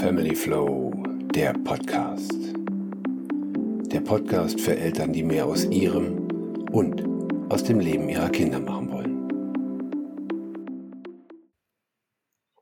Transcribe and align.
Family 0.00 0.34
Flow, 0.34 0.90
der 1.34 1.52
Podcast. 1.52 2.32
Der 3.92 4.00
Podcast 4.00 4.58
für 4.58 4.74
Eltern, 4.74 5.12
die 5.12 5.22
mehr 5.22 5.44
aus 5.44 5.66
ihrem 5.66 6.26
und 6.72 7.04
aus 7.52 7.64
dem 7.64 7.80
Leben 7.80 8.08
ihrer 8.08 8.30
Kinder 8.30 8.60
machen 8.60 8.90
wollen. 8.90 9.28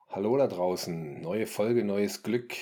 Hallo 0.09 0.37
da 0.37 0.49
draußen, 0.49 1.21
neue 1.21 1.47
Folge, 1.47 1.85
neues 1.85 2.25
Glück. 2.25 2.57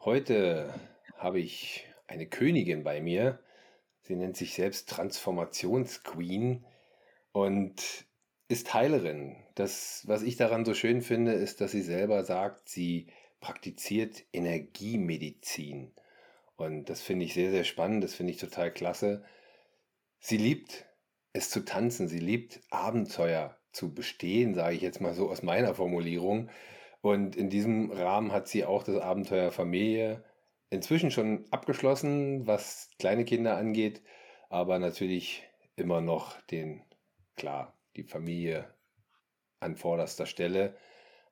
Heute 0.00 0.72
habe 1.18 1.40
ich 1.40 1.86
eine 2.06 2.26
Königin 2.26 2.82
bei 2.82 3.02
mir. 3.02 3.40
Sie 4.00 4.16
nennt 4.16 4.38
sich 4.38 4.54
selbst 4.54 4.88
Transformationsqueen 4.88 6.64
und 7.32 8.06
ist 8.48 8.72
Heilerin. 8.72 9.36
Das, 9.54 10.02
was 10.06 10.22
ich 10.22 10.36
daran 10.36 10.64
so 10.64 10.72
schön 10.72 11.02
finde, 11.02 11.32
ist, 11.32 11.60
dass 11.60 11.72
sie 11.72 11.82
selber 11.82 12.24
sagt, 12.24 12.70
sie 12.70 13.08
praktiziert 13.46 14.24
Energiemedizin. 14.32 15.92
Und 16.56 16.90
das 16.90 17.00
finde 17.00 17.26
ich 17.26 17.34
sehr, 17.34 17.52
sehr 17.52 17.62
spannend, 17.62 18.02
das 18.02 18.12
finde 18.12 18.32
ich 18.32 18.40
total 18.40 18.72
klasse. 18.72 19.24
Sie 20.18 20.36
liebt 20.36 20.84
es 21.32 21.48
zu 21.48 21.64
tanzen, 21.64 22.08
sie 22.08 22.18
liebt 22.18 22.60
Abenteuer 22.70 23.56
zu 23.70 23.94
bestehen, 23.94 24.54
sage 24.54 24.74
ich 24.74 24.82
jetzt 24.82 25.00
mal 25.00 25.14
so 25.14 25.30
aus 25.30 25.44
meiner 25.44 25.76
Formulierung. 25.76 26.50
Und 27.02 27.36
in 27.36 27.48
diesem 27.48 27.92
Rahmen 27.92 28.32
hat 28.32 28.48
sie 28.48 28.64
auch 28.64 28.82
das 28.82 28.96
Abenteuer 28.96 29.52
Familie 29.52 30.24
inzwischen 30.70 31.12
schon 31.12 31.44
abgeschlossen, 31.52 32.48
was 32.48 32.90
kleine 32.98 33.24
Kinder 33.24 33.56
angeht, 33.56 34.02
aber 34.48 34.80
natürlich 34.80 35.44
immer 35.76 36.00
noch 36.00 36.40
den, 36.50 36.82
klar, 37.36 37.78
die 37.94 38.02
Familie 38.02 38.74
an 39.60 39.76
vorderster 39.76 40.26
Stelle. 40.26 40.76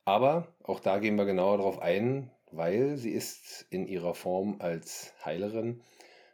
Aber 0.04 0.48
auch 0.62 0.80
da 0.80 0.98
gehen 0.98 1.16
wir 1.16 1.24
genauer 1.24 1.58
darauf 1.58 1.78
ein, 1.80 2.30
weil 2.50 2.96
sie 2.96 3.10
ist 3.10 3.66
in 3.70 3.86
ihrer 3.86 4.14
Form 4.14 4.56
als 4.58 5.14
Heilerin 5.24 5.82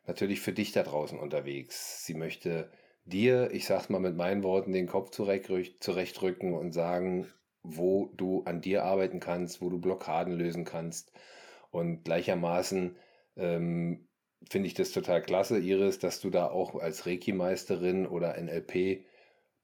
natürlich 0.06 0.40
für 0.40 0.52
dich 0.52 0.72
da 0.72 0.82
draußen 0.82 1.18
unterwegs. 1.18 2.04
Sie 2.04 2.14
möchte 2.14 2.70
dir, 3.04 3.50
ich 3.52 3.66
sag's 3.66 3.88
mal 3.88 4.00
mit 4.00 4.16
meinen 4.16 4.42
Worten, 4.42 4.72
den 4.72 4.86
Kopf 4.86 5.10
zurechtrücken 5.10 6.54
und 6.54 6.72
sagen, 6.72 7.28
wo 7.62 8.10
du 8.16 8.42
an 8.44 8.60
dir 8.60 8.84
arbeiten 8.84 9.20
kannst, 9.20 9.60
wo 9.60 9.68
du 9.70 9.78
Blockaden 9.78 10.34
lösen 10.34 10.64
kannst. 10.64 11.12
Und 11.70 12.04
gleichermaßen 12.04 12.96
ähm, 13.36 14.08
finde 14.48 14.66
ich 14.66 14.74
das 14.74 14.92
total 14.92 15.22
klasse, 15.22 15.58
Iris, 15.58 15.98
dass 15.98 16.20
du 16.20 16.30
da 16.30 16.48
auch 16.48 16.74
als 16.74 17.06
Reiki-Meisterin 17.06 18.06
oder 18.06 18.40
NLP 18.40 19.04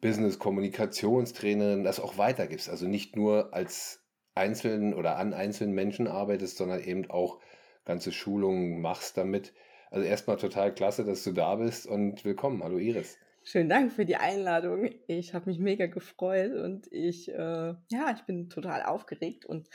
Business-Kommunikationstrainerin 0.01 1.85
das 1.85 2.01
auch 2.01 2.19
weitergibst. 2.19 2.69
Also 2.69 2.87
nicht 2.87 3.17
nur 3.17 3.55
als 3.55 4.05
einzelnen 4.35 4.95
oder 4.95 5.17
an 5.17 5.33
einzelnen 5.33 5.75
Menschen 5.75 6.07
arbeitest, 6.07 6.57
sondern 6.59 6.83
eben 6.83 7.11
auch 7.11 7.41
ganze 7.85 8.13
Schulungen 8.13 8.81
machst 8.81 9.17
damit. 9.17 9.55
Also 9.91 10.05
erstmal 10.07 10.37
total 10.37 10.75
klasse, 10.75 11.05
dass 11.05 11.25
du 11.25 11.33
da 11.33 11.55
bist 11.57 11.87
und 11.87 12.25
willkommen. 12.25 12.63
Hallo 12.63 12.79
Iris. 12.79 13.19
Schönen 13.45 13.69
Dank 13.69 13.93
für 13.93 14.05
die 14.05 14.17
Einladung. 14.17 14.91
Ich 15.07 15.33
habe 15.33 15.49
mich 15.49 15.61
mega 15.61 15.87
gefreut 15.87 16.53
und 16.53 16.93
ich, 16.93 17.29
äh, 17.29 17.75
ja, 17.89 18.13
ich 18.15 18.23
bin 18.27 18.51
total 18.51 18.83
aufgeregt 18.83 19.47
und 19.47 19.69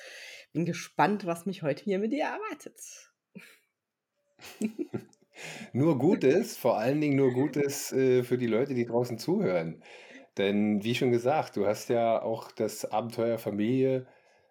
bin 0.52 0.66
gespannt, 0.66 1.26
was 1.26 1.46
mich 1.46 1.64
heute 1.64 1.86
hier 1.86 1.98
mit 1.98 2.12
dir 2.12 2.26
erwartet. 2.26 3.14
nur 5.74 5.98
Gutes, 5.98 6.58
vor 6.58 6.78
allen 6.78 7.00
Dingen 7.00 7.16
nur 7.16 7.32
Gutes 7.32 7.94
äh, 7.94 8.24
für 8.24 8.38
die 8.38 8.48
Leute, 8.48 8.74
die 8.74 8.86
draußen 8.86 9.18
zuhören. 9.18 9.82
Denn 10.42 10.84
wie 10.84 10.96
schon 10.96 11.12
gesagt, 11.12 11.56
du 11.56 11.68
hast 11.68 11.90
ja 11.90 12.20
auch 12.20 12.52
das 12.52 12.92
Abenteuer 12.92 13.38
Familie 13.38 14.08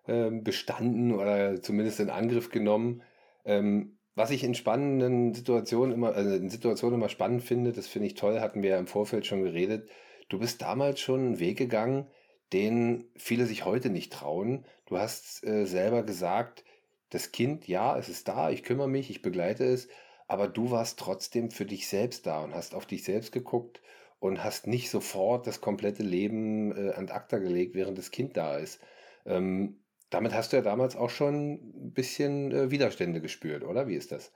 ähm, 0.07 0.45
bestanden 0.45 1.13
oder 1.13 1.61
zumindest 1.61 1.99
in 1.99 2.11
Angriff 2.11 2.51
genommen. 2.51 3.03
Ähm, 3.45 3.99
was 4.15 4.31
ich 4.31 4.45
in 4.45 4.55
spannenden 4.55 5.35
Situationen 5.35 5.93
immer, 5.93 6.15
also 6.15 6.33
in 6.33 6.49
Situationen 6.49 7.01
immer 7.01 7.09
spannend 7.09 7.43
finde, 7.43 7.73
das 7.73 7.89
finde 7.89 8.07
ich 8.07 8.15
toll, 8.15 8.39
hatten 8.39 8.63
wir 8.63 8.71
ja 8.71 8.79
im 8.79 8.87
Vorfeld 8.87 9.27
schon 9.27 9.43
geredet. 9.43 9.91
Du 10.29 10.39
bist 10.39 10.63
damals 10.63 11.01
schon 11.01 11.21
einen 11.21 11.41
Weg 11.41 11.59
gegangen, 11.59 12.07
den 12.53 13.07
viele 13.17 13.47
sich 13.47 13.65
heute 13.65 13.91
nicht 13.91 14.13
trauen. 14.13 14.65
Du 14.87 14.97
hast 14.97 15.45
äh, 15.45 15.65
selber 15.67 16.05
gesagt, 16.05 16.65
das 17.09 17.33
Kind, 17.33 17.67
ja, 17.67 17.99
es 17.99 18.09
ist 18.09 18.29
da, 18.29 18.51
ich 18.51 18.63
kümmere 18.63 18.89
mich, 18.89 19.11
ich 19.11 19.23
begleite 19.23 19.65
es, 19.65 19.89
aber 20.29 20.47
du 20.47 20.71
warst 20.71 21.01
trotzdem 21.01 21.51
für 21.51 21.65
dich 21.65 21.89
selbst 21.89 22.27
da 22.27 22.45
und 22.45 22.55
hast 22.55 22.77
auf 22.77 22.87
dich 22.87 23.03
selbst 23.03 23.33
geguckt 23.33 23.81
und 24.21 24.45
hast 24.45 24.67
nicht 24.67 24.91
sofort 24.91 25.47
das 25.47 25.61
komplette 25.61 26.03
Leben 26.03 26.71
äh, 26.77 26.93
an 26.93 27.09
acta 27.09 27.39
gelegt, 27.39 27.75
während 27.75 27.99
das 27.99 28.11
Kind 28.11 28.37
da 28.37 28.59
ist. 28.59 28.81
Ähm, 29.27 29.81
damit 30.11 30.35
hast 30.35 30.53
du 30.53 30.57
ja 30.57 30.63
damals 30.63 30.95
auch 30.95 31.11
schon 31.11 31.55
ein 31.55 31.93
bisschen 31.93 32.53
äh, 32.53 32.71
Widerstände 32.71 33.21
gespürt, 33.21 33.65
oder? 33.65 33.89
Wie 33.89 33.95
ist 33.95 34.13
das? 34.13 34.33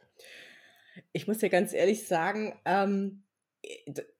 Ich 1.12 1.28
muss 1.28 1.38
dir 1.38 1.50
ganz 1.50 1.72
ehrlich 1.72 2.06
sagen, 2.06 2.54
ähm, 2.64 3.24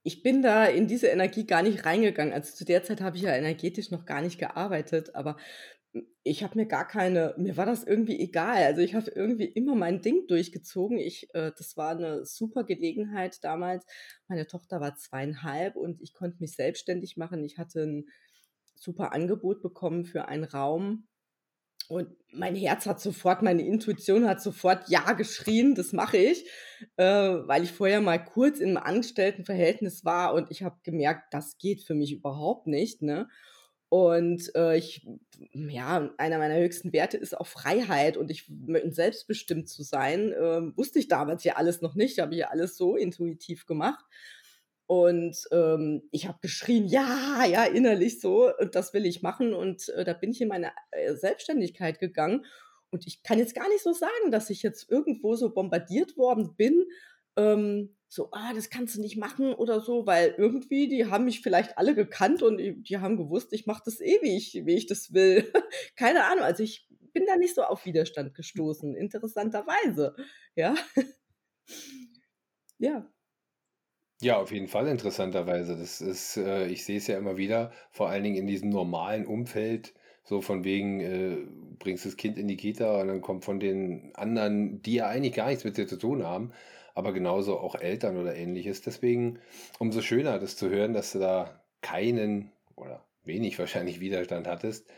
ich 0.03 0.23
bin 0.23 0.43
da 0.43 0.67
in 0.67 0.87
diese 0.87 1.09
Energie 1.09 1.47
gar 1.47 1.63
nicht 1.63 1.85
reingegangen. 1.85 2.33
Also 2.33 2.55
zu 2.55 2.65
der 2.65 2.83
Zeit 2.83 3.01
habe 3.01 3.17
ich 3.17 3.23
ja 3.23 3.35
energetisch 3.35 3.91
noch 3.91 4.05
gar 4.05 4.23
nicht 4.23 4.39
gearbeitet, 4.39 5.15
aber 5.15 5.37
ich 6.23 6.43
habe 6.43 6.59
mir 6.59 6.67
gar 6.67 6.87
keine, 6.87 7.35
mir 7.37 7.57
war 7.57 7.67
das 7.67 7.85
irgendwie 7.85 8.19
egal. 8.19 8.65
Also 8.65 8.81
ich 8.81 8.95
habe 8.95 9.11
irgendwie 9.11 9.45
immer 9.45 9.75
mein 9.75 10.01
Ding 10.01 10.27
durchgezogen. 10.27 10.99
Ich, 10.99 11.29
äh, 11.35 11.53
das 11.57 11.77
war 11.77 11.91
eine 11.91 12.25
super 12.25 12.65
Gelegenheit 12.65 13.43
damals. 13.45 13.85
Meine 14.27 14.47
Tochter 14.47 14.81
war 14.81 14.97
zweieinhalb 14.97 15.77
und 15.77 16.01
ich 16.01 16.15
konnte 16.15 16.39
mich 16.41 16.55
selbstständig 16.57 17.17
machen. 17.17 17.45
Ich 17.45 17.59
hatte 17.59 17.83
ein 17.83 18.07
super 18.75 19.13
Angebot 19.13 19.63
bekommen 19.63 20.05
für 20.05 20.27
einen 20.27 20.45
Raum. 20.45 21.07
Und 21.89 22.09
mein 22.33 22.55
Herz 22.57 22.87
hat 22.87 23.01
sofort, 23.01 23.43
meine 23.43 23.63
Intuition 23.63 24.27
hat 24.27 24.41
sofort 24.41 24.89
Ja 24.89 25.13
geschrien, 25.13 25.75
das 25.75 25.93
mache 25.93 26.17
ich, 26.17 26.49
äh, 26.97 27.05
weil 27.05 27.63
ich 27.63 27.73
vorher 27.73 28.01
mal 28.01 28.25
kurz 28.25 28.61
einem 28.61 28.79
Angestelltenverhältnis 28.79 30.05
war 30.05 30.33
und 30.33 30.51
ich 30.51 30.63
habe 30.63 30.79
gemerkt, 30.83 31.35
das 31.35 31.59
geht 31.59 31.83
für 31.83 31.95
mich 31.95 32.13
überhaupt 32.13 32.67
nicht. 32.67 33.03
Ne? 33.03 33.29
Und 33.95 34.53
äh, 34.57 34.77
ich, 34.77 35.07
ja, 35.53 36.13
einer 36.19 36.39
meiner 36.39 36.57
höchsten 36.57 36.93
Werte 36.93 37.17
ist 37.17 37.39
auch 37.39 37.47
Freiheit 37.47 38.17
und 38.17 38.29
ich 38.29 38.51
selbstbestimmt 38.87 39.69
zu 39.69 39.85
sein. 39.85 40.33
Äh, 40.33 40.77
wusste 40.77 40.99
ich 40.99 41.07
damals 41.07 41.45
ja 41.45 41.55
alles 41.55 41.81
noch 41.81 41.95
nicht, 41.95 42.19
habe 42.19 42.35
ich 42.35 42.41
ja 42.41 42.49
alles 42.49 42.77
so 42.77 42.97
intuitiv 42.97 43.67
gemacht. 43.67 44.05
Und 44.87 45.37
ähm, 45.53 46.09
ich 46.11 46.27
habe 46.27 46.41
geschrien, 46.43 46.89
ja, 46.89 47.45
ja, 47.49 47.67
innerlich 47.67 48.21
so, 48.21 48.51
und 48.59 48.75
das 48.75 48.95
will 48.95 49.07
ich 49.07 49.23
machen. 49.23 49.55
Und 49.55 49.89
äh, 49.91 50.03
da 50.03 50.13
bin 50.13 50.33
ich 50.33 50.41
in 50.41 50.49
meine 50.49 50.73
äh, 50.91 51.15
Selbstständigkeit 51.15 52.01
gegangen. 52.01 52.45
Und 52.91 53.07
ich 53.07 53.23
kann 53.23 53.39
jetzt 53.39 53.55
gar 53.55 53.69
nicht 53.69 53.85
so 53.85 53.93
sagen, 53.93 54.33
dass 54.33 54.51
ich 54.51 54.65
jetzt 54.65 54.91
irgendwo 54.91 55.37
so 55.37 55.55
bombardiert 55.55 56.17
worden 56.17 56.57
bin. 56.57 56.85
Ähm, 57.37 57.95
so, 58.15 58.29
ah, 58.31 58.53
das 58.55 58.71
kannst 58.71 58.97
du 58.97 59.01
nicht 59.01 59.17
machen 59.17 59.53
oder 59.55 59.81
so, 59.81 60.07
weil 60.07 60.35
irgendwie, 60.39 60.89
die 60.89 61.07
haben 61.07 61.25
mich 61.25 61.41
vielleicht 61.41 61.77
alle 61.79 61.97
gekannt 61.97 62.43
und 62.43 62.59
die 62.59 62.99
haben 62.99 63.17
gewusst, 63.17 63.53
ich 63.53 63.67
mache 63.67 63.83
das 63.85 64.01
eh, 64.01 64.19
wie 64.23 64.37
ich, 64.37 64.55
wie 64.65 64.75
ich 64.75 64.87
das 64.87 65.13
will. 65.13 65.53
Keine 65.97 66.25
Ahnung, 66.25 66.45
also 66.45 66.63
ich 66.63 66.89
bin 67.13 67.27
da 67.27 67.37
nicht 67.37 67.57
so 67.57 67.63
auf 67.65 67.85
Widerstand 67.85 68.35
gestoßen, 68.35 68.95
interessanterweise, 68.95 70.15
ja. 70.55 70.77
ja. 72.79 73.11
Ja, 74.21 74.39
auf 74.39 74.53
jeden 74.53 74.69
Fall 74.69 74.87
interessanterweise. 74.87 75.77
Das 75.77 76.01
ist, 76.01 76.37
äh, 76.37 76.67
ich 76.69 76.85
sehe 76.85 76.99
es 76.99 77.09
ja 77.09 77.19
immer 77.19 77.37
wieder, 77.37 77.73
vor 77.91 78.09
allen 78.09 78.23
Dingen 78.23 78.37
in 78.37 78.47
diesem 78.47 78.71
normalen 78.71 79.27
Umfeld, 79.27 79.93
so 80.23 80.41
von 80.41 80.63
wegen, 80.63 81.01
äh, 81.01 81.39
bringst 81.81 82.07
das 82.07 82.17
Kind 82.17 82.39
in 82.39 82.47
die 82.47 82.57
Kita 82.57 83.01
und 83.01 83.09
dann 83.09 83.21
kommt 83.21 83.45
von 83.45 83.59
den 83.59 84.15
anderen, 84.15 84.81
die 84.83 84.95
ja 84.95 85.09
eigentlich 85.09 85.35
gar 85.35 85.49
nichts 85.49 85.65
mit 85.65 85.77
dir 85.77 85.89
zu 85.89 85.99
tun 85.99 86.25
haben, 86.25 86.53
aber 86.95 87.13
genauso 87.13 87.59
auch 87.59 87.75
Eltern 87.75 88.17
oder 88.17 88.35
ähnliches. 88.35 88.83
Deswegen 88.83 89.41
umso 89.79 90.01
schöner, 90.01 90.39
das 90.39 90.57
zu 90.57 90.71
hören, 90.71 90.93
dass 90.95 91.13
du 91.13 91.19
da 91.19 91.65
keinen 91.83 92.53
oder 92.77 93.05
wenig 93.25 93.59
wahrscheinlich 93.59 94.01
Widerstand 94.01 94.47
hattest. 94.47 94.89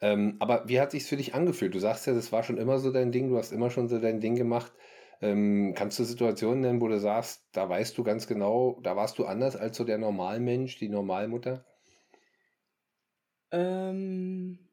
Ähm, 0.00 0.36
aber 0.38 0.68
wie 0.68 0.80
hat 0.80 0.92
sich's 0.92 1.08
für 1.08 1.16
dich 1.16 1.34
angefühlt? 1.34 1.74
Du 1.74 1.78
sagst 1.78 2.06
ja, 2.06 2.14
das 2.14 2.32
war 2.32 2.42
schon 2.42 2.56
immer 2.56 2.78
so 2.78 2.90
dein 2.90 3.12
Ding, 3.12 3.28
du 3.28 3.36
hast 3.36 3.52
immer 3.52 3.70
schon 3.70 3.88
so 3.88 3.98
dein 3.98 4.20
Ding 4.20 4.34
gemacht. 4.34 4.72
Ähm, 5.20 5.74
kannst 5.76 5.98
du 5.98 6.04
Situationen 6.04 6.62
nennen, 6.62 6.80
wo 6.80 6.88
du 6.88 6.98
sagst, 6.98 7.44
da 7.52 7.68
weißt 7.68 7.98
du 7.98 8.04
ganz 8.04 8.26
genau, 8.26 8.80
da 8.82 8.96
warst 8.96 9.18
du 9.18 9.26
anders 9.26 9.56
als 9.56 9.76
so 9.76 9.84
der 9.84 9.98
Normalmensch, 9.98 10.78
die 10.78 10.88
Normalmutter? 10.88 11.66
Ähm, 13.52 14.69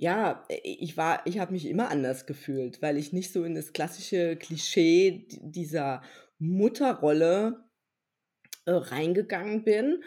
ja, 0.00 0.44
äh, 0.48 0.58
ich 0.64 0.96
war, 0.96 1.24
ich 1.26 1.38
habe 1.38 1.52
mich 1.52 1.66
immer 1.66 1.90
anders 1.90 2.26
gefühlt, 2.26 2.80
weil 2.82 2.96
ich 2.96 3.12
nicht 3.12 3.32
so 3.32 3.44
in 3.44 3.54
das 3.54 3.72
klassische 3.72 4.36
Klischee 4.36 5.28
dieser 5.42 6.02
Mutterrolle 6.38 7.64
äh, 8.64 8.72
reingegangen 8.72 9.64
bin. 9.64 10.02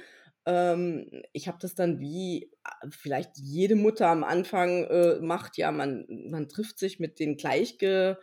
Ähm, 0.46 1.10
ich 1.32 1.48
habe 1.48 1.60
das 1.62 1.76
dann 1.76 2.00
wie 2.00 2.52
äh, 2.66 2.90
vielleicht 2.90 3.38
jede 3.38 3.76
Mutter 3.76 4.08
am 4.08 4.24
Anfang 4.24 4.86
äh, 4.86 5.20
macht, 5.22 5.58
ja, 5.58 5.72
man, 5.72 6.06
man 6.30 6.50
trifft 6.50 6.80
sich 6.80 7.00
mit 7.00 7.20
den 7.20 7.38
Gleichgesinnten 7.38 8.18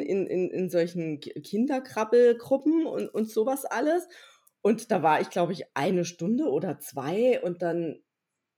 in, 0.00 0.26
in, 0.28 0.50
in 0.50 0.70
solchen 0.70 1.18
Kinderkrabbelgruppen 1.20 2.86
und, 2.86 3.08
und 3.08 3.28
sowas 3.30 3.64
alles. 3.64 4.06
Und 4.62 4.92
da 4.92 5.02
war 5.02 5.20
ich, 5.20 5.30
glaube 5.30 5.52
ich, 5.52 5.64
eine 5.74 6.04
Stunde 6.04 6.44
oder 6.46 6.78
zwei 6.78 7.40
und 7.42 7.62
dann 7.62 8.02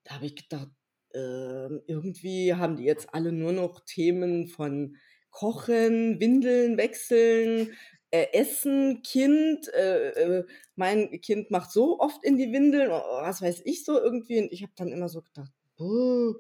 habe 0.09 0.27
ich 0.27 0.37
gedacht, 0.37 0.69
ähm, 1.15 1.83
irgendwie 1.87 2.55
haben 2.55 2.77
die 2.77 2.85
jetzt 2.85 3.13
alle 3.15 3.33
nur 3.33 3.53
noch 3.53 3.81
Themen 3.85 4.47
von 4.47 4.97
Kochen, 5.31 6.21
Windeln 6.21 6.77
wechseln, 6.77 7.73
äh, 8.11 8.27
Essen, 8.33 9.03
Kind, 9.03 9.69
äh, 9.73 10.11
äh, 10.11 10.45
mein 10.75 11.21
Kind 11.21 11.51
macht 11.51 11.71
so 11.71 12.01
oft 12.01 12.25
in 12.25 12.37
die 12.37 12.53
Windeln, 12.53 12.91
was 12.91 13.41
weiß 13.41 13.63
ich 13.65 13.85
so 13.85 14.01
irgendwie. 14.01 14.41
Und 14.41 14.53
ich 14.53 14.63
habe 14.63 14.73
dann 14.77 14.89
immer 14.89 15.09
so 15.09 15.23
gedacht, 15.23 15.53
boah, 15.77 16.35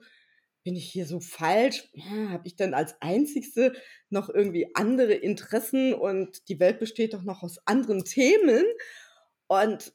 bin 0.62 0.76
ich 0.76 0.90
hier 0.90 1.06
so 1.06 1.20
falsch? 1.20 1.88
Ja, 1.94 2.31
habe 2.31 2.46
ich 2.46 2.56
dann 2.56 2.75
als 2.75 3.00
Einzigste 3.00 3.73
noch 4.11 4.28
irgendwie 4.28 4.75
andere 4.75 5.14
Interessen 5.14 5.94
und 5.94 6.49
die 6.49 6.61
Welt 6.61 6.78
besteht 6.81 7.14
doch 7.14 7.23
noch 7.23 7.43
aus 7.43 7.58
anderen 7.66 8.05
Themen? 8.05 8.64
Und 9.46 9.93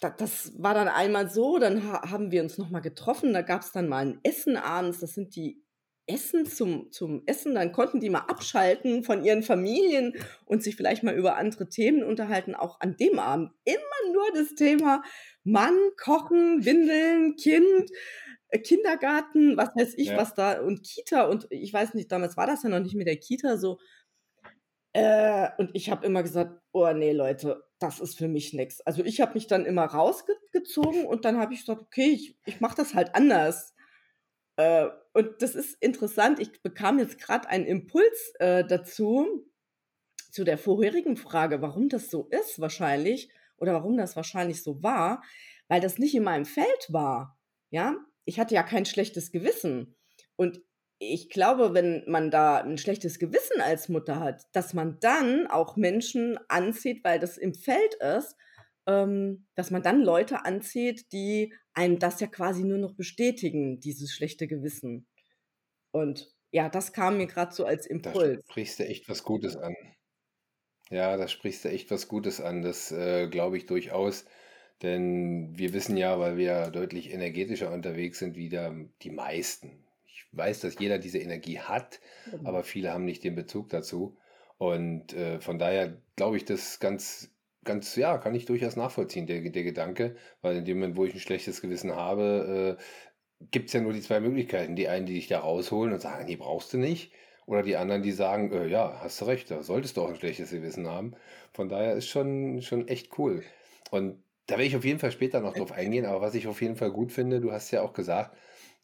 das 0.00 0.52
war 0.58 0.74
dann 0.74 0.88
einmal 0.88 1.30
so, 1.30 1.58
dann 1.58 1.90
haben 1.90 2.30
wir 2.30 2.42
uns 2.42 2.58
nochmal 2.58 2.82
getroffen, 2.82 3.32
da 3.32 3.42
gab 3.42 3.62
es 3.62 3.72
dann 3.72 3.88
mal 3.88 4.04
ein 4.04 4.20
Essen 4.22 4.56
abends, 4.56 5.00
das 5.00 5.14
sind 5.14 5.34
die 5.36 5.62
Essen 6.06 6.46
zum, 6.46 6.92
zum 6.92 7.22
Essen, 7.26 7.54
dann 7.54 7.72
konnten 7.72 8.00
die 8.00 8.10
mal 8.10 8.20
abschalten 8.20 9.02
von 9.02 9.24
ihren 9.24 9.42
Familien 9.42 10.14
und 10.44 10.62
sich 10.62 10.76
vielleicht 10.76 11.02
mal 11.02 11.14
über 11.14 11.36
andere 11.36 11.68
Themen 11.68 12.04
unterhalten, 12.04 12.54
auch 12.54 12.80
an 12.80 12.96
dem 12.96 13.18
Abend. 13.18 13.52
Immer 13.64 14.12
nur 14.12 14.24
das 14.34 14.54
Thema 14.54 15.02
Mann, 15.42 15.76
Kochen, 15.96 16.64
Windeln, 16.64 17.34
Kind, 17.36 17.90
äh, 18.50 18.58
Kindergarten, 18.60 19.56
was 19.56 19.70
weiß 19.74 19.94
ich, 19.96 20.08
ja. 20.08 20.16
was 20.16 20.34
da 20.34 20.60
und 20.60 20.82
Kita 20.84 21.24
und 21.26 21.48
ich 21.50 21.72
weiß 21.72 21.94
nicht, 21.94 22.12
damals 22.12 22.36
war 22.36 22.46
das 22.46 22.62
ja 22.62 22.68
noch 22.68 22.80
nicht 22.80 22.94
mit 22.94 23.08
der 23.08 23.16
Kita 23.16 23.56
so. 23.56 23.78
Äh, 24.92 25.48
und 25.58 25.70
ich 25.74 25.90
habe 25.90 26.06
immer 26.06 26.22
gesagt, 26.22 26.60
oh 26.72 26.90
nee, 26.92 27.12
Leute, 27.12 27.65
das 27.78 28.00
ist 28.00 28.16
für 28.16 28.28
mich 28.28 28.52
nichts. 28.52 28.80
Also 28.82 29.04
ich 29.04 29.20
habe 29.20 29.34
mich 29.34 29.46
dann 29.46 29.66
immer 29.66 29.84
rausgezogen 29.84 31.04
und 31.06 31.24
dann 31.24 31.38
habe 31.38 31.54
ich 31.54 31.60
gesagt, 31.60 31.82
okay, 31.82 32.10
ich, 32.10 32.36
ich 32.44 32.60
mache 32.60 32.76
das 32.76 32.94
halt 32.94 33.14
anders. 33.14 33.74
Äh, 34.56 34.88
und 35.12 35.42
das 35.42 35.54
ist 35.54 35.76
interessant. 35.82 36.40
Ich 36.40 36.62
bekam 36.62 36.98
jetzt 36.98 37.18
gerade 37.18 37.48
einen 37.48 37.66
Impuls 37.66 38.32
äh, 38.38 38.64
dazu, 38.64 39.46
zu 40.30 40.44
der 40.44 40.58
vorherigen 40.58 41.16
Frage, 41.16 41.62
warum 41.62 41.88
das 41.88 42.10
so 42.10 42.28
ist 42.28 42.60
wahrscheinlich 42.60 43.30
oder 43.56 43.72
warum 43.72 43.96
das 43.96 44.16
wahrscheinlich 44.16 44.62
so 44.62 44.82
war, 44.82 45.22
weil 45.68 45.80
das 45.80 45.98
nicht 45.98 46.14
in 46.14 46.24
meinem 46.24 46.44
Feld 46.44 46.86
war. 46.88 47.38
Ja, 47.70 47.96
ich 48.26 48.38
hatte 48.38 48.54
ja 48.54 48.62
kein 48.62 48.84
schlechtes 48.84 49.32
Gewissen. 49.32 49.96
Und 50.36 50.60
ich 50.98 51.28
glaube, 51.28 51.74
wenn 51.74 52.04
man 52.06 52.30
da 52.30 52.58
ein 52.58 52.78
schlechtes 52.78 53.18
Gewissen 53.18 53.60
als 53.60 53.88
Mutter 53.88 54.18
hat, 54.20 54.44
dass 54.52 54.74
man 54.74 54.98
dann 55.00 55.46
auch 55.46 55.76
Menschen 55.76 56.38
anzieht, 56.48 57.04
weil 57.04 57.18
das 57.18 57.36
im 57.36 57.54
Feld 57.54 57.94
ist, 57.94 58.34
ähm, 58.86 59.46
dass 59.54 59.70
man 59.70 59.82
dann 59.82 60.02
Leute 60.02 60.44
anzieht, 60.44 61.12
die 61.12 61.52
einem 61.74 61.98
das 61.98 62.20
ja 62.20 62.26
quasi 62.26 62.64
nur 62.64 62.78
noch 62.78 62.94
bestätigen, 62.94 63.80
dieses 63.80 64.14
schlechte 64.14 64.46
Gewissen. 64.46 65.06
Und 65.90 66.32
ja, 66.50 66.68
das 66.68 66.92
kam 66.92 67.18
mir 67.18 67.26
gerade 67.26 67.54
so 67.54 67.66
als 67.66 67.86
Impuls. 67.86 68.38
Da 68.38 68.52
sprichst 68.52 68.78
du 68.78 68.86
echt 68.86 69.08
was 69.08 69.22
Gutes 69.24 69.56
an. 69.56 69.74
Ja, 70.88 71.16
da 71.16 71.26
sprichst 71.28 71.64
du 71.64 71.68
echt 71.68 71.90
was 71.90 72.08
Gutes 72.08 72.40
an. 72.40 72.62
Das 72.62 72.92
äh, 72.92 73.28
glaube 73.28 73.58
ich 73.58 73.66
durchaus. 73.66 74.24
Denn 74.82 75.58
wir 75.58 75.72
wissen 75.72 75.96
ja, 75.96 76.18
weil 76.20 76.36
wir 76.36 76.70
deutlich 76.70 77.12
energetischer 77.12 77.72
unterwegs 77.72 78.18
sind 78.18 78.36
wie 78.36 78.48
der, 78.48 78.74
die 79.02 79.10
meisten. 79.10 79.85
Ich 80.16 80.26
weiß, 80.32 80.60
dass 80.60 80.78
jeder 80.78 80.98
diese 80.98 81.18
Energie 81.18 81.60
hat, 81.60 82.00
mhm. 82.32 82.46
aber 82.46 82.64
viele 82.64 82.92
haben 82.92 83.04
nicht 83.04 83.22
den 83.22 83.34
Bezug 83.34 83.68
dazu. 83.68 84.16
Und 84.58 85.12
äh, 85.12 85.40
von 85.40 85.58
daher 85.58 86.00
glaube 86.16 86.38
ich, 86.38 86.46
das 86.46 86.80
ganz 86.80 87.30
ganz, 87.66 87.96
ja, 87.96 88.16
kann 88.16 88.34
ich 88.34 88.46
durchaus 88.46 88.76
nachvollziehen, 88.76 89.26
der, 89.26 89.40
der 89.40 89.64
Gedanke, 89.64 90.16
weil 90.40 90.56
in 90.56 90.64
dem 90.64 90.78
Moment, 90.78 90.96
wo 90.96 91.04
ich 91.04 91.12
ein 91.12 91.20
schlechtes 91.20 91.60
Gewissen 91.60 91.94
habe, 91.94 92.78
äh, 92.78 92.82
gibt 93.50 93.66
es 93.66 93.74
ja 93.74 93.80
nur 93.82 93.92
die 93.92 94.00
zwei 94.00 94.20
Möglichkeiten. 94.20 94.76
Die 94.76 94.88
einen, 94.88 95.04
die 95.04 95.14
dich 95.14 95.28
da 95.28 95.40
rausholen 95.40 95.92
und 95.92 96.00
sagen, 96.00 96.24
nee, 96.24 96.36
brauchst 96.36 96.72
du 96.72 96.78
nicht. 96.78 97.12
Oder 97.44 97.62
die 97.62 97.76
anderen, 97.76 98.02
die 98.02 98.12
sagen, 98.12 98.50
äh, 98.52 98.66
ja, 98.66 99.00
hast 99.02 99.20
du 99.20 99.26
recht, 99.26 99.50
da 99.50 99.62
solltest 99.62 99.96
du 99.96 100.02
auch 100.02 100.08
ein 100.08 100.16
schlechtes 100.16 100.50
Gewissen 100.50 100.88
haben. 100.88 101.14
Von 101.52 101.68
daher 101.68 101.94
ist 101.94 102.08
schon, 102.08 102.62
schon 102.62 102.88
echt 102.88 103.18
cool. 103.18 103.42
Und 103.90 104.22
da 104.46 104.54
werde 104.54 104.64
ich 104.64 104.76
auf 104.76 104.84
jeden 104.84 104.98
Fall 104.98 105.12
später 105.12 105.40
noch 105.40 105.54
drauf 105.54 105.72
eingehen, 105.72 106.06
aber 106.06 106.20
was 106.20 106.34
ich 106.34 106.46
auf 106.46 106.62
jeden 106.62 106.76
Fall 106.76 106.90
gut 106.90 107.12
finde, 107.12 107.40
du 107.40 107.52
hast 107.52 107.70
ja 107.72 107.82
auch 107.82 107.92
gesagt, 107.92 108.36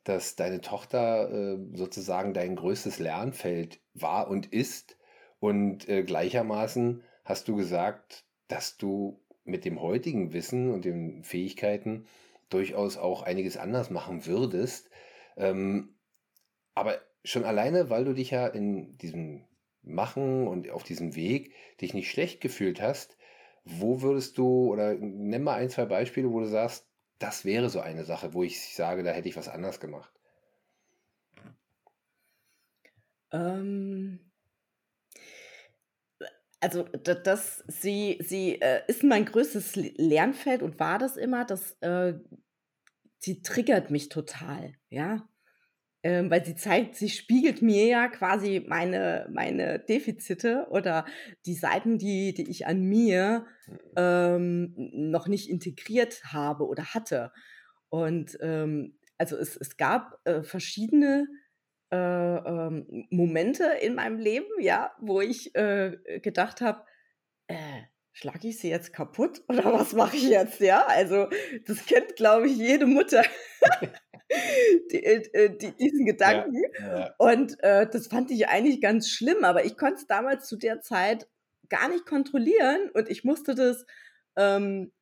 dass 0.04 0.36
deine 0.36 0.60
Tochter 0.60 1.30
äh, 1.30 1.58
sozusagen 1.74 2.34
dein 2.34 2.56
größtes 2.56 2.98
Lernfeld 2.98 3.80
war 3.94 4.28
und 4.28 4.52
ist. 4.52 4.96
Und 5.40 5.88
äh, 5.88 6.02
gleichermaßen 6.02 7.02
hast 7.24 7.48
du 7.48 7.56
gesagt, 7.56 8.24
dass 8.48 8.76
du 8.76 9.20
mit 9.44 9.64
dem 9.64 9.80
heutigen 9.80 10.32
Wissen 10.32 10.70
und 10.70 10.84
den 10.84 11.24
Fähigkeiten 11.24 12.06
durchaus 12.48 12.96
auch 12.96 13.22
einiges 13.22 13.56
anders 13.56 13.90
machen 13.90 14.26
würdest. 14.26 14.90
Ähm, 15.36 15.94
aber 16.74 17.00
schon 17.24 17.44
alleine, 17.44 17.90
weil 17.90 18.04
du 18.04 18.14
dich 18.14 18.30
ja 18.30 18.46
in 18.46 18.96
diesem 18.98 19.44
Machen 19.82 20.46
und 20.46 20.70
auf 20.70 20.84
diesem 20.84 21.16
Weg 21.16 21.54
dich 21.80 21.94
nicht 21.94 22.10
schlecht 22.10 22.40
gefühlt 22.40 22.80
hast, 22.80 23.16
wo 23.64 24.02
würdest 24.02 24.38
du, 24.38 24.72
oder 24.72 24.94
nimm 24.94 25.42
mal 25.42 25.54
ein, 25.54 25.70
zwei 25.70 25.86
Beispiele, 25.86 26.30
wo 26.30 26.40
du 26.40 26.46
sagst, 26.46 26.86
das 27.22 27.44
wäre 27.44 27.70
so 27.70 27.80
eine 27.80 28.04
Sache, 28.04 28.34
wo 28.34 28.42
ich 28.42 28.74
sage, 28.74 29.02
da 29.02 29.10
hätte 29.10 29.28
ich 29.28 29.36
was 29.36 29.48
anders 29.48 29.78
gemacht. 29.80 30.12
Ähm, 33.30 34.18
also 36.60 36.82
das, 36.84 37.64
sie, 37.66 38.18
sie 38.22 38.60
äh, 38.60 38.82
ist 38.86 39.02
mein 39.04 39.24
größtes 39.24 39.76
Lernfeld 39.76 40.62
und 40.62 40.78
war 40.78 40.98
das 40.98 41.16
immer, 41.16 41.44
dass 41.44 41.72
äh, 41.80 42.14
sie 43.18 43.42
triggert 43.42 43.90
mich 43.90 44.08
total, 44.08 44.74
ja. 44.88 45.28
Ähm, 46.04 46.30
weil 46.30 46.44
sie 46.44 46.56
zeigt, 46.56 46.96
sie 46.96 47.08
spiegelt 47.08 47.62
mir 47.62 47.86
ja 47.86 48.08
quasi 48.08 48.64
meine, 48.66 49.28
meine 49.32 49.78
Defizite 49.78 50.66
oder 50.70 51.06
die 51.46 51.54
Seiten, 51.54 51.96
die, 51.96 52.34
die 52.34 52.50
ich 52.50 52.66
an 52.66 52.82
mir 52.82 53.46
ähm, 53.96 54.74
noch 54.92 55.28
nicht 55.28 55.48
integriert 55.48 56.24
habe 56.24 56.66
oder 56.66 56.94
hatte. 56.94 57.32
Und 57.88 58.36
ähm, 58.40 58.98
also 59.16 59.36
es, 59.36 59.56
es 59.56 59.76
gab 59.76 60.18
äh, 60.24 60.42
verschiedene 60.42 61.28
äh, 61.92 61.96
ähm, 61.96 63.06
Momente 63.10 63.64
in 63.80 63.94
meinem 63.94 64.18
Leben, 64.18 64.48
ja, 64.58 64.92
wo 64.98 65.20
ich 65.20 65.54
äh, 65.54 66.20
gedacht 66.20 66.60
habe, 66.62 66.84
äh, 67.46 67.82
schlage 68.12 68.48
ich 68.48 68.58
sie 68.58 68.70
jetzt 68.70 68.92
kaputt 68.92 69.42
oder 69.48 69.72
was 69.72 69.92
mache 69.92 70.16
ich 70.16 70.28
jetzt, 70.28 70.60
ja? 70.60 70.84
Also 70.86 71.28
das 71.66 71.86
kennt, 71.86 72.16
glaube 72.16 72.48
ich, 72.48 72.56
jede 72.56 72.86
Mutter. 72.86 73.22
die, 74.92 75.04
äh, 75.04 75.56
die, 75.56 75.72
diesen 75.72 76.06
Gedanken. 76.06 76.62
Ja, 76.80 76.98
ja. 76.98 77.14
Und 77.18 77.62
äh, 77.62 77.88
das 77.90 78.06
fand 78.06 78.30
ich 78.30 78.48
eigentlich 78.48 78.80
ganz 78.80 79.08
schlimm, 79.08 79.44
aber 79.44 79.64
ich 79.64 79.76
konnte 79.76 79.96
es 79.96 80.06
damals 80.06 80.46
zu 80.46 80.56
der 80.56 80.80
Zeit 80.80 81.28
gar 81.68 81.88
nicht 81.88 82.06
kontrollieren 82.06 82.90
und 82.94 83.08
ich 83.08 83.24
musste 83.24 83.54
das 83.54 83.86
ähm, 84.36 84.92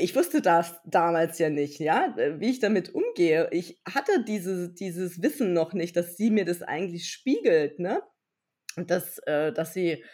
ich 0.00 0.16
wusste 0.16 0.40
das 0.40 0.80
damals 0.84 1.38
ja 1.38 1.50
nicht, 1.50 1.78
ja, 1.78 2.14
wie 2.16 2.50
ich 2.50 2.58
damit 2.58 2.94
umgehe. 2.94 3.48
Ich 3.50 3.80
hatte 3.86 4.24
diese, 4.24 4.72
dieses 4.72 5.22
Wissen 5.22 5.52
noch 5.52 5.72
nicht, 5.72 5.96
dass 5.96 6.16
sie 6.16 6.30
mir 6.30 6.44
das 6.44 6.62
eigentlich 6.62 7.10
spiegelt, 7.10 7.78
ne? 7.78 8.02
Und 8.76 8.90
dass, 8.90 9.18
äh, 9.26 9.52
dass 9.52 9.74
sie, 9.74 10.04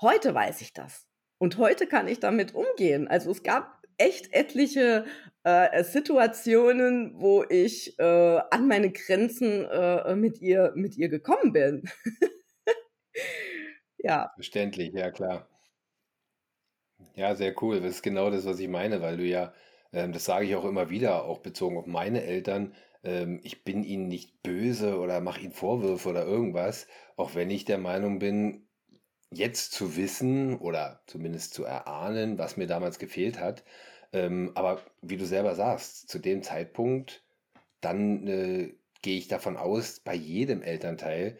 heute 0.00 0.34
weiß 0.34 0.60
ich 0.60 0.72
das. 0.72 1.06
Und 1.38 1.58
heute 1.58 1.86
kann 1.86 2.08
ich 2.08 2.20
damit 2.20 2.54
umgehen. 2.54 3.08
Also 3.08 3.30
es 3.30 3.42
gab 3.42 3.79
echt 4.00 4.32
etliche 4.32 5.04
äh, 5.44 5.84
Situationen, 5.84 7.12
wo 7.20 7.44
ich 7.48 7.98
äh, 7.98 8.02
an 8.50 8.66
meine 8.66 8.90
Grenzen 8.90 9.64
äh, 9.64 10.16
mit 10.16 10.40
ihr, 10.40 10.72
mit 10.74 10.96
ihr 10.96 11.08
gekommen 11.08 11.52
bin. 11.52 11.88
ja. 13.98 14.30
Verständlich, 14.34 14.92
ja 14.92 15.10
klar. 15.10 15.48
Ja, 17.14 17.34
sehr 17.34 17.54
cool. 17.62 17.80
Das 17.80 17.90
ist 17.96 18.02
genau 18.02 18.30
das, 18.30 18.46
was 18.46 18.58
ich 18.58 18.68
meine, 18.68 19.02
weil 19.02 19.16
du 19.16 19.24
ja, 19.24 19.52
ähm, 19.92 20.12
das 20.12 20.24
sage 20.24 20.46
ich 20.46 20.54
auch 20.56 20.64
immer 20.64 20.90
wieder, 20.90 21.24
auch 21.24 21.40
bezogen 21.40 21.76
auf 21.76 21.86
meine 21.86 22.22
Eltern, 22.22 22.74
ähm, 23.02 23.40
ich 23.42 23.64
bin 23.64 23.82
ihnen 23.82 24.08
nicht 24.08 24.42
böse 24.42 24.98
oder 24.98 25.20
mache 25.20 25.40
ihnen 25.40 25.52
Vorwürfe 25.52 26.08
oder 26.10 26.24
irgendwas, 26.24 26.86
auch 27.16 27.34
wenn 27.34 27.50
ich 27.50 27.64
der 27.64 27.78
Meinung 27.78 28.18
bin, 28.18 28.68
jetzt 29.30 29.72
zu 29.72 29.96
wissen 29.96 30.56
oder 30.58 31.02
zumindest 31.06 31.54
zu 31.54 31.64
erahnen, 31.64 32.38
was 32.38 32.56
mir 32.56 32.66
damals 32.66 32.98
gefehlt 32.98 33.38
hat. 33.38 33.64
Ähm, 34.12 34.52
aber 34.54 34.80
wie 35.02 35.16
du 35.16 35.24
selber 35.24 35.54
sagst, 35.54 36.08
zu 36.08 36.18
dem 36.18 36.42
Zeitpunkt, 36.42 37.22
dann 37.80 38.26
äh, 38.26 38.74
gehe 39.02 39.18
ich 39.18 39.28
davon 39.28 39.56
aus, 39.56 40.00
bei 40.00 40.14
jedem 40.14 40.62
Elternteil, 40.62 41.38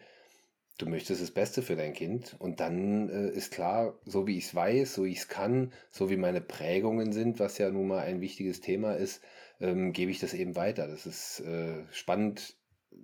du 0.77 0.87
möchtest 0.87 1.21
das 1.21 1.31
Beste 1.31 1.61
für 1.61 1.75
dein 1.75 1.93
Kind 1.93 2.35
und 2.39 2.59
dann 2.59 3.09
äh, 3.09 3.29
ist 3.29 3.51
klar, 3.51 3.99
so 4.05 4.25
wie 4.25 4.37
ich 4.37 4.45
es 4.45 4.55
weiß, 4.55 4.95
so 4.95 5.05
ich 5.05 5.19
es 5.19 5.27
kann, 5.27 5.73
so 5.91 6.09
wie 6.09 6.17
meine 6.17 6.41
Prägungen 6.41 7.11
sind, 7.11 7.39
was 7.39 7.57
ja 7.57 7.69
nun 7.69 7.87
mal 7.87 7.99
ein 7.99 8.21
wichtiges 8.21 8.61
Thema 8.61 8.93
ist, 8.93 9.21
ähm, 9.59 9.93
gebe 9.93 10.11
ich 10.11 10.19
das 10.19 10.33
eben 10.33 10.55
weiter. 10.55 10.87
Das 10.87 11.05
ist 11.05 11.41
äh, 11.41 11.83
spannend, 11.91 12.55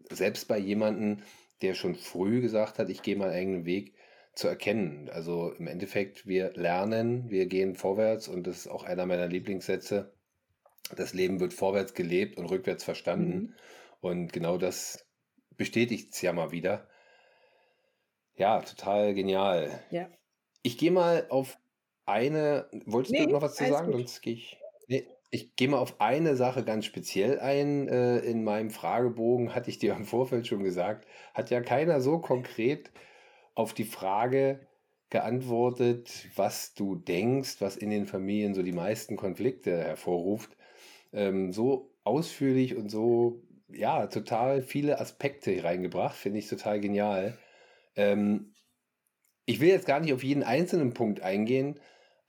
selbst 0.09 0.47
bei 0.47 0.57
jemandem, 0.57 1.23
der 1.61 1.73
schon 1.73 1.95
früh 1.95 2.41
gesagt 2.41 2.79
hat, 2.79 2.89
ich 2.89 3.01
gehe 3.01 3.15
meinen 3.15 3.33
eigenen 3.33 3.65
Weg, 3.65 3.93
zu 4.37 4.47
erkennen. 4.47 5.09
Also 5.11 5.51
im 5.53 5.67
Endeffekt, 5.67 6.27
wir 6.27 6.53
lernen, 6.53 7.29
wir 7.29 7.47
gehen 7.47 7.75
vorwärts 7.75 8.27
und 8.27 8.45
das 8.47 8.57
ist 8.59 8.67
auch 8.67 8.83
einer 8.83 9.05
meiner 9.05 9.27
Lieblingssätze. 9.27 10.13
das 10.95 11.13
Leben 11.13 11.39
wird 11.41 11.53
vorwärts 11.53 11.93
gelebt 11.93 12.37
und 12.37 12.45
rückwärts 12.45 12.83
verstanden. 12.83 13.37
Mhm. 13.37 13.53
Und 13.99 14.33
genau 14.33 14.57
das 14.57 15.05
bestätigt 15.57 16.13
es 16.13 16.21
ja 16.21 16.31
mal 16.33 16.51
wieder. 16.51 16.87
Ja, 18.35 18.61
total 18.61 19.13
genial. 19.13 19.83
Ja. 19.89 20.07
Ich 20.61 20.77
gehe 20.77 20.91
mal 20.91 21.25
auf 21.29 21.57
eine. 22.05 22.69
Wolltest 22.85 23.15
du 23.15 23.19
Nee, 23.19 23.31
noch 23.31 23.41
was 23.41 23.55
zu 23.55 23.65
sagen? 23.65 23.87
gut. 23.87 23.95
Sonst 23.95 24.21
gehe 24.21 24.33
ich. 24.35 24.57
Nee, 24.87 25.07
ich 25.31 25.55
gehe 25.55 25.67
mal 25.67 25.79
auf 25.79 25.99
eine 25.99 26.35
Sache 26.35 26.63
ganz 26.63 26.85
speziell 26.85 27.39
ein. 27.39 27.87
Äh, 27.87 28.19
in 28.19 28.43
meinem 28.43 28.69
Fragebogen 28.69 29.55
hatte 29.55 29.69
ich 29.69 29.79
dir 29.79 29.93
im 29.95 30.05
Vorfeld 30.05 30.47
schon 30.47 30.63
gesagt, 30.63 31.07
hat 31.33 31.49
ja 31.49 31.61
keiner 31.61 31.99
so 31.99 32.19
konkret 32.19 32.91
auf 33.57 33.73
die 33.73 33.85
Frage 33.85 34.59
geantwortet, 35.09 36.27
was 36.35 36.75
du 36.75 36.95
denkst, 36.95 37.55
was 37.59 37.75
in 37.75 37.89
den 37.89 38.05
Familien 38.05 38.53
so 38.53 38.61
die 38.61 38.71
meisten 38.71 39.15
Konflikte 39.15 39.75
hervorruft. 39.83 40.55
Ähm, 41.11 41.51
so 41.51 41.91
ausführlich 42.03 42.75
und 42.75 42.89
so, 42.89 43.41
ja, 43.69 44.05
total 44.07 44.61
viele 44.61 44.99
Aspekte 44.99 45.63
reingebracht, 45.63 46.15
finde 46.15 46.37
ich 46.37 46.47
total 46.47 46.79
genial. 46.79 47.35
Ähm, 47.95 48.53
ich 49.47 49.59
will 49.59 49.69
jetzt 49.69 49.87
gar 49.87 50.01
nicht 50.01 50.13
auf 50.13 50.23
jeden 50.23 50.43
einzelnen 50.43 50.93
Punkt 50.93 51.21
eingehen, 51.21 51.79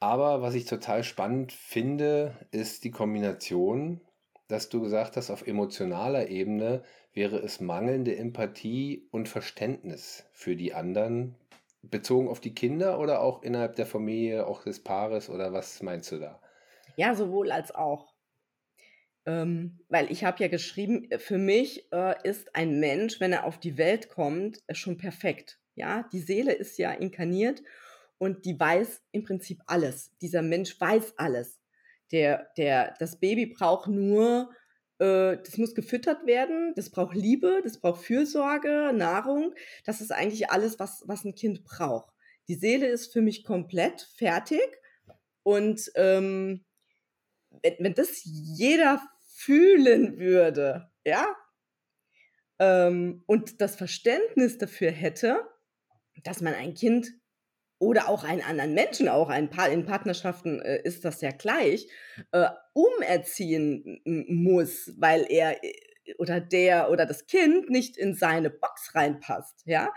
aber 0.00 0.40
was 0.40 0.54
ich 0.54 0.64
total 0.64 1.04
spannend 1.04 1.52
finde, 1.52 2.48
ist 2.52 2.84
die 2.84 2.90
Kombination, 2.90 4.00
dass 4.46 4.70
du 4.70 4.80
gesagt 4.80 5.18
hast, 5.18 5.30
auf 5.30 5.46
emotionaler 5.46 6.28
Ebene 6.28 6.84
wäre 7.18 7.38
es 7.38 7.58
mangelnde 7.58 8.16
Empathie 8.16 9.08
und 9.10 9.28
Verständnis 9.28 10.24
für 10.32 10.54
die 10.54 10.72
anderen, 10.72 11.34
bezogen 11.82 12.28
auf 12.28 12.38
die 12.38 12.54
Kinder 12.54 13.00
oder 13.00 13.22
auch 13.22 13.42
innerhalb 13.42 13.74
der 13.74 13.86
Familie, 13.86 14.46
auch 14.46 14.62
des 14.62 14.84
Paares 14.84 15.28
oder 15.28 15.52
was 15.52 15.82
meinst 15.82 16.12
du 16.12 16.18
da? 16.18 16.40
Ja, 16.94 17.16
sowohl 17.16 17.50
als 17.50 17.74
auch. 17.74 18.14
Ähm, 19.26 19.80
weil 19.88 20.12
ich 20.12 20.22
habe 20.22 20.40
ja 20.40 20.48
geschrieben, 20.48 21.08
für 21.18 21.38
mich 21.38 21.92
äh, 21.92 22.14
ist 22.22 22.54
ein 22.54 22.78
Mensch, 22.78 23.18
wenn 23.18 23.32
er 23.32 23.44
auf 23.44 23.58
die 23.58 23.78
Welt 23.78 24.08
kommt, 24.10 24.62
äh, 24.68 24.76
schon 24.76 24.96
perfekt. 24.96 25.58
Ja, 25.74 26.08
die 26.12 26.20
Seele 26.20 26.52
ist 26.52 26.78
ja 26.78 26.92
inkarniert 26.92 27.64
und 28.18 28.44
die 28.44 28.58
weiß 28.58 29.02
im 29.10 29.24
Prinzip 29.24 29.60
alles. 29.66 30.12
Dieser 30.22 30.42
Mensch 30.42 30.80
weiß 30.80 31.14
alles. 31.16 31.58
Der, 32.12 32.48
der, 32.56 32.94
das 33.00 33.18
Baby 33.18 33.46
braucht 33.46 33.88
nur, 33.88 34.50
das 34.98 35.56
muss 35.58 35.74
gefüttert 35.74 36.26
werden, 36.26 36.72
das 36.74 36.90
braucht 36.90 37.14
Liebe, 37.14 37.60
das 37.62 37.78
braucht 37.78 38.02
Fürsorge, 38.04 38.92
Nahrung. 38.94 39.54
Das 39.84 40.00
ist 40.00 40.10
eigentlich 40.10 40.50
alles, 40.50 40.78
was, 40.78 41.04
was 41.06 41.24
ein 41.24 41.34
Kind 41.34 41.64
braucht. 41.64 42.12
Die 42.48 42.54
Seele 42.54 42.86
ist 42.86 43.12
für 43.12 43.22
mich 43.22 43.44
komplett 43.44 44.00
fertig 44.16 44.66
und 45.42 45.90
ähm, 45.94 46.64
wenn, 47.62 47.74
wenn 47.78 47.94
das 47.94 48.22
jeder 48.24 49.00
fühlen 49.20 50.18
würde, 50.18 50.90
ja, 51.04 51.36
ähm, 52.58 53.22
und 53.26 53.60
das 53.60 53.76
Verständnis 53.76 54.58
dafür 54.58 54.90
hätte, 54.90 55.46
dass 56.24 56.40
man 56.40 56.54
ein 56.54 56.74
Kind 56.74 57.12
oder 57.78 58.08
auch 58.08 58.24
einen 58.24 58.42
anderen 58.42 58.74
Menschen, 58.74 59.08
auch 59.08 59.28
ein 59.28 59.50
paar 59.50 59.68
in 59.70 59.86
Partnerschaften 59.86 60.60
äh, 60.60 60.82
ist 60.82 61.04
das 61.04 61.20
ja 61.20 61.30
gleich, 61.30 61.88
äh, 62.32 62.48
umerziehen 62.72 64.00
muss, 64.04 64.92
weil 64.98 65.26
er 65.28 65.62
äh, 65.64 65.74
oder 66.18 66.40
der 66.40 66.90
oder 66.90 67.06
das 67.06 67.26
Kind 67.26 67.70
nicht 67.70 67.96
in 67.96 68.14
seine 68.14 68.50
Box 68.50 68.94
reinpasst, 68.94 69.62
ja. 69.66 69.92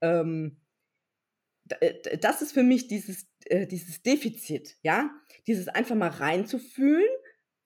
Ähm, 0.00 0.60
äh, 1.80 2.18
das 2.18 2.42
ist 2.42 2.52
für 2.52 2.62
mich 2.62 2.88
dieses, 2.88 3.26
äh, 3.46 3.66
dieses 3.66 4.02
Defizit, 4.02 4.76
ja, 4.82 5.10
dieses 5.46 5.68
einfach 5.68 5.94
mal 5.94 6.08
reinzufühlen, 6.08 7.08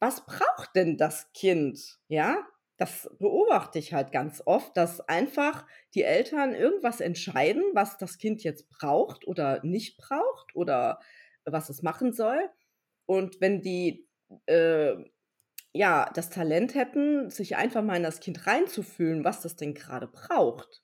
was 0.01 0.27
braucht 0.27 0.75
denn 0.75 0.99
das 0.99 1.33
Kind, 1.33 1.99
ja? 2.09 2.47
Das 2.77 3.09
beobachte 3.19 3.79
ich 3.79 3.95
halt 3.95 4.11
ganz 4.11 4.43
oft, 4.45 4.77
dass 4.77 5.01
einfach 5.01 5.65
die 5.95 6.03
Eltern 6.03 6.55
irgendwas 6.55 7.01
entscheiden, 7.01 7.63
was 7.73 7.99
das 7.99 8.19
Kind 8.19 8.43
jetzt 8.43 8.69
braucht 8.69 9.27
oder 9.27 9.65
nicht 9.65 9.97
braucht 9.97 10.55
oder 10.57 10.99
was 11.45 11.69
es 11.69 11.83
machen 11.83 12.13
soll. 12.13 12.51
Und 13.07 13.41
wenn 13.41 13.61
die 13.63 14.09
äh, 14.47 14.95
ja 15.73 16.11
das 16.15 16.31
Talent 16.31 16.75
hätten, 16.75 17.31
sich 17.31 17.57
einfach 17.57 17.83
mal 17.83 17.97
in 17.97 18.03
das 18.03 18.21
Kind 18.21 18.47
reinzufühlen, 18.47 19.25
was 19.25 19.43
das 19.43 19.57
denn 19.57 19.75
gerade 19.75 20.09
braucht, 20.09 20.83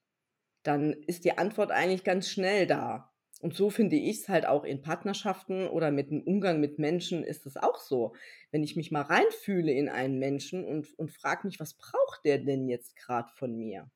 dann 0.62 0.92
ist 0.92 1.25
die 1.25 1.38
Antwort 1.38 1.73
eigentlich 1.73 2.04
ganz 2.04 2.28
schnell 2.28 2.66
da. 2.66 3.10
Und 3.40 3.54
so 3.54 3.70
finde 3.70 3.97
ich 3.97 4.20
es 4.20 4.28
halt 4.28 4.44
auch 4.44 4.64
in 4.64 4.82
Partnerschaften 4.82 5.66
oder 5.66 5.90
mit 5.90 6.11
dem 6.11 6.23
Umgang 6.23 6.61
mit 6.61 6.78
Menschen 6.78 7.25
ist 7.25 7.47
es 7.47 7.56
auch 7.56 7.80
so. 7.80 8.14
Wenn 8.50 8.62
ich 8.62 8.76
mich 8.76 8.90
mal 8.90 9.00
reinfühle 9.00 9.73
in 9.73 9.88
einen 9.88 10.18
Menschen 10.18 10.64
und, 10.64 10.87
und 10.99 11.11
frage 11.11 11.47
mich, 11.47 11.59
was 11.59 11.75
braucht 11.75 12.25
der 12.25 12.38
denn 12.38 12.68
jetzt 12.68 12.97
gerade 12.97 13.30
von 13.35 13.56
mir? 13.56 13.90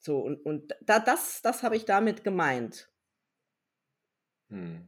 So, 0.00 0.18
und, 0.18 0.44
und 0.44 0.74
da, 0.82 0.98
das, 0.98 1.40
das 1.40 1.62
habe 1.62 1.76
ich 1.76 1.86
damit 1.86 2.24
gemeint. 2.24 2.90
Hm. 4.50 4.86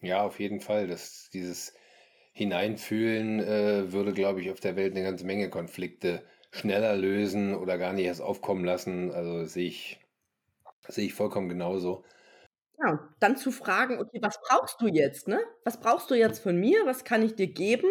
Ja, 0.00 0.22
auf 0.22 0.40
jeden 0.40 0.60
Fall. 0.60 0.86
Das, 0.86 1.28
dieses 1.34 1.74
Hineinfühlen 2.32 3.40
äh, 3.40 3.92
würde, 3.92 4.14
glaube 4.14 4.40
ich, 4.40 4.50
auf 4.50 4.60
der 4.60 4.76
Welt 4.76 4.94
eine 4.94 5.04
ganze 5.04 5.26
Menge 5.26 5.50
Konflikte 5.50 6.24
schneller 6.52 6.96
lösen 6.96 7.54
oder 7.54 7.76
gar 7.76 7.92
nicht 7.92 8.06
erst 8.06 8.22
aufkommen 8.22 8.64
lassen. 8.64 9.10
Also 9.10 9.44
sehe 9.44 9.68
ich, 9.68 10.00
sehe 10.88 11.04
ich 11.04 11.12
vollkommen 11.12 11.50
genauso. 11.50 12.02
Ja, 12.78 13.08
dann 13.20 13.36
zu 13.36 13.52
fragen, 13.52 13.98
okay, 13.98 14.18
was 14.20 14.38
brauchst 14.46 14.80
du 14.82 14.86
jetzt, 14.86 15.28
ne? 15.28 15.40
Was 15.64 15.80
brauchst 15.80 16.10
du 16.10 16.14
jetzt 16.14 16.40
von 16.40 16.56
mir? 16.56 16.84
Was 16.84 17.04
kann 17.04 17.22
ich 17.22 17.34
dir 17.34 17.46
geben? 17.46 17.88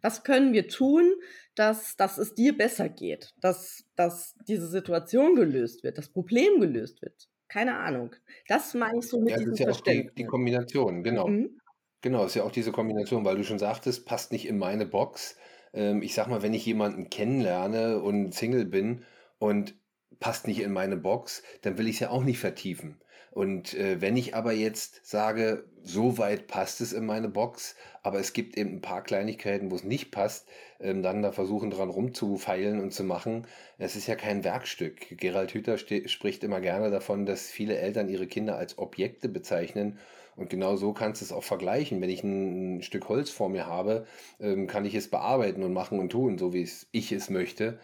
Was 0.00 0.24
können 0.24 0.52
wir 0.54 0.68
tun, 0.68 1.12
dass, 1.54 1.96
dass 1.96 2.16
es 2.16 2.34
dir 2.34 2.56
besser 2.56 2.88
geht? 2.88 3.34
Dass, 3.40 3.84
dass 3.94 4.34
diese 4.48 4.68
Situation 4.68 5.34
gelöst 5.34 5.84
wird, 5.84 5.98
das 5.98 6.08
Problem 6.08 6.60
gelöst 6.60 7.02
wird? 7.02 7.28
Keine 7.48 7.76
Ahnung. 7.76 8.14
Das 8.48 8.72
meine 8.72 9.00
ich 9.00 9.08
so 9.08 9.20
mit 9.20 9.30
Ja, 9.30 9.36
das 9.36 9.40
diesem 9.40 9.52
ist 9.52 9.58
ja 9.60 9.70
auch 9.70 9.80
die, 9.82 10.10
die. 10.16 10.24
Kombination, 10.24 11.02
genau. 11.02 11.28
Mhm. 11.28 11.58
Genau, 12.00 12.24
ist 12.24 12.34
ja 12.34 12.42
auch 12.42 12.50
diese 12.50 12.72
Kombination, 12.72 13.24
weil 13.24 13.36
du 13.36 13.44
schon 13.44 13.58
sagtest, 13.58 14.06
passt 14.06 14.32
nicht 14.32 14.48
in 14.48 14.58
meine 14.58 14.86
Box. 14.86 15.36
Ähm, 15.74 16.02
ich 16.02 16.14
sag 16.14 16.28
mal, 16.28 16.42
wenn 16.42 16.54
ich 16.54 16.64
jemanden 16.66 17.10
kennenlerne 17.10 18.00
und 18.00 18.32
Single 18.34 18.64
bin 18.64 19.04
und 19.38 19.74
passt 20.22 20.46
nicht 20.46 20.60
in 20.60 20.72
meine 20.72 20.96
Box, 20.96 21.42
dann 21.62 21.78
will 21.78 21.88
ich 21.88 21.96
es 21.96 22.00
ja 22.00 22.10
auch 22.10 22.22
nicht 22.22 22.38
vertiefen. 22.38 22.96
Und 23.32 23.74
äh, 23.74 24.00
wenn 24.00 24.16
ich 24.16 24.36
aber 24.36 24.52
jetzt 24.52 25.04
sage, 25.04 25.64
so 25.82 26.16
weit 26.16 26.46
passt 26.46 26.80
es 26.80 26.92
in 26.92 27.06
meine 27.06 27.28
Box, 27.28 27.74
aber 28.04 28.20
es 28.20 28.32
gibt 28.32 28.56
eben 28.56 28.74
ein 28.74 28.80
paar 28.80 29.02
Kleinigkeiten, 29.02 29.72
wo 29.72 29.74
es 29.74 29.82
nicht 29.82 30.12
passt, 30.12 30.46
ähm, 30.78 31.02
dann 31.02 31.22
da 31.22 31.32
versuchen 31.32 31.70
dran 31.70 31.90
rumzufeilen 31.90 32.78
und 32.78 32.92
zu 32.92 33.02
machen. 33.02 33.48
Es 33.78 33.96
ist 33.96 34.06
ja 34.06 34.14
kein 34.14 34.44
Werkstück. 34.44 35.18
Gerald 35.18 35.54
Hüther 35.54 35.76
spricht 35.76 36.44
immer 36.44 36.60
gerne 36.60 36.90
davon, 36.90 37.26
dass 37.26 37.50
viele 37.50 37.78
Eltern 37.78 38.08
ihre 38.08 38.28
Kinder 38.28 38.56
als 38.58 38.78
Objekte 38.78 39.28
bezeichnen. 39.28 39.98
Und 40.36 40.48
genau 40.48 40.76
so 40.76 40.92
kannst 40.92 41.20
du 41.20 41.24
es 41.24 41.32
auch 41.32 41.42
vergleichen. 41.42 42.00
Wenn 42.00 42.10
ich 42.10 42.22
ein, 42.22 42.82
Stück 42.82 43.08
Holz 43.08 43.30
vor 43.30 43.48
mir 43.48 43.66
habe, 43.66 44.06
ähm, 44.40 44.68
kann 44.68 44.84
ich 44.84 44.94
es 44.94 45.08
bearbeiten 45.08 45.64
und 45.64 45.72
machen 45.72 45.98
und 45.98 46.10
tun, 46.10 46.38
so 46.38 46.52
wie 46.52 46.68
ich 46.92 47.10
es 47.10 47.28
möchte. 47.28 47.78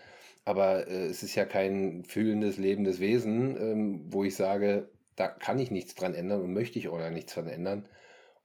Aber 0.49 0.89
äh, 0.89 1.05
es 1.09 1.23
ist 1.23 1.35
ja 1.35 1.45
kein 1.45 2.05
fühlendes, 2.05 2.57
lebendes 2.57 3.01
Wesen, 3.01 3.55
ähm, 3.61 4.07
wo 4.09 4.25
ich 4.25 4.35
sage, 4.35 4.89
da 5.15 5.29
kann 5.29 5.59
ich 5.59 5.71
nichts 5.71 5.95
dran 5.95 6.15
ändern 6.15 6.41
und 6.41 6.55
möchte 6.55 6.79
ich 6.79 6.89
auch 6.89 6.97
gar 6.97 7.11
nichts 7.11 7.35
dran 7.35 7.49
ändern, 7.49 7.87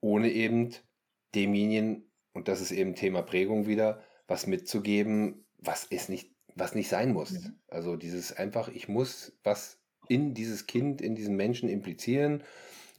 ohne 0.01 0.29
eben 0.29 0.71
demjenigen, 1.33 2.11
und 2.33 2.49
das 2.49 2.59
ist 2.59 2.73
eben 2.73 2.95
Thema 2.95 3.21
Prägung 3.21 3.67
wieder, 3.67 4.03
was 4.27 4.47
mitzugeben, 4.47 5.45
was 5.59 5.87
es 5.91 6.09
nicht, 6.09 6.29
was 6.55 6.75
nicht 6.75 6.89
sein 6.89 7.13
muss. 7.13 7.31
Mhm. 7.31 7.55
Also 7.69 7.95
dieses 7.95 8.33
einfach, 8.33 8.67
ich 8.67 8.89
muss 8.89 9.39
was 9.45 9.79
in 10.09 10.33
dieses 10.33 10.67
Kind, 10.67 11.01
in 11.01 11.15
diesen 11.15 11.37
Menschen 11.37 11.69
implizieren 11.69 12.43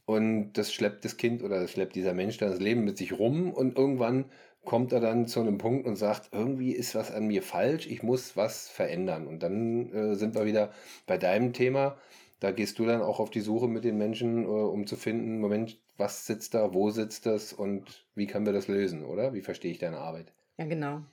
und 0.05 0.53
das 0.53 0.73
schleppt 0.73 1.05
das 1.05 1.17
Kind 1.17 1.43
oder 1.43 1.61
das 1.61 1.69
schleppt 1.69 1.95
dieser 1.95 2.15
Mensch 2.15 2.39
dann 2.39 2.49
das 2.49 2.59
Leben 2.59 2.83
mit 2.83 2.97
sich 2.97 3.19
rum 3.19 3.53
und 3.53 3.77
irgendwann 3.77 4.31
kommt 4.65 4.91
er 4.91 4.99
dann 4.99 5.27
zu 5.27 5.39
einem 5.39 5.57
Punkt 5.57 5.85
und 5.87 5.95
sagt, 5.95 6.29
irgendwie 6.33 6.71
ist 6.71 6.95
was 6.95 7.11
an 7.11 7.27
mir 7.27 7.43
falsch, 7.43 7.87
ich 7.87 8.03
muss 8.03 8.35
was 8.35 8.67
verändern. 8.69 9.27
Und 9.27 9.43
dann 9.43 9.91
äh, 9.93 10.15
sind 10.15 10.35
wir 10.35 10.45
wieder 10.45 10.71
bei 11.07 11.17
deinem 11.17 11.53
Thema. 11.53 11.97
Da 12.39 12.51
gehst 12.51 12.79
du 12.79 12.85
dann 12.85 13.01
auch 13.01 13.19
auf 13.19 13.29
die 13.29 13.41
Suche 13.41 13.67
mit 13.67 13.83
den 13.83 13.97
Menschen, 13.97 14.43
äh, 14.43 14.47
um 14.47 14.87
zu 14.87 14.95
finden, 14.95 15.39
Moment, 15.39 15.79
was 15.97 16.25
sitzt 16.25 16.53
da, 16.53 16.73
wo 16.73 16.89
sitzt 16.89 17.25
das 17.25 17.53
und 17.53 18.05
wie 18.15 18.27
können 18.27 18.45
wir 18.45 18.53
das 18.53 18.67
lösen, 18.67 19.05
oder? 19.05 19.33
Wie 19.33 19.41
verstehe 19.41 19.71
ich 19.71 19.79
deine 19.79 19.99
Arbeit? 19.99 20.33
Ja, 20.57 20.65
genau. 20.65 21.05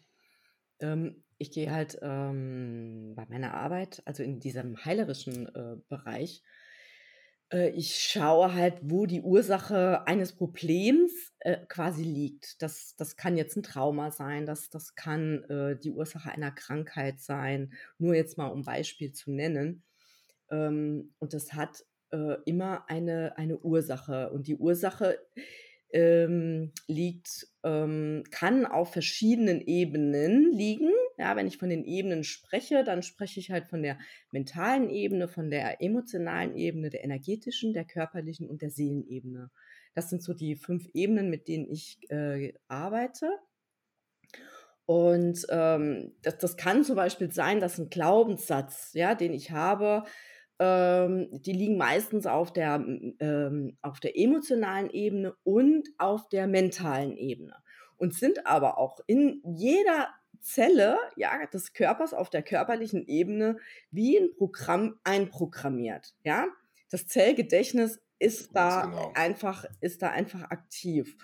Ähm, 0.80 1.22
ich 1.38 1.50
gehe 1.50 1.72
halt 1.72 1.98
ähm, 2.02 3.14
bei 3.16 3.26
meiner 3.28 3.54
Arbeit, 3.54 4.02
also 4.04 4.22
in 4.22 4.40
diesem 4.40 4.84
heilerischen 4.84 5.46
äh, 5.54 5.76
Bereich, 5.88 6.42
ich 7.52 7.96
schaue 7.96 8.54
halt, 8.54 8.74
wo 8.82 9.06
die 9.06 9.20
Ursache 9.20 10.06
eines 10.06 10.32
Problems 10.32 11.12
äh, 11.40 11.58
quasi 11.68 12.02
liegt. 12.02 12.62
Das, 12.62 12.96
das 12.96 13.16
kann 13.16 13.36
jetzt 13.36 13.56
ein 13.56 13.62
Trauma 13.62 14.10
sein, 14.10 14.46
das, 14.46 14.70
das 14.70 14.94
kann 14.94 15.44
äh, 15.44 15.76
die 15.76 15.90
Ursache 15.90 16.30
einer 16.30 16.50
Krankheit 16.50 17.20
sein, 17.20 17.72
nur 17.98 18.14
jetzt 18.14 18.38
mal 18.38 18.48
um 18.48 18.64
Beispiel 18.64 19.12
zu 19.12 19.30
nennen. 19.30 19.82
Ähm, 20.50 21.12
und 21.18 21.34
das 21.34 21.52
hat 21.52 21.84
äh, 22.10 22.36
immer 22.44 22.88
eine, 22.88 23.36
eine 23.36 23.58
Ursache. 23.58 24.30
Und 24.30 24.46
die 24.46 24.56
Ursache 24.56 25.18
ähm, 25.92 26.72
liegt, 26.86 27.48
ähm, 27.64 28.24
kann 28.30 28.66
auf 28.66 28.92
verschiedenen 28.92 29.60
Ebenen 29.60 30.52
liegen. 30.52 30.90
Ja, 31.18 31.36
wenn 31.36 31.46
ich 31.46 31.58
von 31.58 31.68
den 31.68 31.84
Ebenen 31.84 32.24
spreche, 32.24 32.84
dann 32.84 33.02
spreche 33.02 33.40
ich 33.40 33.50
halt 33.50 33.66
von 33.66 33.82
der 33.82 33.98
mentalen 34.30 34.90
Ebene, 34.90 35.28
von 35.28 35.50
der 35.50 35.82
emotionalen 35.82 36.56
Ebene, 36.56 36.90
der 36.90 37.04
energetischen, 37.04 37.72
der 37.72 37.84
körperlichen 37.84 38.48
und 38.48 38.62
der 38.62 38.70
Seelenebene. 38.70 39.50
Das 39.94 40.10
sind 40.10 40.22
so 40.22 40.32
die 40.32 40.56
fünf 40.56 40.88
Ebenen, 40.94 41.28
mit 41.30 41.48
denen 41.48 41.68
ich 41.68 41.98
äh, 42.10 42.54
arbeite. 42.68 43.30
Und 44.86 45.46
ähm, 45.50 46.14
das, 46.22 46.38
das 46.38 46.56
kann 46.56 46.84
zum 46.84 46.96
Beispiel 46.96 47.30
sein, 47.30 47.60
dass 47.60 47.78
ein 47.78 47.90
Glaubenssatz, 47.90 48.90
ja, 48.94 49.14
den 49.14 49.32
ich 49.32 49.50
habe, 49.50 50.04
ähm, 50.58 51.28
die 51.30 51.52
liegen 51.52 51.76
meistens 51.76 52.26
auf 52.26 52.52
der, 52.52 52.84
ähm, 53.20 53.76
auf 53.82 54.00
der 54.00 54.18
emotionalen 54.18 54.90
Ebene 54.90 55.34
und 55.44 55.88
auf 55.98 56.28
der 56.28 56.46
mentalen 56.46 57.16
Ebene 57.16 57.54
und 57.96 58.14
sind 58.14 58.46
aber 58.46 58.78
auch 58.78 58.98
in 59.06 59.40
jeder 59.44 60.08
Zelle 60.42 60.98
ja, 61.16 61.46
des 61.46 61.72
Körpers 61.72 62.12
auf 62.12 62.28
der 62.28 62.42
körperlichen 62.42 63.06
Ebene 63.06 63.56
wie 63.90 64.18
ein 64.18 64.34
Programm 64.36 64.98
einprogrammiert. 65.04 66.14
Ja? 66.24 66.46
Das 66.90 67.06
Zellgedächtnis 67.06 68.00
ist 68.18 68.54
da 68.54 68.86
genau. 68.86 69.12
einfach, 69.14 69.64
ist 69.80 70.02
da 70.02 70.10
einfach 70.10 70.42
aktiv. 70.50 71.16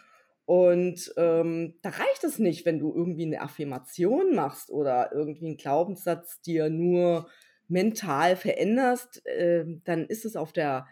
Und 0.47 1.13
ähm, 1.19 1.75
da 1.83 1.91
reicht 1.91 2.25
es 2.25 2.39
nicht, 2.39 2.65
wenn 2.65 2.79
du 2.79 2.95
irgendwie 2.95 3.27
eine 3.27 3.43
Affirmation 3.43 4.35
machst 4.35 4.71
oder 4.71 5.13
irgendwie 5.13 5.47
einen 5.47 5.57
Glaubenssatz 5.59 6.41
dir 6.41 6.71
nur 6.71 7.29
mental 7.69 8.35
veränderst, 8.35 9.27
äh, 9.27 9.67
dann 9.85 10.07
ist 10.07 10.25
es 10.25 10.37
auf 10.37 10.53
der 10.53 10.87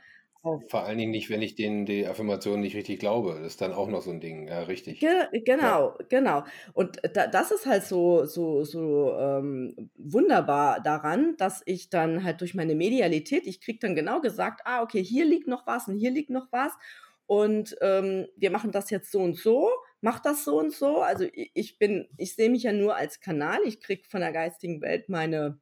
Vor 0.69 0.85
allen 0.85 0.99
Dingen 0.99 1.11
nicht, 1.11 1.31
wenn 1.31 1.43
ich 1.43 1.55
den 1.55 1.87
die 1.87 2.07
Affirmation 2.07 2.61
nicht 2.61 2.77
richtig 2.77 2.99
glaube. 2.99 3.35
Das 3.39 3.47
ist 3.47 3.61
dann 3.61 3.73
auch 3.73 3.89
noch 3.89 4.03
so 4.03 4.11
ein 4.11 4.21
Ding, 4.21 4.49
ja, 4.49 4.61
richtig. 4.63 5.01
Ge 5.01 5.11
genau, 5.45 5.97
ja. 5.99 6.07
genau. 6.09 6.45
Und 6.73 7.01
da, 7.15 7.27
das 7.27 7.51
ist 7.51 7.67
halt 7.67 7.85
so, 7.85 8.25
so, 8.25 8.65
so 8.65 9.15
ähm, 9.19 9.91
wunderbar 9.97 10.81
daran, 10.81 11.37
dass 11.37 11.63
ich 11.67 11.91
dann 11.91 12.25
halt 12.25 12.41
durch 12.41 12.55
meine 12.55 12.75
Medialität, 12.75 13.47
ich 13.47 13.61
kriege 13.61 13.79
dann 13.81 13.95
genau 13.95 14.21
gesagt, 14.21 14.63
ah, 14.65 14.83
okay, 14.83 15.03
hier 15.03 15.25
liegt 15.25 15.49
noch 15.49 15.67
was 15.67 15.89
und 15.89 15.97
hier 15.97 16.11
liegt 16.11 16.31
noch 16.31 16.49
was. 16.51 16.73
Und 17.27 17.77
ähm, 17.81 18.27
wir 18.37 18.51
machen 18.51 18.71
das 18.71 18.91
jetzt 18.91 19.11
so 19.11 19.21
und 19.21 19.37
so, 19.37 19.71
mach 20.01 20.21
das 20.21 20.45
so 20.45 20.59
und 20.59 20.73
so. 20.73 20.99
Also 20.99 21.27
ich 21.33 21.79
bin, 21.79 22.09
ich 22.17 22.35
sehe 22.35 22.51
mich 22.51 22.63
ja 22.63 22.73
nur 22.73 22.95
als 22.95 23.21
Kanal, 23.21 23.59
ich 23.65 23.81
kriege 23.81 24.05
von 24.09 24.21
der 24.21 24.33
geistigen 24.33 24.81
Welt 24.81 25.09
meine 25.09 25.59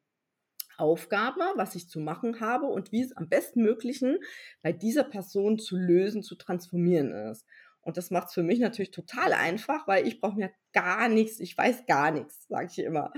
Aufgabe, 0.78 1.40
was 1.56 1.74
ich 1.74 1.88
zu 1.88 2.00
machen 2.00 2.40
habe 2.40 2.66
und 2.66 2.92
wie 2.92 3.02
es 3.02 3.16
am 3.16 3.28
bestmöglichen 3.28 4.18
bei 4.62 4.72
dieser 4.72 5.04
Person 5.04 5.58
zu 5.58 5.76
lösen, 5.76 6.22
zu 6.22 6.34
transformieren 6.36 7.12
ist. 7.30 7.46
Und 7.84 7.98
das 7.98 8.10
macht 8.10 8.28
es 8.28 8.34
für 8.34 8.42
mich 8.42 8.58
natürlich 8.60 8.90
total 8.90 9.32
einfach, 9.34 9.86
weil 9.86 10.06
ich 10.06 10.20
brauche 10.20 10.36
mir 10.36 10.50
gar 10.72 11.08
nichts, 11.08 11.38
ich 11.38 11.56
weiß 11.56 11.84
gar 11.86 12.10
nichts, 12.10 12.46
sage 12.48 12.68
ich 12.70 12.78
immer. 12.78 13.12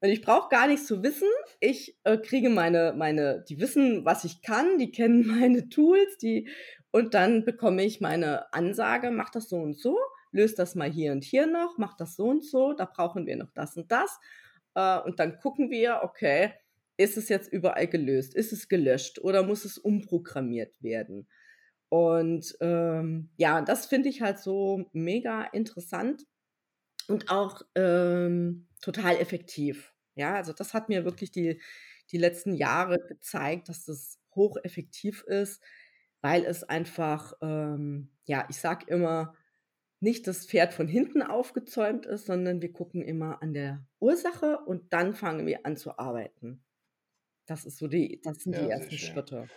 Und 0.00 0.08
ich 0.08 0.22
brauche 0.22 0.48
gar 0.48 0.68
nichts 0.68 0.86
zu 0.86 1.02
wissen. 1.02 1.28
Ich 1.58 1.98
äh, 2.04 2.16
kriege 2.16 2.48
meine, 2.48 2.94
meine, 2.96 3.44
die 3.48 3.60
wissen, 3.60 4.04
was 4.04 4.24
ich 4.24 4.42
kann, 4.42 4.78
die 4.78 4.92
kennen 4.92 5.26
meine 5.40 5.68
Tools, 5.68 6.18
die, 6.18 6.48
und 6.92 7.14
dann 7.14 7.44
bekomme 7.44 7.84
ich 7.84 8.00
meine 8.00 8.52
Ansage, 8.54 9.10
mach 9.10 9.30
das 9.30 9.48
so 9.48 9.56
und 9.56 9.78
so, 9.78 9.98
löst 10.30 10.58
das 10.58 10.76
mal 10.76 10.90
hier 10.90 11.12
und 11.12 11.24
hier 11.24 11.46
noch, 11.46 11.76
mach 11.76 11.96
das 11.96 12.14
so 12.14 12.26
und 12.26 12.44
so, 12.44 12.74
da 12.74 12.84
brauchen 12.84 13.26
wir 13.26 13.36
noch 13.36 13.50
das 13.54 13.76
und 13.76 13.90
das. 13.90 14.18
Äh, 14.74 15.00
und 15.00 15.18
dann 15.18 15.38
gucken 15.40 15.70
wir, 15.70 16.00
okay, 16.04 16.52
ist 16.96 17.16
es 17.16 17.28
jetzt 17.28 17.52
überall 17.52 17.86
gelöst? 17.88 18.34
Ist 18.34 18.52
es 18.52 18.68
gelöscht 18.68 19.18
oder 19.20 19.42
muss 19.42 19.64
es 19.64 19.78
umprogrammiert 19.78 20.74
werden? 20.82 21.28
Und 21.88 22.56
ähm, 22.60 23.30
ja, 23.36 23.62
das 23.62 23.86
finde 23.86 24.08
ich 24.08 24.22
halt 24.22 24.38
so 24.38 24.86
mega 24.92 25.44
interessant 25.44 26.24
und 27.08 27.30
auch 27.30 27.62
ähm, 27.74 28.68
total 28.80 29.16
effektiv. 29.16 29.94
Ja, 30.16 30.34
also 30.34 30.52
das 30.52 30.74
hat 30.74 30.88
mir 30.88 31.04
wirklich 31.04 31.30
die, 31.30 31.60
die 32.10 32.18
letzten 32.18 32.54
Jahre 32.54 32.98
gezeigt, 33.06 33.68
dass 33.68 33.84
das 33.84 34.18
hocheffektiv 34.34 35.22
ist, 35.24 35.62
weil 36.22 36.44
es 36.44 36.64
einfach, 36.64 37.34
ähm, 37.42 38.10
ja, 38.24 38.46
ich 38.50 38.58
sag 38.58 38.88
immer, 38.88 39.34
nicht 40.00 40.26
das 40.26 40.46
Pferd 40.46 40.74
von 40.74 40.88
hinten 40.88 41.22
aufgezäumt 41.22 42.06
ist, 42.06 42.26
sondern 42.26 42.60
wir 42.62 42.72
gucken 42.72 43.02
immer 43.02 43.42
an 43.42 43.54
der 43.54 43.86
Ursache 44.00 44.58
und 44.66 44.92
dann 44.92 45.14
fangen 45.14 45.46
wir 45.46 45.64
an 45.64 45.76
zu 45.76 45.98
arbeiten. 45.98 46.65
Das 47.46 47.64
ist 47.64 47.78
so 47.78 47.88
die 47.88 48.20
das 48.22 48.38
sind 48.42 48.56
die 48.56 48.68
Ja, 48.68 48.68
ersten 48.68 48.98
Schritte. 48.98 49.50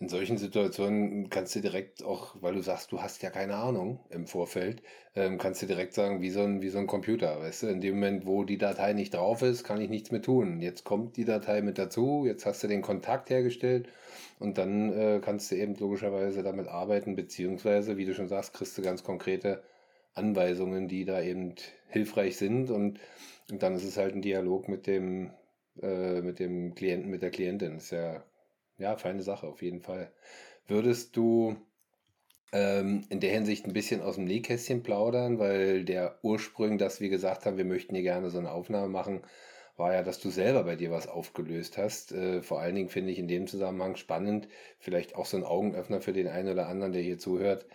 In 0.00 0.08
solchen 0.08 0.36
Situationen 0.38 1.28
kannst 1.30 1.54
du 1.54 1.60
direkt 1.60 2.02
auch, 2.02 2.34
weil 2.40 2.54
du 2.54 2.62
sagst, 2.62 2.90
du 2.90 3.02
hast 3.02 3.22
ja 3.22 3.30
keine 3.30 3.54
Ahnung 3.56 4.00
im 4.10 4.26
Vorfeld, 4.26 4.82
ähm, 5.14 5.36
kannst 5.38 5.62
du 5.62 5.66
direkt 5.66 5.92
sagen, 5.94 6.22
wie 6.22 6.30
so 6.30 6.40
ein, 6.42 6.60
wie 6.62 6.70
so 6.70 6.78
ein 6.78 6.86
Computer, 6.86 7.38
weißt 7.38 7.62
du? 7.64 7.66
In 7.68 7.80
dem 7.80 7.94
Moment, 7.96 8.26
wo 8.26 8.42
die 8.44 8.56
Datei 8.58 8.94
nicht 8.94 9.14
drauf 9.14 9.42
ist, 9.42 9.62
kann 9.62 9.80
ich 9.80 9.88
nichts 9.90 10.10
mehr 10.10 10.22
tun. 10.22 10.60
Jetzt 10.60 10.84
kommt 10.84 11.16
die 11.16 11.24
Datei 11.24 11.60
mit 11.62 11.78
dazu, 11.78 12.24
jetzt 12.26 12.46
hast 12.46 12.62
du 12.62 12.66
den 12.68 12.82
Kontakt 12.82 13.30
hergestellt 13.30 13.88
und 14.38 14.56
dann 14.58 14.90
äh, 14.92 15.20
kannst 15.22 15.50
du 15.52 15.56
eben 15.56 15.74
logischerweise 15.76 16.42
damit 16.42 16.66
arbeiten, 16.68 17.14
beziehungsweise, 17.14 17.96
wie 17.98 18.06
du 18.06 18.14
schon 18.14 18.28
sagst, 18.28 18.54
kriegst 18.54 18.76
du 18.78 18.82
ganz 18.82 19.04
konkrete 19.04 19.62
Anweisungen, 20.14 20.88
die 20.88 21.04
da 21.04 21.22
eben 21.22 21.54
hilfreich 21.88 22.36
sind 22.36 22.70
und, 22.70 22.98
und 23.50 23.62
dann 23.62 23.74
ist 23.74 23.84
es 23.84 23.96
halt 23.98 24.14
ein 24.14 24.22
Dialog 24.22 24.68
mit 24.68 24.86
dem, 24.86 25.30
äh, 25.82 26.20
mit 26.22 26.38
dem 26.38 26.74
Klienten, 26.74 27.10
mit 27.10 27.22
der 27.22 27.30
Klientin. 27.30 27.76
Ist 27.76 27.90
ja, 27.90 28.24
ja, 28.78 28.96
feine 28.96 29.22
Sache, 29.22 29.46
auf 29.46 29.62
jeden 29.62 29.80
Fall. 29.80 30.12
Würdest 30.66 31.16
du 31.16 31.56
ähm, 32.52 33.04
in 33.08 33.20
der 33.20 33.30
Hinsicht 33.30 33.66
ein 33.66 33.72
bisschen 33.72 34.00
aus 34.00 34.16
dem 34.16 34.24
Nähkästchen 34.24 34.82
plaudern, 34.82 35.38
weil 35.38 35.84
der 35.84 36.18
Ursprung, 36.22 36.78
dass 36.78 37.00
wir 37.00 37.08
gesagt 37.08 37.46
haben, 37.46 37.56
wir 37.56 37.64
möchten 37.64 37.94
hier 37.94 38.04
gerne 38.04 38.30
so 38.30 38.38
eine 38.38 38.50
Aufnahme 38.50 38.88
machen, 38.88 39.22
war 39.76 39.94
ja, 39.94 40.02
dass 40.02 40.20
du 40.20 40.30
selber 40.30 40.64
bei 40.64 40.76
dir 40.76 40.90
was 40.90 41.08
aufgelöst 41.08 41.78
hast. 41.78 42.12
Äh, 42.12 42.42
vor 42.42 42.60
allen 42.60 42.74
Dingen 42.74 42.88
finde 42.88 43.12
ich 43.12 43.18
in 43.18 43.28
dem 43.28 43.46
Zusammenhang 43.46 43.96
spannend, 43.96 44.48
vielleicht 44.78 45.14
auch 45.16 45.26
so 45.26 45.36
ein 45.36 45.44
Augenöffner 45.44 46.00
für 46.00 46.12
den 46.12 46.28
einen 46.28 46.50
oder 46.50 46.68
anderen, 46.68 46.92
der 46.92 47.02
hier 47.02 47.18
zuhört, 47.18 47.66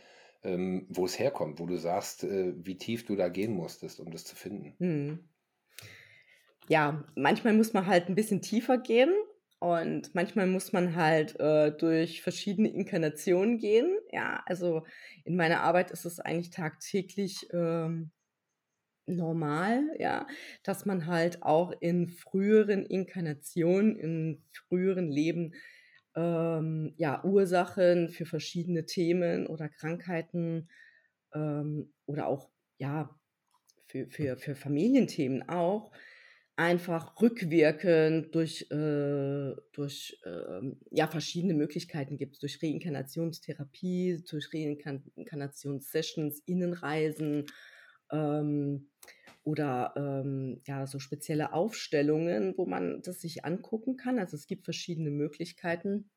ähm, 0.44 0.86
wo 0.90 1.06
es 1.06 1.18
herkommt, 1.18 1.60
wo 1.60 1.66
du 1.66 1.78
sagst, 1.78 2.24
äh, 2.24 2.54
wie 2.58 2.78
tief 2.78 3.06
du 3.06 3.16
da 3.16 3.30
gehen 3.30 3.54
musstest, 3.54 4.00
um 4.00 4.12
das 4.12 4.26
zu 4.26 4.36
finden. 4.36 4.76
Hm 4.80 5.20
ja, 6.70 7.04
manchmal 7.16 7.54
muss 7.54 7.74
man 7.74 7.86
halt 7.88 8.10
ein 8.10 8.16
bisschen 8.16 8.42
tiefer 8.42 8.78
gehen 8.78 9.14
und 9.60 10.14
manchmal 10.14 10.48
muss 10.48 10.74
man 10.74 10.96
halt 10.96 11.40
äh, 11.40 11.72
durch 11.72 12.22
verschiedene 12.22 12.70
Inkarnationen 12.70 13.58
gehen. 13.58 13.98
Ja, 14.12 14.44
also 14.46 14.86
in 15.24 15.36
meiner 15.36 15.62
Arbeit 15.62 15.92
ist 15.92 16.06
es 16.06 16.20
eigentlich 16.20 16.50
tagtäglich 16.50 17.48
ähm, 17.54 18.12
normal, 19.08 19.84
ja, 20.00 20.28
dass 20.64 20.86
man 20.86 21.06
halt 21.06 21.44
auch 21.44 21.74
in 21.80 22.08
früheren 22.08 22.86
Inkarnationen, 22.86 23.96
in 23.96 24.44
früheren 24.52 25.12
Leben 25.12 25.54
ähm, 26.16 26.94
ja, 26.98 27.24
Ursachen 27.24 28.10
für 28.10 28.26
verschiedene 28.26 28.86
Themen 28.86 29.48
oder 29.48 29.70
Krankheiten 29.70 30.70
ähm, 31.34 31.94
oder 32.06 32.28
auch 32.28 32.50
ja, 32.78 33.10
für, 33.88 34.08
für, 34.10 34.38
für 34.38 34.56
Familienthemen 34.56 35.48
auch 35.48 35.92
einfach 36.58 37.22
rückwirkend 37.22 38.34
durch, 38.34 38.70
äh, 38.72 39.56
durch 39.74 40.18
äh, 40.24 40.62
ja, 40.92 41.08
verschiedene 41.08 41.54
Möglichkeiten 41.54 42.18
gibt, 42.18 42.42
durch 42.42 42.64
Reinkarnationstherapie, 42.64 44.24
durch 44.30 44.54
Reinkarnationssessions, 44.54 46.40
Innenreisen 46.46 47.46
ähm, 48.12 48.90
oder 49.44 49.94
ähm, 49.98 50.62
ja, 50.66 50.88
so 50.88 51.00
spezielle 51.00 51.54
Aufstellungen, 51.54 52.54
wo 52.58 52.66
man 52.66 53.02
das 53.02 53.22
sich 53.22 53.44
angucken 53.44 53.98
kann. 53.98 54.18
Also 54.18 54.38
es 54.38 54.48
gibt 54.48 54.64
verschiedene 54.64 55.12
Möglichkeiten. 55.12 56.10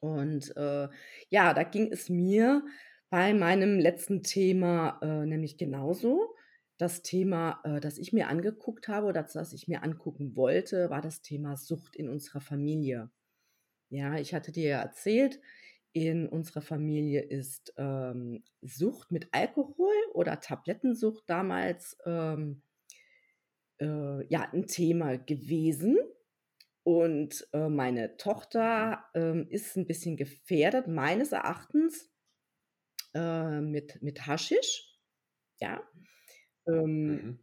Und 0.00 0.56
äh, 0.56 0.88
ja, 1.28 1.54
da 1.54 1.62
ging 1.62 1.92
es 1.92 2.08
mir 2.08 2.64
bei 3.10 3.34
meinem 3.34 3.78
letzten 3.78 4.22
Thema 4.22 4.98
äh, 5.02 5.26
nämlich 5.26 5.58
genauso 5.58 6.34
das 6.78 7.02
Thema, 7.02 7.60
äh, 7.64 7.80
das 7.80 7.98
ich 7.98 8.12
mir 8.12 8.28
angeguckt 8.28 8.88
habe 8.88 9.06
oder 9.06 9.22
das 9.22 9.52
ich 9.52 9.68
mir 9.68 9.82
angucken 9.82 10.36
wollte, 10.36 10.90
war 10.90 11.02
das 11.02 11.20
Thema 11.20 11.56
Sucht 11.56 11.96
in 11.96 12.08
unserer 12.08 12.40
Familie. 12.40 13.10
Ja, 13.90 14.16
ich 14.16 14.34
hatte 14.34 14.52
dir 14.52 14.68
ja 14.68 14.82
erzählt, 14.82 15.40
in 15.92 16.28
unserer 16.28 16.60
Familie 16.60 17.22
ist 17.22 17.74
ähm, 17.76 18.44
Sucht 18.62 19.10
mit 19.10 19.28
Alkohol 19.32 19.94
oder 20.12 20.40
Tablettensucht 20.40 21.24
damals 21.26 21.96
ähm, 22.06 22.62
äh, 23.80 24.26
ja 24.28 24.48
ein 24.52 24.66
Thema 24.66 25.16
gewesen. 25.18 25.98
Und 26.84 27.46
äh, 27.52 27.68
meine 27.68 28.16
Tochter 28.16 29.04
äh, 29.14 29.42
ist 29.48 29.76
ein 29.76 29.86
bisschen 29.86 30.16
gefährdet, 30.16 30.88
meines 30.88 31.32
Erachtens, 31.32 32.10
äh, 33.14 33.60
mit, 33.60 34.02
mit 34.02 34.26
Haschisch. 34.26 34.96
Ja, 35.60 35.82
ähm, 36.68 37.22
mhm. 37.22 37.38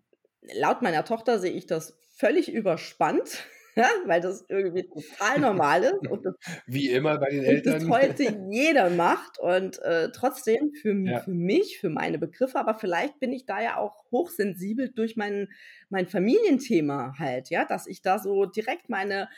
Laut 0.56 0.82
meiner 0.84 1.06
Tochter 1.06 1.40
sehe 1.40 1.52
ich 1.54 1.68
das 1.68 2.00
völlig 2.18 2.52
überspannt. 2.54 3.46
weil 4.08 4.22
das 4.22 4.46
irgendwie 4.50 4.84
total 4.90 5.40
normal 5.40 5.84
ist 5.84 6.08
und 6.08 6.26
das 6.26 6.36
Wie 6.68 6.90
immer 6.92 7.18
bei 7.20 7.30
den 7.30 7.44
und 7.44 7.66
das 7.68 7.76
Eltern. 7.76 7.88
heute 7.88 8.24
jeder 8.52 8.90
macht 8.90 9.40
und, 9.40 9.80
äh, 9.84 10.12
trotzdem 10.12 10.72
für 10.74 10.96
Ja. 11.04 11.22
für 11.24 11.34
mich, 11.34 11.80
für 11.80 11.90
meine 11.90 12.18
Begriffe, 12.18 12.60
aber 12.60 12.76
vielleicht 12.76 13.20
bin 13.20 13.32
ich 13.34 13.46
da 13.46 13.62
ja 13.62 13.78
auch 13.78 14.06
hochsensibel 14.12 14.90
durch 14.92 15.16
mein 15.16 15.50
mein 15.90 16.08
Familienthema 16.08 17.14
halt, 17.20 17.50
ja, 17.50 17.66
dass 17.66 17.88
ich 17.88 18.02
da 18.02 18.20
so 18.20 18.46
direkt 18.46 18.90
meine 18.90 19.30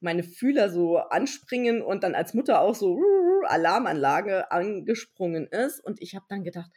meine 0.00 0.22
Fühler 0.22 0.70
so 0.70 0.98
anspringen 0.98 1.82
und 1.82 2.04
dann 2.04 2.14
als 2.14 2.34
Mutter 2.34 2.60
auch 2.60 2.74
so 2.74 3.00
Alarmanlage 3.44 4.50
angesprungen 4.52 5.46
ist 5.48 5.80
und 5.80 6.00
ich 6.02 6.14
habe 6.14 6.26
dann 6.28 6.44
gedacht: 6.44 6.70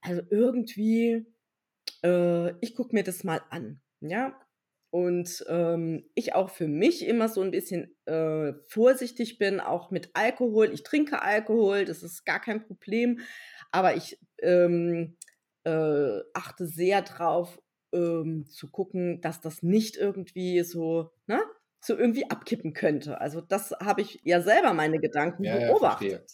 „Also 0.00 0.22
irgendwie, 0.30 1.26
äh, 2.04 2.52
ich 2.60 2.74
gucke 2.74 2.94
mir 2.94 3.04
das 3.04 3.24
mal 3.24 3.40
an“, 3.50 3.80
ja? 4.00 4.40
Und, 4.90 5.44
ähm, 5.48 6.04
ich 6.14 6.34
auch 6.34 6.48
für 6.50 6.66
mich 6.68 7.06
immer 7.06 7.28
so 7.28 7.42
'n 7.42 7.50
bisschen, 7.50 7.96
äh, 8.06 8.54
vorsichtig 8.68 9.38
bin, 9.38 9.60
auch 9.60 9.90
mit 9.90 10.10
Alkohol. 10.14 10.72
Ich 10.72 10.82
trinke 10.82 11.20
Alkohol, 11.22 11.84
das 11.84 12.02
ist 12.02 12.24
gar 12.24 12.40
kein 12.40 12.66
Problem, 12.66 13.20
aber 13.70 13.96
ich, 13.96 14.18
ähm, 14.40 15.18
äh, 15.64 16.20
achte 16.34 16.66
sehr 16.66 17.02
drauf, 17.02 17.60
ähm, 17.92 18.46
zu 18.46 18.70
gucken, 18.70 19.20
dass 19.20 19.40
das 19.42 19.62
nicht 19.62 19.96
irgendwie 19.96 20.62
so 20.62 21.10
ne, 21.26 21.40
so 21.80 21.96
irgendwie 21.96 22.30
abkippen 22.30 22.72
könnte. 22.74 23.20
Also, 23.20 23.40
das 23.42 23.70
habe 23.72 24.00
ich 24.02 24.20
ja 24.24 24.40
selber 24.42 24.72
meine 24.74 24.98
Gedanken 25.00 25.48
Ja, 25.48 25.50
beobachtet. 25.50 26.22
Ja, 26.22 26.26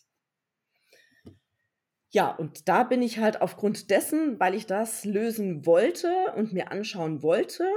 und 2.23 2.69
da 2.69 2.85
bin 2.85 3.03
ich 3.03 3.19
halt 3.19 3.43
aufgrund 3.43 3.91
dessen, 3.91 4.39
weil 4.39 4.55
ich 4.55 4.67
das 4.67 5.05
lösen 5.05 5.67
wollte 5.67 6.33
und 6.37 6.53
mir 6.53 6.71
anschauen 6.71 7.23
wollte 7.23 7.69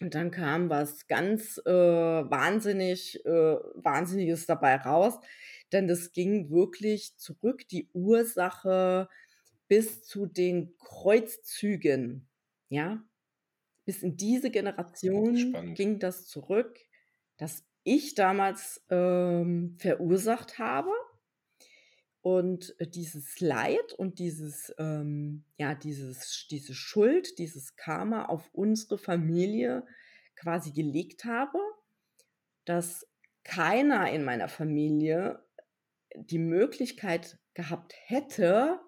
und 0.00 0.14
dann 0.14 0.30
kam 0.30 0.70
was 0.70 1.06
ganz, 1.06 1.58
äh, 1.64 1.70
wahnsinnig 1.72 3.24
äh, 3.24 3.30
Wahnsinniges 3.30 4.46
dabei 4.46 4.76
raus, 4.76 5.20
denn 5.72 5.86
das 5.86 6.12
ging 6.12 6.50
wirklich 6.50 7.16
zurück, 7.16 7.68
die 7.68 7.88
Ursache 7.92 9.08
bis 9.68 10.02
zu 10.02 10.26
den 10.26 10.76
Kreuzzügen, 10.78 12.28
ja? 12.68 13.04
Bis 13.86 14.02
in 14.02 14.16
diese 14.16 14.50
Generation 14.50 15.36
Spannend. 15.36 15.76
ging 15.76 15.98
das 16.00 16.26
zurück, 16.26 16.78
dass 17.36 17.64
ich 17.84 18.14
damals, 18.14 18.82
ähm, 18.90 19.76
verursacht 19.78 20.58
habe 20.58 20.90
und, 22.24 22.74
äh, 22.80 22.86
dieses 22.88 23.38
Leid 23.40 23.92
und 23.92 24.18
dieses, 24.18 24.74
ähm 24.78 25.44
ja, 25.58 25.74
dieses 25.74 26.46
diese 26.50 26.74
Schuld, 26.74 27.38
dieses 27.38 27.76
Karma 27.76 28.24
auf 28.26 28.48
unsere 28.54 28.96
Familie 28.98 29.86
quasi 30.34 30.72
gelegt 30.72 31.26
habe, 31.26 31.58
dass 32.64 33.06
keiner 33.44 34.10
in 34.10 34.24
meiner 34.24 34.48
Familie 34.48 35.44
die 36.16 36.38
Möglichkeit 36.38 37.38
gehabt 37.52 37.94
hätte 38.06 38.80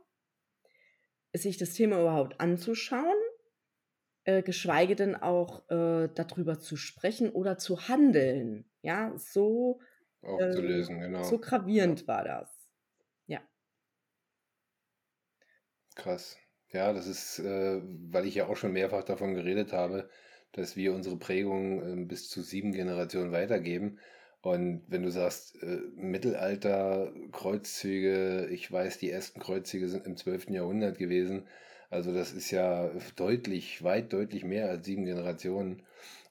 sich 1.35 1.59
das 1.59 1.75
Thema 1.75 2.01
überhaupt 2.01 2.41
anzuschauen, 2.41 3.17
äh, 4.25 4.43
geschweige 4.43 4.97
denn 4.97 5.15
auch, 5.15 5.69
äh, 5.71 6.09
da 6.15 6.25
drüber 6.25 6.59
zu 6.61 6.77
sprechen 6.77 7.31
oder 7.31 7.59
zu 7.59 7.89
handeln. 7.89 8.71
Ja, 8.83 9.13
so, 9.19 9.81
äh, 10.23 10.27
Aufzulösen, 10.29 10.97
so 11.21 11.39
genau. 11.39 11.41
Ja. 11.41 11.49
gravierend 11.49 12.09
war 12.09 12.25
das. 12.25 12.71
Ja. 13.27 13.41
Krass. 15.97 16.37
Ja, 16.73 16.93
das 16.93 17.07
ist, 17.09 17.39
äh, 17.41 17.81
weil 18.11 18.27
ich 18.27 18.35
ja 18.37 18.47
auch 18.47 18.57
schon 18.57 18.73
mehrfach 18.73 19.03
davon 19.05 19.35
geredet 19.35 19.73
habe, 19.73 20.09
dass 20.53 20.77
wir 20.77 20.93
unsere 20.95 21.17
Prägung, 21.19 21.83
ähm, 21.83 22.07
bis 22.09 22.29
zu 22.29 22.43
7 22.43 22.73
Generationen 22.73 23.33
weitergeben. 23.33 23.99
Und 24.43 24.85
wenn 24.89 25.03
du 25.03 25.11
sagst, 25.11 25.61
äh, 25.63 25.79
Mittelalter, 25.97 27.13
Kreuzzüge, 27.33 28.47
ich 28.51 28.71
weiß, 28.71 28.99
die 28.99 29.11
ersten 29.11 29.41
Kreuzzüge 29.41 29.89
sind 29.89 30.07
im 30.07 30.17
12. 30.17 30.55
Jahrhundert 30.55 30.99
gewesen. 30.99 31.49
Also 31.91 32.13
das 32.13 32.33
ist 32.33 32.51
ja 32.51 32.91
deutlich, 33.17 33.83
weit 33.83 34.13
deutlich 34.13 34.45
mehr 34.45 34.69
als 34.69 34.87
7 34.87 35.05
Generationen. 35.05 35.83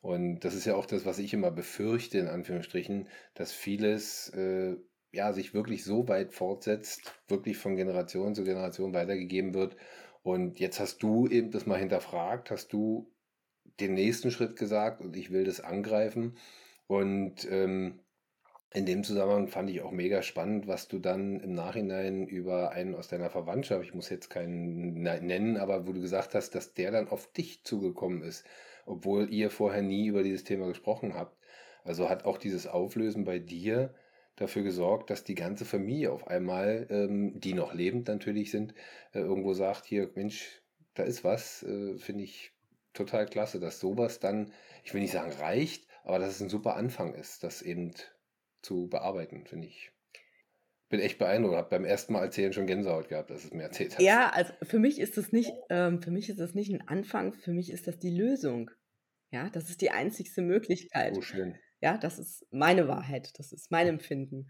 Und 0.02 0.42
das 0.42 0.54
ist 0.54 0.66
ja 0.66 0.76
auch 0.76 0.86
das, 0.86 1.06
was 1.06 1.18
ich 1.20 1.34
immer 1.34 1.52
befürchte, 1.52 2.20
in 2.20 2.28
Anführungsstrichen, 2.28 3.08
dass 3.34 3.52
vieles, 3.52 4.30
äh, 4.30 4.76
ja, 5.16 5.34
sich 5.34 5.54
wirklich 5.54 5.84
so 5.84 6.08
weit 6.08 6.34
fortsetzt, 6.34 7.14
wirklich 7.28 7.58
von 7.58 7.76
Generation 7.76 8.36
zu 8.36 8.44
Generation 8.44 8.94
weitergegeben 8.94 9.54
wird. 9.54 9.76
Und 10.24 10.60
jetzt 10.60 10.80
hast 10.80 11.02
du 11.04 11.28
eben 11.28 11.52
das 11.52 11.66
mal 11.66 11.80
hinterfragt, 11.80 12.52
hast 12.52 12.74
du 12.74 13.12
den 13.80 13.94
nächsten 13.94 14.32
Schritt 14.32 14.56
gesagt 14.58 15.02
und 15.02 15.16
ich 15.16 15.32
will 15.32 15.46
das 15.46 15.62
angreifen. 15.62 16.38
Und, 16.88 17.48
ähm, 17.50 18.00
in 18.74 18.86
dem 18.86 19.04
Zusammenhang 19.06 19.48
fand 19.48 19.70
ich 19.70 19.82
auch 19.82 19.92
mega 19.92 20.22
spannend, 20.22 20.68
was 20.68 20.90
du 20.90 21.00
dann 21.00 21.40
im 21.40 21.54
Nachhinein 21.54 22.28
über 22.28 22.72
einen 22.72 22.94
aus 22.94 23.08
deiner 23.08 23.30
Verwandtschaft, 23.30 23.86
ich 23.86 23.94
muss 23.94 24.10
jetzt 24.10 24.30
keinen 24.30 25.02
ne 25.02 25.22
nennen, 25.22 25.56
aber 25.56 25.88
wo 25.88 25.94
du 25.94 26.02
gesagt 26.02 26.36
hast, 26.36 26.56
dass 26.56 26.74
der 26.74 26.92
dann 26.92 27.08
auf 27.08 27.32
dich 27.32 27.64
zugekommen 27.64 28.22
ist, 28.22 28.44
obwohl 28.86 29.32
ihr 29.32 29.50
vorher 29.50 29.82
nie 29.82 30.08
über 30.08 30.24
dieses 30.24 30.44
Thema 30.44 30.68
gesprochen 30.68 31.14
habt. 31.14 31.38
Also 31.86 32.10
hat 32.10 32.26
auch 32.26 32.38
dieses 32.38 32.68
Auflösen 32.68 33.24
bei 33.24 33.40
dir 33.40 33.94
dafür 34.36 34.64
gesorgt, 34.64 35.10
dass 35.10 35.24
die 35.24 35.36
ganze 35.36 35.66
Familie 35.66 36.12
auf 36.12 36.28
einmal, 36.28 36.88
ähm, 36.90 37.40
die 37.40 37.54
noch 37.54 37.74
lebend 37.74 38.08
natürlich 38.08 38.52
sind, 38.52 38.74
äh, 39.14 39.20
irgendwo 39.20 39.54
sagt: 39.54 39.86
„Hier, 39.86 40.12
Mensch, 40.16 40.62
da 40.94 41.04
ist 41.04 41.24
was“, 41.24 41.64
äh, 41.64 41.98
finde 41.98 42.24
ich 42.24 42.54
total 42.94 43.26
klasse, 43.28 43.60
dass 43.60 43.80
so 43.80 43.98
was 43.98 44.20
dann, 44.20 44.52
ich 44.84 44.94
will 44.94 45.02
nicht 45.02 45.12
sagen 45.12 45.32
reicht, 45.34 45.88
aber 46.04 46.20
dass 46.20 46.30
es 46.36 46.42
'n 46.42 46.50
super 46.50 46.76
Anfang 46.78 47.14
ist, 47.16 47.44
das 47.44 47.62
eben 47.62 47.94
zu 48.62 48.88
bearbeiten, 48.90 49.46
finde 49.48 49.68
ich 49.68 49.92
bin 50.90 51.00
echt 51.00 51.20
beeindruckt, 51.20 51.56
habe 51.58 51.70
beim 51.70 51.86
ersten 51.86 52.14
Mal 52.14 52.24
erzählen 52.24 52.54
schon 52.54 52.68
Gänsehaut 52.68 53.10
gehabt, 53.10 53.32
als 53.32 53.44
du's 53.44 53.54
mir 53.54 53.64
erzählt 53.64 53.98
hast. 53.98 54.20
Ja, 54.20 54.30
also 54.30 54.54
für 54.64 54.80
mich 54.80 55.00
ist 55.00 55.18
das 55.18 55.32
nicht 55.32 55.52
ähm, 55.70 56.02
für 56.02 56.12
mich 56.12 56.30
ist 56.30 56.40
das 56.40 56.54
nicht 56.54 56.70
'n 56.72 56.82
Anfang, 56.88 57.34
für 57.34 57.54
mich 57.54 57.72
ist 57.72 57.88
das 57.88 57.98
die 57.98 58.10
Lösung. 58.16 58.72
Ja, 59.32 59.50
das 59.50 59.70
ist 59.70 59.82
die 59.82 59.92
einzigste 59.92 60.42
Möglichkeit. 60.42 61.18
Oh, 61.18 61.22
schön. 61.22 61.58
Ja, 61.82 61.98
das 61.98 62.20
ist 62.20 62.46
meine 62.52 62.88
Wahrheit, 62.88 63.38
das 63.40 63.52
ist 63.52 63.72
mein 63.72 63.88
Empfinden, 63.88 64.48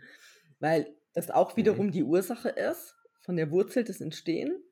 weil 0.60 0.96
das 1.14 1.32
auch 1.32 1.56
Mhm. 1.58 1.58
wiederum 1.58 1.92
die 1.92 2.04
Ursache 2.04 2.50
ist 2.50 2.96
von 3.22 3.36
der 3.36 3.52
Wurzel 3.52 3.84
des 3.84 4.02
Entstehen. 4.02 4.64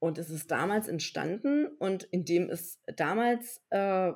Und 0.00 0.18
es 0.18 0.30
ist 0.30 0.50
damals 0.50 0.88
entstanden 0.88 1.66
und 1.78 2.04
indem 2.04 2.50
es 2.50 2.80
damals, 2.96 3.60
äh, 3.70 4.12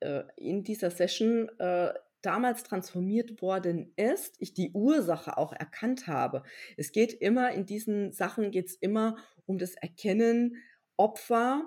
äh, 0.00 0.24
in 0.36 0.62
dieser 0.64 0.90
Session, 0.90 1.48
äh, 1.58 1.92
damals 2.22 2.62
transformiert 2.62 3.42
worden 3.42 3.92
ist, 3.96 4.36
ich 4.38 4.54
die 4.54 4.70
Ursache 4.72 5.36
auch 5.36 5.52
erkannt 5.52 6.06
habe. 6.06 6.42
Es 6.76 6.92
geht 6.92 7.12
immer 7.12 7.52
in 7.52 7.66
diesen 7.66 8.12
Sachen 8.12 8.50
geht's 8.50 8.74
immer 8.74 9.16
um 9.46 9.58
das 9.58 9.74
Erkennen 9.74 10.56
Opfer 10.96 11.64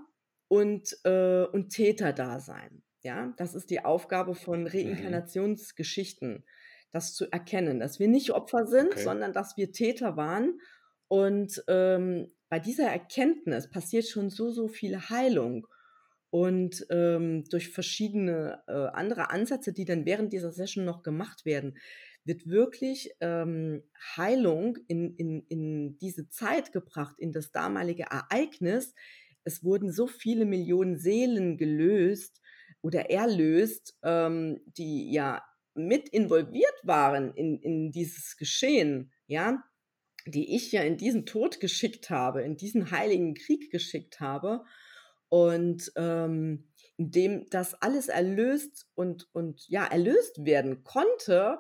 und, 0.48 0.98
äh 1.04 1.46
und 1.46 1.70
Täterdasein, 1.70 2.84
ja? 3.08 3.34
Das 3.38 3.56
ist 3.56 3.70
die 3.70 3.84
Aufgabe 3.86 4.36
von 4.36 4.62
Mhm. 4.62 4.68
Reinkarnationsgeschichten, 4.68 6.44
das 6.92 7.14
zu 7.16 7.32
erkennen, 7.32 7.80
dass 7.80 8.00
wir 8.00 8.08
nicht 8.08 8.32
Opfer 8.32 8.66
sind, 8.68 8.92
Okay. 8.94 9.04
sondern 9.04 9.34
dass 9.34 9.58
wir 9.58 9.72
Täter 9.72 10.18
waren. 10.18 10.60
Und, 11.08 11.64
ähm, 11.68 12.32
bei 12.50 12.60
dieser 12.60 12.88
Erkenntnis 12.90 13.70
passiert 13.70 14.08
schon 14.08 14.30
so, 14.30 14.52
so 14.52 14.68
viel 14.68 14.98
Heilung. 15.10 15.68
Und, 16.30 16.86
ähm, 16.90 17.46
durch 17.50 17.70
verschiedene, 17.70 18.62
äh, 18.68 18.74
andere 18.74 19.30
Ansätze, 19.32 19.72
die 19.74 19.86
dann 19.86 20.06
während 20.06 20.34
dieser 20.34 20.52
Session 20.52 20.84
noch 20.86 21.02
gemacht 21.04 21.46
werden, 21.46 21.78
wird 22.26 22.46
wirklich, 22.48 23.12
ähm, 23.22 23.84
Heilung 24.18 24.78
in 24.88 25.16
in 25.16 25.46
in 25.48 25.98
diese 26.00 26.28
Zeit 26.30 26.74
gebracht, 26.74 27.16
in 27.20 27.32
das 27.32 27.52
damalige 27.52 28.04
Ereignis. 28.12 28.94
Es 29.46 29.64
wurden 29.64 29.92
so 29.94 30.08
viele 30.08 30.46
Millionen 30.46 30.98
Seelen 30.98 31.58
gelöst 31.58 32.42
oder 32.82 33.10
erlöst, 33.10 33.98
ähm, 34.04 34.62
die 34.66 35.12
ja 35.12 35.44
mit 35.76 36.10
involviert 36.10 36.76
waren 36.84 37.34
in 37.34 37.60
in 37.62 37.92
dieses 37.92 38.38
Geschehen, 38.38 39.12
ja, 39.28 39.64
die 40.26 40.56
ich 40.56 40.72
ja 40.72 40.82
in 40.84 40.98
diesen 40.98 41.26
Tod 41.26 41.60
geschickt 41.60 42.10
habe, 42.10 42.44
in 42.44 42.58
diesen 42.58 42.92
heiligen 42.92 43.34
Krieg 43.36 43.72
geschickt 43.72 44.20
habe. 44.20 44.64
Und, 45.30 45.92
ähm, 45.98 46.70
indem 46.98 47.50
das 47.50 47.74
alles 47.76 48.08
erlöst 48.08 48.88
und 48.96 49.28
und 49.34 49.68
ja, 49.68 49.86
erlöst 49.86 50.46
werden 50.46 50.84
konnte, 50.84 51.60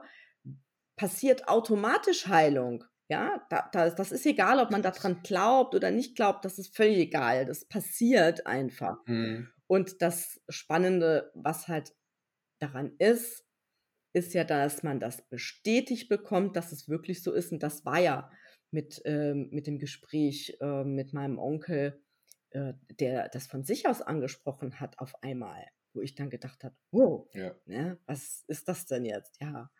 passiert 0.95 1.47
automatisch 1.47 2.27
Heilung, 2.27 2.83
ja? 3.09 3.45
Da 3.49 3.69
da 3.71 3.89
das 3.89 4.11
ist 4.11 4.25
egal, 4.25 4.59
ob 4.59 4.71
man 4.71 4.81
da 4.81 4.91
Krass. 4.91 4.91
dran 4.91 5.21
glaubt 5.23 5.75
oder 5.75 5.91
nicht 5.91 6.15
glaubt, 6.15 6.43
das 6.45 6.59
ist 6.59 6.75
völlig 6.75 6.97
egal. 6.97 7.45
Das 7.45 7.65
passiert 7.65 8.45
einfach. 8.47 8.97
Mhm. 9.07 9.47
Und 9.67 10.01
das 10.01 10.41
Spannende, 10.49 11.31
was 11.35 11.67
halt 11.67 11.95
daran 12.59 12.95
ist, 12.99 13.45
ist 14.13 14.33
ja, 14.33 14.43
dass 14.43 14.83
man 14.83 14.99
das 14.99 15.27
bestätigt 15.29 16.09
bekommt, 16.09 16.55
dass 16.55 16.71
es 16.71 16.89
wirklich 16.89 17.23
so 17.23 17.33
ist. 17.33 17.51
Und 17.51 17.63
das 17.63 17.85
war 17.85 17.99
ja 17.99 18.31
mit, 18.71 19.01
ähm 19.05 19.49
mit 19.51 19.67
dem 19.67 19.79
Gespräch, 19.79 20.57
äh, 20.61 20.83
mit 20.83 21.13
meinem 21.13 21.39
Onkel 21.39 22.03
äh, 22.51 22.73
der 22.99 23.29
das 23.29 23.47
von 23.47 23.63
sich 23.63 23.87
aus 23.87 24.01
angesprochen 24.01 24.79
hat 24.79 24.99
auf 24.99 25.23
einmal, 25.23 25.65
wo 25.93 26.01
ich 26.01 26.15
dann 26.15 26.29
gedacht 26.29 26.63
habe, 26.63 26.75
wow, 26.91 27.29
Ja. 27.33 27.57
ne, 27.65 27.99
was 28.07 28.43
ist 28.47 28.67
das 28.69 28.85
denn 28.87 29.05
jetzt? 29.05 29.39
Ja. 29.41 29.71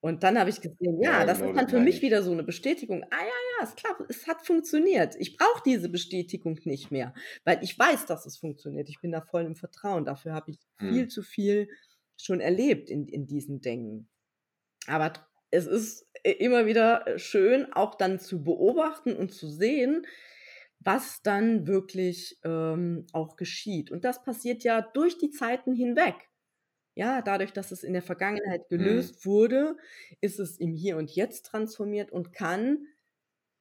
Und 0.00 0.22
dann 0.22 0.38
habe 0.38 0.50
ich 0.50 0.60
gesehen, 0.60 1.00
ja, 1.02 1.12
Ja, 1.12 1.24
das 1.26 1.38
genau, 1.38 1.52
ist 1.52 1.56
dann 1.56 1.68
für 1.68 1.80
mich 1.80 2.00
ich. 2.00 2.02
wieder 2.02 2.22
so 2.22 2.32
eine 2.32 2.42
Bestätigung. 2.44 3.04
Ah 3.04 3.18
ja, 3.20 3.26
ja, 3.26 3.49
ist 3.62 3.76
klar, 3.76 3.96
es 4.08 4.26
hat 4.26 4.46
funktioniert. 4.46 5.16
Ich 5.18 5.36
brauche 5.36 5.62
diese 5.64 5.88
Bestätigung 5.88 6.58
nicht 6.64 6.90
mehr, 6.90 7.14
weil 7.44 7.62
ich 7.62 7.78
weiß, 7.78 8.06
dass 8.06 8.26
es 8.26 8.38
funktioniert. 8.38 8.88
Ich 8.88 9.00
bin 9.00 9.12
da 9.12 9.20
voll 9.20 9.44
im 9.44 9.56
Vertrauen. 9.56 10.04
Dafür 10.04 10.32
habe 10.34 10.50
ich 10.52 10.58
viel 10.78 11.06
Mhm. 11.06 11.08
zu 11.08 11.22
viel 11.22 11.68
schon 12.16 12.40
erlebt 12.40 12.90
in, 12.90 13.06
in 13.08 13.26
diesen 13.26 13.60
Dingen. 13.60 14.08
Aber 14.86 15.12
es 15.50 15.66
ist 15.66 16.06
äh, 16.24 16.32
immer 16.32 16.66
wieder 16.66 17.06
äh, 17.06 17.18
schön, 17.18 17.72
auch 17.72 17.94
dann 17.96 18.18
zu 18.20 18.42
beobachten 18.44 19.14
und 19.16 19.32
zu 19.32 19.48
sehen, 19.48 20.06
was 20.80 21.22
dann 21.22 21.66
wirklich 21.66 22.38
ähm, 22.44 23.06
auch 23.12 23.36
geschieht. 23.36 23.90
Und 23.90 24.04
das 24.04 24.22
passiert 24.22 24.64
ja 24.64 24.80
durch 24.80 25.18
die 25.18 25.30
Zeiten 25.30 25.74
hinweg. 25.74 26.14
Ja, 26.96 27.22
dadurch, 27.22 27.52
dass 27.52 27.70
es 27.72 27.84
in 27.84 27.92
der 27.92 28.02
Vergangenheit 28.02 28.68
Mhm. 28.78 29.10
gelöst 29.10 29.24
wurde, 29.26 29.76
ist 30.20 30.40
es 30.40 30.58
im 30.58 30.74
Hier 30.74 30.96
und 30.96 31.10
Jetzt 31.14 31.46
transformiert 31.46 32.10
und 32.12 32.32
kann 32.32 32.86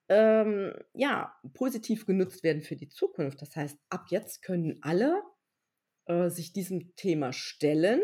ähm, 0.09 0.73
ja 0.93 1.33
positiv 1.53 2.05
genutzt 2.05 2.43
werden 2.43 2.61
für 2.61 2.75
die 2.75 2.89
Zukunft. 2.89 3.41
Das 3.41 3.55
heißt, 3.55 3.77
ab 3.89 4.05
jetzt 4.09 4.41
können 4.41 4.79
alle 4.81 5.21
äh, 6.05 6.29
sich 6.29 6.53
diesem 6.53 6.95
Thema 6.95 7.31
stellen 7.31 8.01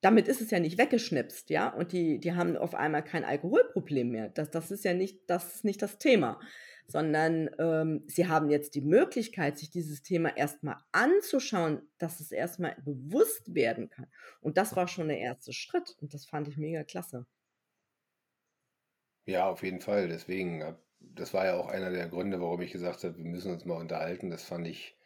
damit 0.00 0.28
ist 0.28 0.40
es 0.40 0.50
ja 0.50 0.60
nicht 0.60 0.78
weggeschnipst, 0.78 1.50
ja, 1.50 1.68
und 1.68 1.92
die, 1.92 2.18
die 2.18 2.32
haben 2.32 2.56
auf 2.56 2.74
einmal 2.74 3.04
kein 3.04 3.24
Alkoholproblem 3.24 4.10
mehr. 4.10 4.28
Das, 4.30 4.50
das 4.50 4.70
ist 4.70 4.84
ja 4.84 4.94
nicht 4.94 5.28
das, 5.28 5.56
ist 5.56 5.64
nicht 5.64 5.82
das 5.82 5.98
Thema, 5.98 6.40
sondern 6.86 7.50
ähm, 7.58 8.04
sie 8.06 8.26
haben 8.26 8.50
jetzt 8.50 8.74
die 8.74 8.80
Möglichkeit, 8.80 9.58
sich 9.58 9.70
dieses 9.70 10.02
Thema 10.02 10.36
erstmal 10.36 10.76
anzuschauen, 10.92 11.82
dass 11.98 12.20
es 12.20 12.32
erstmal 12.32 12.76
bewusst 12.82 13.54
werden 13.54 13.90
kann. 13.90 14.06
Und 14.40 14.56
das 14.56 14.74
war 14.74 14.88
schon 14.88 15.08
der 15.08 15.18
erste 15.18 15.52
Schritt 15.52 15.96
und 16.00 16.14
das 16.14 16.24
fand 16.24 16.48
ich 16.48 16.56
mega 16.56 16.82
klasse. 16.82 17.26
Ja, 19.30 19.48
auf 19.48 19.62
jeden 19.62 19.80
Fall. 19.80 20.08
Deswegen, 20.08 20.62
hab- 20.64 20.80
das 21.00 21.32
war 21.34 21.44
ja 21.46 21.54
auch 21.56 21.68
einer 21.68 21.90
der 21.90 22.08
Gründe, 22.08 22.40
warum 22.40 22.60
ich 22.62 22.72
gesagt 22.72 23.04
habe, 23.04 23.16
wir 23.18 23.24
müssen 23.24 23.52
uns 23.52 23.64
mal 23.64 23.76
unterhalten. 23.80 24.30
Das 24.30 24.44
fand 24.44 24.66
ich 24.66 24.96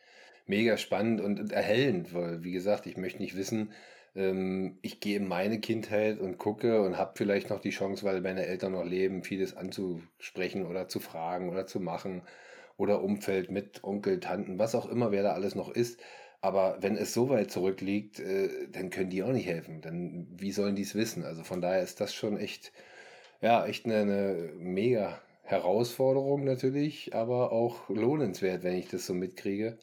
mega 0.46 0.76
spannend 0.78 1.20
und, 1.20 1.40
und 1.40 1.52
erhellend, 1.52 2.14
weil, 2.14 2.44
wie 2.44 2.52
gesagt, 2.52 2.86
ich 2.86 2.96
möchte 2.98 3.20
nicht 3.22 3.36
wissen, 3.36 3.72
ähm, 4.16 4.78
ich 4.82 5.00
gehe 5.00 5.16
in 5.18 5.28
meine 5.28 5.60
Kindheit 5.60 6.20
und 6.20 6.38
gucke 6.38 6.82
und 6.82 6.98
habe 6.98 7.14
vielleicht 7.16 7.50
noch 7.50 7.60
die 7.60 7.70
Chance, 7.70 8.04
weil 8.04 8.20
meine 8.22 8.46
Eltern 8.46 8.72
noch 8.72 8.84
leben, 8.84 9.24
vieles 9.24 9.56
anzusprechen 9.56 10.66
oder 10.66 10.88
zu 10.88 11.00
fragen 11.00 11.50
oder 11.50 11.66
zu 11.66 11.80
machen 11.80 12.22
oder 12.76 13.02
Umfeld 13.02 13.50
mit 13.50 13.84
Onkel, 13.84 14.20
Tanten, 14.20 14.58
was 14.58 14.74
auch 14.74 14.86
immer, 14.88 15.12
wer 15.12 15.22
da 15.22 15.32
alles 15.32 15.54
noch 15.54 15.70
ist. 15.70 16.00
Aber 16.40 16.78
wenn 16.82 16.96
es 16.96 17.14
so 17.14 17.30
weit 17.30 17.50
zurückliegt, 17.50 18.20
äh, 18.20 18.68
dann 18.70 18.90
können 18.90 19.10
die 19.10 19.22
auch 19.22 19.32
nicht 19.32 19.46
helfen. 19.46 19.80
Dann, 19.82 20.28
wie 20.30 20.52
sollen 20.52 20.76
die 20.76 20.82
es 20.82 20.94
wissen? 20.94 21.24
Also 21.24 21.42
von 21.44 21.60
daher 21.60 21.82
ist 21.82 22.00
das 22.00 22.14
schon 22.14 22.36
echt, 22.38 22.72
ja, 23.44 23.66
echt 23.66 23.84
eine, 23.84 23.96
eine 23.98 24.52
mega 24.58 25.20
Herausforderung 25.42 26.44
natürlich, 26.44 27.14
aber 27.14 27.52
auch 27.52 27.88
lohnenswert, 27.90 28.62
wenn 28.64 28.78
ich 28.78 28.88
das 28.88 29.04
so 29.04 29.12
mitkriege. 29.12 29.76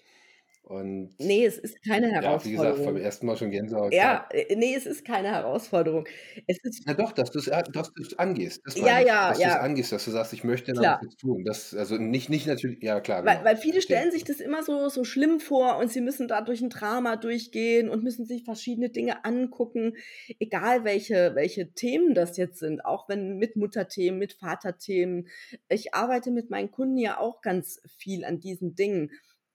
Und 0.64 1.18
Nee, 1.20 1.46
es 1.46 1.58
ist 1.60 1.84
keine 1.84 2.12
ja, 2.20 2.44
wie 2.44 2.52
gesagt, 2.52 2.84
beim 2.84 2.98
Herausforderung. 2.98 2.98
ersten 2.98 3.26
Mal 3.26 3.38
schon 3.38 3.52
Gänsehaut 3.52 3.94
Ja, 3.94 4.28
äh, 4.32 4.56
nee, 4.56 4.76
es 4.76 4.86
ist 4.86 5.06
keine 5.06 5.30
Herausforderung. 5.30 6.08
Es 6.48 6.58
ist, 6.64 6.84
Ja 6.88 6.94
doch, 6.96 7.12
dass 7.12 7.32
du 7.32 7.40
es 7.40 7.46
dass 7.46 7.94
du's 7.94 8.18
angehst, 8.18 8.62
das 8.66 8.76
ja, 8.76 9.00
ich. 9.02 9.08
ja, 9.08 9.30
Dass 9.30 9.42
du 9.44 9.50
es 9.50 9.56
ja, 9.56 9.60
angehst, 9.60 9.92
dass 9.92 10.06
du 10.06 10.12
sagst, 10.12 10.34
ich 10.34 10.44
möchte 10.44 10.74
da 10.74 10.84
was 10.84 10.84
klar. 10.84 11.02
jetzt 11.02 11.20
tun. 11.20 11.44
Das, 11.46 11.74
also 11.76 11.98
nicht, 11.98 12.30
nicht 12.30 12.48
natürlich, 12.48 12.82
ja 12.82 13.00
klar, 13.02 13.24
Weil, 13.26 13.38
genau, 13.38 13.44
weil 13.44 13.58
viele 13.58 13.82
stellen 13.82 14.12
sich 14.12 14.24
das 14.24 14.40
immer 14.40 14.64
so, 14.64 14.90
so 14.90 15.04
schlimm 15.04 15.40
vor 15.40 15.78
und 15.78 15.92
sie 15.92 16.02
müssen 16.02 16.28
da 16.28 16.42
durch 16.42 16.62
ein 16.62 16.70
Drama 16.70 17.16
durchgehen 17.18 17.90
und 17.90 18.04
müssen 18.04 18.26
sich 18.26 18.44
verschiedene 18.44 18.90
Dinge 18.90 19.26
angucken, 19.26 19.94
egal 20.40 20.84
welche, 20.84 21.36
welche 21.36 21.72
Themen 21.74 22.16
das 22.16 22.38
jetzt 22.38 22.60
sind, 22.60 22.84
auch 22.84 23.08
wenn 23.10 23.38
mit 23.38 23.56
Mutterthemen, 23.56 24.20
mit 24.20 24.34
Vaterthemen. 24.34 25.28
Ich 25.70 25.94
arbeite 25.94 26.32
mit 26.32 26.50
meinen 26.50 26.72
Kunden 26.72 26.98
ja 26.98 27.20
auch 27.20 27.42
ganz 27.42 27.80
viel 27.98 28.26
an 28.26 28.40
diesen 28.40 28.76
Dingen. 28.76 29.12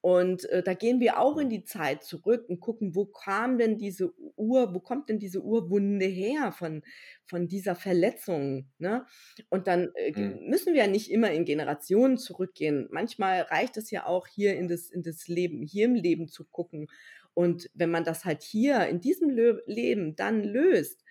Und 0.07 0.45
äh, 0.51 0.63
da 0.63 0.75
gehen 0.75 1.01
wir 1.01 1.19
auch 1.19 1.37
in 1.37 1.49
Mhm. 1.49 1.51
die 1.51 1.65
Zeit 1.65 2.05
zurück 2.05 2.49
und 2.49 2.61
gucken, 2.61 2.95
wo 2.95 3.07
kam 3.07 3.59
denn 3.59 3.77
diese 3.77 4.13
Ur, 4.37 4.73
wo 4.73 4.79
kommt 4.79 5.09
denn 5.09 5.19
diese 5.19 5.43
Urwunde 5.43 6.05
her 6.07 6.53
von, 6.53 6.85
von 7.25 7.49
dieser 7.49 7.75
Verletzung? 7.75 8.71
Ne? 8.79 9.05
Und 9.51 9.67
dann 9.67 9.91
äh, 9.97 10.13
Mhm. 10.15 10.39
müssen 10.49 10.75
wir 10.75 10.83
ja 10.83 10.87
nicht 10.87 11.11
immer 11.11 11.33
in 11.33 11.45
Generationen 11.45 12.19
zurückgehen. 12.19 12.87
Manchmal 12.93 13.41
reicht 13.43 13.77
es 13.79 13.91
ja 13.91 14.07
auch 14.07 14.29
hier 14.29 14.55
in 14.57 14.69
das, 14.69 14.91
in 14.91 15.03
das 15.03 15.27
Leben, 15.27 15.63
hier 15.63 15.87
im 15.87 15.97
Leben 15.97 16.29
zu 16.29 16.45
gucken. 16.45 16.87
Und 17.35 17.69
wenn 17.75 17.91
man 17.91 18.05
das 18.05 18.25
halt 18.25 18.43
hier 18.45 18.87
in 18.87 19.01
diesem 19.01 19.29
Lö 19.29 19.61
Leben 19.67 20.15
dann 20.15 20.45
löst, 20.45 21.03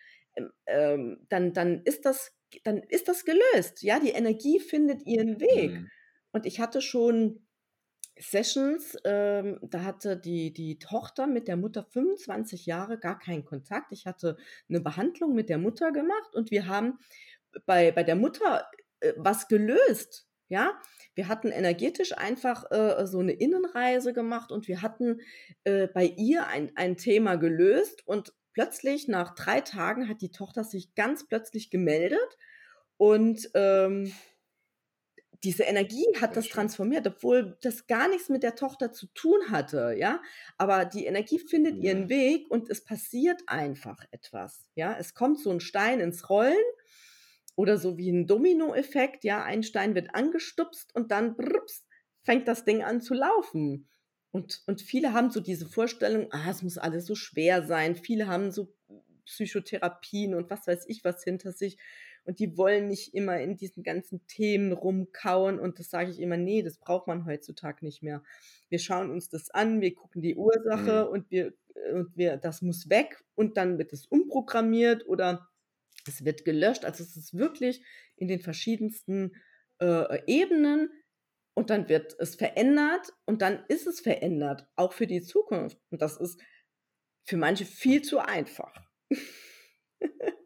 ähm, 0.68 1.26
dann, 1.30 1.54
dann 1.54 1.82
ist 1.84 2.06
das, 2.06 2.32
dann 2.64 2.78
ist 2.82 3.10
das 3.10 3.26
gelöst. 3.26 3.84
Ja, 3.84 4.00
die 4.00 4.12
Energie 4.12 4.60
findet 4.60 5.06
ihren 5.06 5.42
Weg. 5.42 5.82
Mhm. 5.82 5.92
Und 6.32 6.46
ich 6.46 6.60
hatte 6.62 6.82
schon 6.82 7.45
Sessions, 8.18 8.98
ähm, 9.04 9.60
da 9.62 9.84
hatte 9.84 10.18
die, 10.18 10.54
die 10.54 10.80
Tochter 10.80 11.28
mit 11.28 11.48
der 11.48 11.58
Mutter 11.58 11.84
25 11.84 12.66
Jahre 12.66 12.98
gar 12.98 13.20
keinen 13.20 13.46
Kontakt. 13.46 13.92
Ich 13.92 14.06
hatte 14.06 14.38
eine 14.70 14.80
Behandlung 14.80 15.34
mit 15.34 15.50
der 15.50 15.58
Mutter 15.58 15.92
gemacht 15.92 16.34
und 16.34 16.52
wir 16.52 16.68
haben 16.68 17.00
bei, 17.66 17.92
bei 17.92 18.04
der 18.04 18.16
Mutter 18.16 18.66
äh, 19.02 19.14
was 19.18 19.48
gelöst. 19.48 20.28
Ja, 20.48 20.80
wir 21.16 21.28
hatten 21.28 21.52
energetisch 21.52 22.16
einfach 22.16 22.70
äh, 22.70 23.08
so 23.08 23.20
eine 23.20 23.34
Innenreise 23.34 24.14
gemacht 24.14 24.52
und 24.52 24.68
wir 24.68 24.84
hatten 24.84 25.20
äh, 25.64 25.88
bei 25.88 26.06
ihr 26.06 26.46
ein, 26.48 26.72
ein 26.76 26.98
Thema 26.98 27.36
gelöst 27.36 28.08
und 28.08 28.32
plötzlich 28.54 29.08
nach 29.08 29.34
drei 29.34 29.62
Tagen 29.62 30.08
hat 30.08 30.22
die 30.22 30.32
Tochter 30.32 30.64
sich 30.64 30.94
ganz 30.94 31.28
plötzlich 31.28 31.72
gemeldet 31.72 32.38
und 32.98 33.50
ähm, 33.56 34.14
diese 35.46 35.64
Energie 35.64 36.06
hat 36.20 36.36
Sehr 36.36 36.38
das 36.38 36.48
schön. 36.48 36.50
transformiert, 36.50 37.08
obwohl 37.08 37.58
das 37.62 37.88
gar 37.88 38.10
nichts 38.10 38.30
mit 38.30 38.44
der 38.44 38.56
Tochter 38.56 38.92
zu 38.92 39.08
tun 39.14 39.40
hatte, 39.52 39.96
ja. 39.98 40.22
Aber 40.58 40.86
die 40.86 41.06
Energie 41.06 41.40
findet 41.40 41.80
ihren 41.80 42.08
Mhm. 42.08 42.10
Weg 42.10 42.52
und 42.52 42.70
es 42.70 42.84
passiert 42.84 43.42
einfach 43.48 44.04
etwas, 44.12 44.70
ja. 44.76 44.96
Es 45.00 45.14
kommt 45.14 45.40
so 45.40 45.52
ein 45.52 45.62
Stein 45.62 46.00
ins 46.02 46.30
Rollen 46.30 46.58
oder 47.56 47.78
so 47.78 47.98
wie 47.98 48.10
ein 48.12 48.28
Dominoeffekt, 48.28 49.24
ja. 49.24 49.44
Ein 49.44 49.64
Stein 49.64 49.96
wird 49.96 50.14
angestupst 50.16 50.94
und 50.96 51.12
dann 51.12 51.36
brups, 51.36 51.86
fängt 52.24 52.48
das 52.48 52.66
Ding 52.66 52.84
an 52.84 53.02
zu 53.02 53.14
laufen. 53.14 53.88
Und, 54.32 54.64
und 54.68 54.82
viele 54.82 55.14
haben 55.14 55.32
so 55.32 55.40
diese 55.40 55.66
Vorstellung, 55.70 56.28
ah, 56.32 56.50
es 56.50 56.62
muss 56.62 56.78
alles 56.78 57.06
so 57.06 57.16
schwer 57.16 57.66
sein. 57.66 57.96
Viele 57.96 58.28
haben 58.28 58.52
so 58.52 58.74
Psychotherapien 59.26 60.36
und 60.36 60.50
was 60.50 60.68
weiß 60.68 60.86
ich 60.88 61.04
was 61.06 61.24
hinter 61.24 61.52
sich. 61.54 61.78
Und 62.26 62.40
die 62.40 62.58
wollen 62.58 62.88
nicht 62.88 63.14
immer 63.14 63.40
in 63.40 63.56
diesen 63.56 63.84
ganzen 63.84 64.26
Themen 64.28 64.72
rumkauen. 64.72 65.60
Und 65.60 65.80
das 65.80 65.90
sage 65.90 66.12
ich 66.12 66.20
immer, 66.20 66.38
nee, 66.38 66.64
das 66.64 66.78
braucht 66.78 67.08
man 67.08 67.26
heutzutage 67.26 67.86
nicht 67.86 68.02
mehr. 68.04 68.24
Wir 68.70 68.80
schauen 68.80 69.12
uns 69.12 69.30
das 69.30 69.50
an, 69.52 69.80
wir 69.82 69.94
gucken 69.94 70.22
die 70.22 70.36
Ursache 70.36 71.06
Mhm. 71.06 71.12
und 71.12 71.32
wir, 71.32 71.54
und 71.94 72.18
wir, 72.18 72.38
das 72.38 72.62
muss 72.62 72.90
weg 72.90 73.24
und 73.36 73.58
dann 73.58 73.78
wird 73.78 73.94
es 73.94 74.08
umprogrammiert 74.08 75.08
oder 75.08 75.48
es 76.08 76.26
wird 76.26 76.46
gelöscht. 76.46 76.86
Also 76.86 77.04
es 77.04 77.16
ist 77.16 77.38
wirklich 77.38 77.84
in 78.16 78.28
den 78.28 78.40
verschiedensten 78.40 79.34
äh, 79.80 80.20
Ebenen 80.26 80.90
und 81.54 81.70
dann 81.70 81.90
wird 81.90 82.16
es 82.20 82.36
verändert 82.36 83.14
und 83.26 83.42
dann 83.42 83.64
ist 83.68 83.88
es 83.88 84.00
verändert, 84.00 84.68
auch 84.76 84.94
für 84.94 85.08
die 85.08 85.22
Zukunft. 85.22 85.78
Und 85.92 86.02
das 86.02 86.18
ist 86.18 86.42
für 87.24 87.38
manche 87.38 87.66
viel 87.66 88.02
zu 88.02 88.20
einfach. 88.20 88.74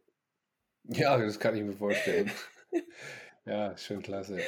Ja, 0.92 1.18
das 1.18 1.40
kann 1.40 1.56
ich 1.56 1.64
mir 1.64 1.74
vorstellen. 1.74 2.32
Ja, 3.46 3.70
ist 3.70 3.86
schon 3.86 4.02
klasse. 4.02 4.40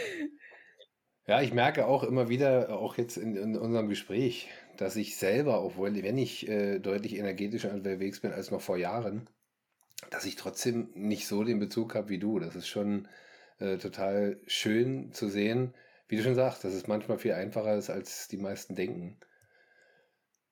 Ja, 1.28 1.42
ich 1.42 1.54
merke 1.54 1.86
auch 1.86 2.04
immer 2.04 2.30
wieder, 2.30 2.78
auch 2.78 2.98
jetzt 2.98 3.18
in, 3.18 3.36
in 3.36 3.58
unserem 3.58 3.90
Gespräch, 3.90 4.50
dass 4.78 4.96
ich 4.96 5.18
selber, 5.18 5.64
obwohl, 5.64 6.02
wenn 6.04 6.18
ich 6.18 6.48
äh, 6.48 6.80
deutlich 6.80 7.18
energetischer 7.18 7.72
unterwegs 7.74 8.20
bin 8.20 8.32
als 8.32 8.52
noch 8.52 8.62
vor 8.62 8.78
Jahren, 8.78 9.30
dass 10.10 10.26
ich 10.26 10.36
trotzdem 10.36 10.90
nicht 10.94 11.28
so 11.28 11.44
den 11.44 11.60
Bezug 11.60 11.96
habe 11.96 12.10
wie 12.10 12.20
du. 12.20 12.40
Das 12.40 12.56
ist 12.56 12.68
schon 12.68 13.08
äh, 13.60 13.78
total 13.78 14.40
schön 14.48 15.12
zu 15.14 15.30
sehen, 15.30 15.74
wie 16.08 16.18
du 16.18 16.24
schon 16.24 16.36
sagst, 16.36 16.64
dass 16.64 16.74
es 16.74 16.88
manchmal 16.88 17.20
viel 17.20 17.34
einfacher 17.34 17.76
ist, 17.76 17.90
als 17.90 18.28
die 18.28 18.38
meisten 18.38 18.76
denken. 18.76 19.18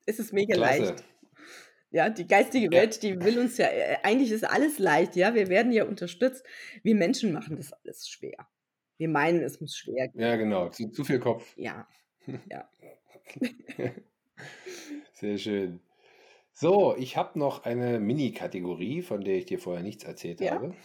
Es 0.06 0.20
ist 0.20 0.34
mega 0.34 0.56
Klasse. 0.56 0.84
leicht. 0.84 1.04
Ja, 1.92 2.10
die 2.10 2.28
geistige. 2.28 2.70
Welt, 2.72 3.02
die 3.02 3.20
will 3.22 3.40
uns 3.40 3.58
ja, 3.58 3.68
äh, 3.68 3.98
eigentlich 4.04 4.32
ist 4.32 4.44
alles 4.44 4.78
leicht, 4.80 5.16
ja, 5.16 5.34
wir 5.34 5.48
werden 5.50 5.72
ja 5.72 5.86
unterstützt. 5.86 6.46
Wir 6.84 6.96
Menschen 6.96 7.34
machen 7.34 7.58
das 7.58 7.74
alles 7.74 8.08
schwer. 8.08 8.48
Wir 8.98 9.10
meinen, 9.10 9.42
es 9.42 9.60
muss 9.60 9.76
schwer 9.76 10.08
gehen. 10.10 10.22
Ja, 10.22 10.36
genau. 10.36 10.70
Zu, 10.70 10.90
zu 10.92 11.04
viel 11.04 11.20
Kopf. 11.20 11.56
Ja, 11.58 11.88
ja. 12.50 12.70
Sehr 15.14 15.38
schön. 15.38 15.80
So, 16.54 16.96
ich 16.98 17.18
habe 17.18 17.40
noch 17.40 17.64
eine 17.64 18.00
Mini-Kategorie, 18.00 19.02
von 19.02 19.22
der 19.22 19.36
ich 19.38 19.46
dir 19.46 19.60
vorher 19.60 19.84
nichts 19.84 20.04
erzählt 20.04 20.42
Ja. 20.42 20.54
habe. 20.56 20.76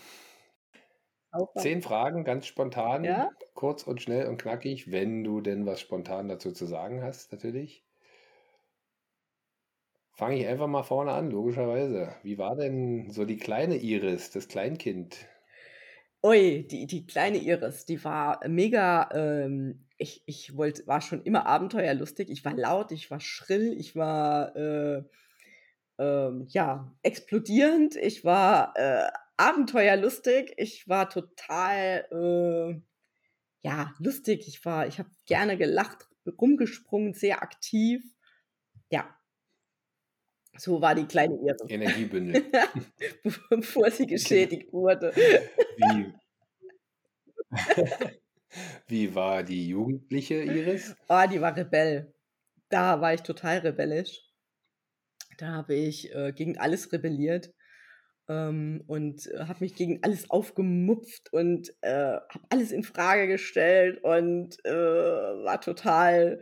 Zehn 1.56 1.82
Fragen, 1.82 2.24
ganz 2.24 2.46
spontan, 2.46 3.04
Ja? 3.04 3.30
kurz 3.54 3.82
und 3.82 4.00
schnell 4.00 4.28
und 4.28 4.40
knackig, 4.40 4.92
wenn 4.92 5.24
du 5.24 5.40
denn 5.40 5.66
was 5.66 5.80
spontan 5.80 6.28
dazu 6.28 6.52
zu 6.52 6.64
sagen 6.66 7.02
hast, 7.02 7.32
natürlich. 7.32 7.83
Fange 10.16 10.38
ich 10.38 10.46
einfach 10.46 10.68
mal 10.68 10.84
vorne 10.84 11.12
an, 11.12 11.30
logischerweise. 11.30 12.14
Wie 12.22 12.38
war 12.38 12.54
denn 12.54 13.10
so 13.10 13.24
die 13.24 13.36
kleine 13.36 13.76
Iris, 13.76 14.30
das 14.30 14.46
Kleinkind? 14.46 15.26
Ui, 16.22 16.66
die, 16.66 16.86
die 16.86 17.04
kleine 17.04 17.38
Iris, 17.38 17.84
die 17.84 18.02
war 18.04 18.40
mega, 18.48 19.08
ähm, 19.12 19.86
ich, 19.98 20.22
ich 20.26 20.56
wollte, 20.56 20.86
war 20.86 21.00
schon 21.00 21.22
immer 21.22 21.46
abenteuerlustig. 21.46 22.30
Ich 22.30 22.44
war 22.44 22.54
laut, 22.54 22.92
ich 22.92 23.10
war 23.10 23.20
schrill, 23.20 23.74
ich 23.76 23.96
war 23.96 24.54
äh, 24.56 25.02
ähm, 25.98 26.46
ja, 26.48 26.94
explodierend, 27.02 27.96
ich 27.96 28.24
war 28.24 28.72
äh, 28.76 29.08
abenteuerlustig, 29.36 30.54
ich 30.56 30.88
war 30.88 31.10
total 31.10 32.06
äh, 32.10 32.80
ja, 33.62 33.92
lustig, 33.98 34.46
ich 34.46 34.64
war, 34.64 34.86
ich 34.86 34.98
habe 34.98 35.10
gerne 35.26 35.56
gelacht, 35.56 36.08
rumgesprungen, 36.40 37.14
sehr 37.14 37.42
aktiv. 37.42 38.04
Ja, 38.90 39.08
so 40.56 40.80
war 40.80 40.94
die 40.94 41.06
kleine 41.06 41.34
Iris. 41.36 41.68
Energiebündel. 41.68 42.44
Bevor 43.50 43.90
sie 43.90 44.06
Genau. 44.06 44.14
geschädigt 44.20 44.72
wurde. 44.72 45.12
Wie, 45.14 46.12
wie 48.86 49.14
war 49.14 49.42
die 49.42 49.68
jugendliche 49.68 50.42
Iris? 50.42 50.94
Oh, 51.08 51.22
die 51.30 51.40
war 51.40 51.56
Rebell. 51.56 52.12
Da 52.68 53.00
war 53.00 53.14
ich 53.14 53.22
total 53.22 53.58
rebellisch. 53.58 54.20
Da 55.38 55.48
habe 55.48 55.74
ich 55.74 56.14
äh, 56.14 56.32
gegen 56.32 56.58
alles 56.58 56.92
rebelliert 56.92 57.50
ähm, 58.28 58.82
und 58.86 59.26
äh, 59.26 59.40
habe 59.46 59.60
mich 59.60 59.74
gegen 59.74 60.02
alles 60.02 60.30
aufgemupft 60.30 61.32
und 61.32 61.70
äh, 61.82 61.92
habe 62.14 62.44
alles 62.50 62.72
in 62.72 62.82
Frage 62.84 63.26
gestellt 63.26 64.02
und 64.02 64.56
äh, 64.64 64.70
war 64.72 65.60
total 65.60 66.40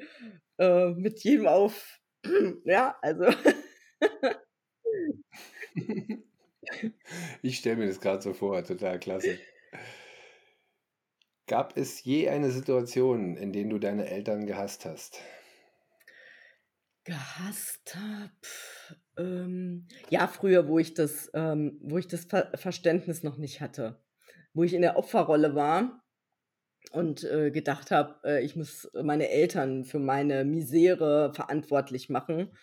äh, 0.58 0.90
mit 0.90 1.20
jedem 1.24 1.46
auf. 1.46 1.98
ja, 2.64 2.96
also. 3.02 3.24
Ich 7.42 7.58
stelle 7.58 7.76
mir 7.76 7.86
das 7.86 8.00
gerade 8.00 8.22
so 8.22 8.32
vor, 8.32 8.62
total 8.64 8.98
klasse. 8.98 9.38
Gab 11.46 11.76
es 11.76 12.02
je 12.04 12.28
eine 12.28 12.50
Situation, 12.50 13.36
in 13.36 13.52
der 13.52 13.64
du 13.64 13.78
deine 13.78 14.08
Eltern 14.08 14.46
gehasst 14.46 14.84
hast? 14.84 15.20
Gehasst 17.04 17.96
habe. 17.96 18.32
Ähm, 19.18 19.88
ja, 20.08 20.28
früher, 20.28 20.68
wo 20.68 20.78
ich 20.78 20.94
das, 20.94 21.30
ähm, 21.34 21.78
wo 21.82 21.98
ich 21.98 22.06
das 22.06 22.24
Ver 22.24 22.52
Verständnis 22.54 23.22
noch 23.22 23.38
nicht 23.38 23.60
hatte. 23.60 24.00
Wo 24.54 24.62
ich 24.62 24.72
in 24.72 24.82
der 24.82 24.96
Opferrolle 24.96 25.54
war 25.54 26.04
und 26.92 27.24
äh, 27.24 27.50
gedacht 27.50 27.90
habe, 27.90 28.20
äh, 28.24 28.44
ich 28.44 28.54
muss 28.54 28.88
meine 28.94 29.28
Eltern 29.28 29.84
für 29.84 29.98
meine 29.98 30.44
Misere 30.44 31.32
verantwortlich 31.34 32.08
machen. 32.08 32.56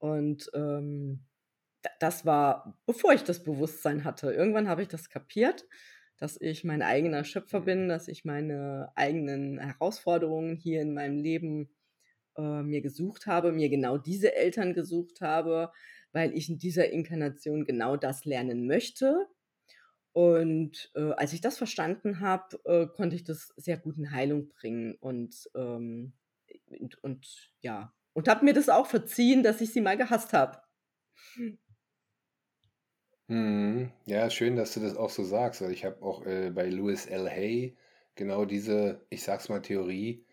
Und 0.00 0.50
ähm, 0.54 1.26
da- 1.82 1.90
das 2.00 2.26
war, 2.26 2.80
bevor 2.86 3.12
ich 3.14 3.24
das 3.24 3.44
Bewusstsein 3.44 4.04
hatte. 4.04 4.32
Irgendwann 4.32 4.68
habe 4.68 4.82
ich 4.82 4.88
das 4.88 5.10
kapiert, 5.10 5.66
dass 6.18 6.40
ich 6.40 6.64
mein 6.64 6.82
eigener 6.82 7.24
Schöpfer 7.24 7.62
bin, 7.62 7.88
dass 7.88 8.08
ich 8.08 8.24
meine 8.24 8.92
eigenen 8.96 9.58
Herausforderungen 9.60 10.56
hier 10.56 10.82
in 10.82 10.94
meinem 10.94 11.18
Leben 11.18 11.70
äh, 12.36 12.62
mir 12.62 12.82
gesucht 12.82 13.26
habe, 13.26 13.52
mir 13.52 13.68
genau 13.70 13.98
diese 13.98 14.34
Eltern 14.36 14.74
gesucht 14.74 15.20
habe, 15.20 15.72
weil 16.12 16.34
ich 16.36 16.48
in 16.50 16.58
dieser 16.58 16.90
Inkarnation 16.90 17.64
genau 17.66 17.96
das 17.96 18.24
lernen 18.24 18.66
möchte. 18.66 19.26
Und 20.12 20.90
äh, 20.96 21.12
als 21.12 21.32
ich 21.32 21.40
das 21.40 21.56
verstanden 21.58 22.20
habe, 22.20 22.58
äh, 22.64 22.86
konnte 22.88 23.14
ich 23.16 23.24
das 23.24 23.48
sehr 23.56 23.76
gut 23.78 23.96
in 23.96 24.10
Heilung 24.10 24.48
bringen 24.48 24.96
und, 24.96 25.48
ähm, 25.54 26.14
und, 26.66 27.02
und 27.04 27.52
ja, 27.60 27.94
und 28.20 28.28
habe 28.28 28.44
mir 28.44 28.52
das 28.52 28.68
auch 28.68 28.86
verziehen, 28.86 29.42
dass 29.42 29.62
ich 29.62 29.72
sie 29.72 29.80
mal 29.80 29.96
gehasst 29.96 30.34
habe. 30.34 30.58
Mhm. 33.28 33.92
Ja, 34.04 34.28
schön, 34.28 34.56
dass 34.56 34.74
du 34.74 34.80
das 34.80 34.94
auch 34.94 35.08
so 35.08 35.24
sagst, 35.24 35.62
ich 35.62 35.86
habe 35.86 36.02
auch 36.02 36.26
äh, 36.26 36.50
bei 36.50 36.68
Louis 36.68 37.06
L. 37.06 37.30
Hay 37.30 37.78
genau 38.16 38.44
diese, 38.44 39.06
ich 39.08 39.22
sag's 39.22 39.48
mal, 39.48 39.62
Theorie 39.62 40.26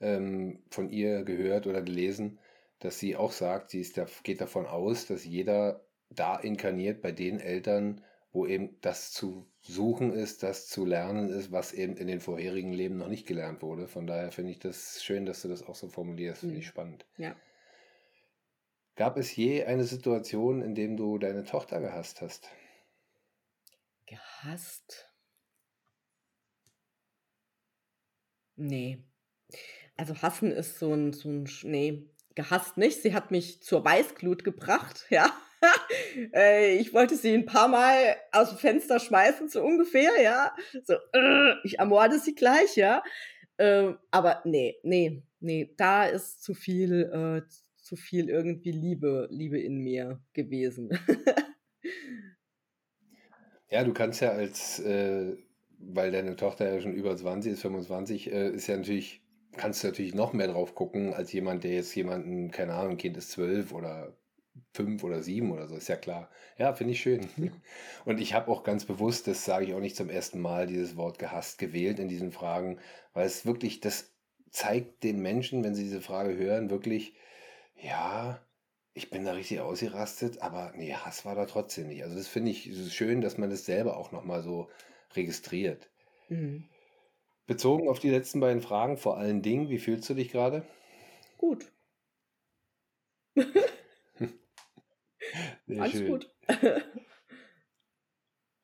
ähm, 0.00 0.62
von 0.70 0.88
ihr 0.88 1.24
gehört 1.24 1.66
oder 1.66 1.82
gelesen, 1.82 2.38
dass 2.78 2.98
sie 2.98 3.14
auch 3.14 3.32
sagt, 3.32 3.68
sie 3.68 3.80
ist 3.82 4.00
geht 4.22 4.40
davon 4.40 4.64
aus, 4.64 5.06
dass 5.06 5.26
jeder 5.26 5.84
da 6.08 6.38
inkarniert 6.38 7.02
bei 7.02 7.12
den 7.12 7.40
Eltern, 7.40 8.00
wo 8.34 8.46
eben 8.46 8.78
das 8.82 9.12
zu 9.12 9.46
suchen 9.62 10.12
ist, 10.12 10.42
das 10.42 10.68
zu 10.68 10.84
lernen 10.84 11.30
ist, 11.30 11.52
was 11.52 11.72
eben 11.72 11.96
in 11.96 12.08
den 12.08 12.20
vorherigen 12.20 12.72
Leben 12.72 12.98
noch 12.98 13.08
nicht 13.08 13.26
gelernt 13.26 13.62
wurde. 13.62 13.88
Von 13.88 14.06
daher 14.06 14.32
finde 14.32 14.50
ich 14.50 14.58
das 14.58 15.02
schön, 15.04 15.24
dass 15.24 15.42
du 15.42 15.48
das 15.48 15.62
auch 15.62 15.76
so 15.76 15.88
formulierst, 15.88 16.44
finde 16.44 16.58
ich 16.60 16.66
Mhm. 16.66 16.68
spannend. 16.68 17.06
Ja. 17.16 17.36
Gab 18.96 19.16
es 19.18 19.34
je 19.36 19.64
eine 19.64 19.84
Situation, 19.84 20.62
in 20.62 20.74
dem 20.74 20.96
du 20.96 21.18
deine 21.18 21.44
Tochter 21.44 21.80
gehasst 21.80 22.20
hast? 22.22 22.50
Gehasst? 24.06 25.10
Nee. 28.56 28.98
Also 29.96 30.22
hassen 30.22 30.50
ist 30.52 30.78
so 30.78 30.92
ein, 30.92 31.12
so 31.12 31.28
ein, 31.30 31.48
nee, 31.62 32.08
gehasst 32.34 32.76
nicht. 32.76 33.02
Sie 33.02 33.14
hat 33.14 33.30
mich 33.30 33.62
zur 33.62 33.84
Weißglut 33.84 34.44
gebracht, 34.44 35.06
ja. 35.10 35.32
Äh, 36.32 36.76
ich 36.76 36.92
wollte 36.92 37.16
sie 37.16 37.34
ein 37.34 37.46
paar 37.46 37.68
Mal 37.68 38.16
aus 38.32 38.50
dem 38.50 38.58
Fenster 38.58 38.98
schmeißen, 38.98 39.48
so 39.48 39.62
ungefähr, 39.62 40.10
ja. 40.22 40.54
So, 40.84 40.94
äh, 41.12 41.54
ich 41.64 41.78
ermorde 41.78 42.18
sie 42.18 42.34
gleich, 42.34 42.76
ja. 42.76 43.02
Ähm, 43.58 43.98
aber 44.10 44.42
nee, 44.44 44.76
nee, 44.82 45.22
nee, 45.40 45.74
da 45.76 46.06
ist 46.06 46.42
zu 46.42 46.54
viel, 46.54 47.02
äh, 47.02 47.42
zu 47.76 47.96
viel 47.96 48.28
irgendwie 48.28 48.72
Liebe, 48.72 49.28
Liebe 49.30 49.60
in 49.60 49.78
mir 49.78 50.20
gewesen. 50.32 50.90
Ja, 53.74 53.82
du 53.82 53.92
kannst 53.92 54.20
ja 54.20 54.30
als, 54.30 54.78
äh, 54.78 55.36
weil 55.80 56.12
deine 56.12 56.36
Tochter 56.36 56.72
ja 56.72 56.80
schon 56.80 56.94
über 56.94 57.16
20 57.16 57.54
ist, 57.54 57.62
25, 57.62 58.32
äh, 58.32 58.50
ist 58.50 58.68
ja 58.68 58.76
natürlich, 58.76 59.20
kannst 59.56 59.82
du 59.82 59.88
natürlich 59.88 60.14
noch 60.14 60.32
mehr 60.32 60.46
drauf 60.46 60.76
gucken, 60.76 61.12
als 61.12 61.32
jemand, 61.32 61.64
der 61.64 61.72
jetzt 61.72 61.92
jemanden, 61.96 62.52
keine 62.52 62.74
Ahnung, 62.74 62.98
Kind 62.98 63.16
ist 63.16 63.32
12 63.32 63.72
oder 63.72 64.16
5 64.72 65.04
oder 65.04 65.22
7 65.22 65.50
oder 65.52 65.66
so, 65.68 65.76
ist 65.76 65.88
ja 65.88 65.96
klar. 65.96 66.30
Ja, 66.58 66.72
finde 66.74 66.92
ich 66.92 67.00
schön. 67.00 67.28
Und 68.04 68.20
ich 68.20 68.34
habe 68.34 68.50
auch 68.50 68.62
ganz 68.64 68.84
bewusst, 68.84 69.26
das 69.26 69.44
sage 69.44 69.66
ich 69.66 69.74
auch 69.74 69.80
nicht 69.80 69.96
zum 69.96 70.10
ersten 70.10 70.40
Mal, 70.40 70.66
dieses 70.66 70.96
Wort 70.96 71.18
gehasst 71.18 71.58
gewählt 71.58 71.98
in 71.98 72.08
diesen 72.08 72.32
Fragen, 72.32 72.78
weil 73.12 73.26
es 73.26 73.46
wirklich, 73.46 73.80
das 73.80 74.12
zeigt 74.50 75.02
den 75.04 75.20
Menschen, 75.20 75.64
wenn 75.64 75.74
sie 75.74 75.84
diese 75.84 76.00
Frage 76.00 76.36
hören, 76.36 76.70
wirklich, 76.70 77.14
ja, 77.76 78.40
ich 78.94 79.10
bin 79.10 79.24
da 79.24 79.32
richtig 79.32 79.60
ausgerastet, 79.60 80.40
aber 80.42 80.72
nee, 80.76 80.94
Hass 80.94 81.24
war 81.24 81.34
da 81.34 81.46
trotzdem 81.46 81.88
nicht. 81.88 82.04
Also 82.04 82.16
das 82.16 82.28
finde 82.28 82.52
ich 82.52 82.68
ist 82.68 82.94
schön, 82.94 83.20
dass 83.20 83.38
man 83.38 83.50
das 83.50 83.64
selber 83.66 83.96
auch 83.96 84.12
nochmal 84.12 84.42
so 84.42 84.68
registriert. 85.14 85.90
Mhm. 86.28 86.64
Bezogen 87.46 87.88
auf 87.88 87.98
die 87.98 88.10
letzten 88.10 88.40
beiden 88.40 88.62
Fragen, 88.62 88.96
vor 88.96 89.18
allen 89.18 89.42
Dingen, 89.42 89.68
wie 89.68 89.78
fühlst 89.78 90.08
du 90.08 90.14
dich 90.14 90.30
gerade? 90.30 90.64
Gut, 91.36 91.72
Sehr 95.66 95.80
alles 95.82 95.92
schön. 95.92 96.06
gut. 96.06 96.34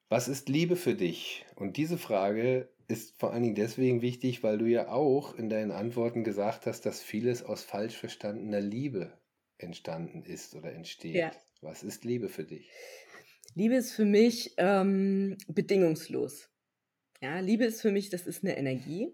Was 0.09 0.29
ist 0.29 0.49
Liebe 0.49 0.77
für 0.77 0.95
dich? 0.95 1.47
Und 1.57 1.77
diese 1.77 1.97
Frage 1.97 2.69
ist 2.89 3.19
vor 3.19 3.33
allen 3.33 3.43
Dingen 3.45 3.55
deswegen 3.55 4.03
wichtig, 4.03 4.43
weil 4.43 4.59
du 4.59 4.67
ja 4.67 4.89
auch 4.89 5.35
in 5.37 5.49
deinen 5.49 5.71
Antworten 5.71 6.25
gesagt 6.25 6.67
hast, 6.67 6.85
dass 6.85 7.01
vieles 7.03 7.43
aus 7.45 7.63
falsch 7.63 7.97
verstandener 7.97 8.61
Liebe 8.61 9.19
entstanden 9.59 10.23
ist 10.25 10.55
oder 10.57 10.73
Ja. 11.13 11.33
entsteht. 11.33 11.39
Was 11.61 11.83
ist 11.83 12.05
Liebe 12.05 12.29
für 12.29 12.45
dich? 12.45 12.69
Liebe 13.55 13.77
ist 13.77 13.93
für 13.93 14.05
mich 14.05 14.55
ähm, 14.57 15.37
bedingungslos. 15.49 16.51
Ja, 17.23 17.39
Liebe 17.41 17.65
ist 17.67 17.81
für 17.83 17.93
mich, 17.93 18.11
das 18.11 18.27
ist 18.27 18.43
eine 18.43 18.57
Energie. 18.57 19.13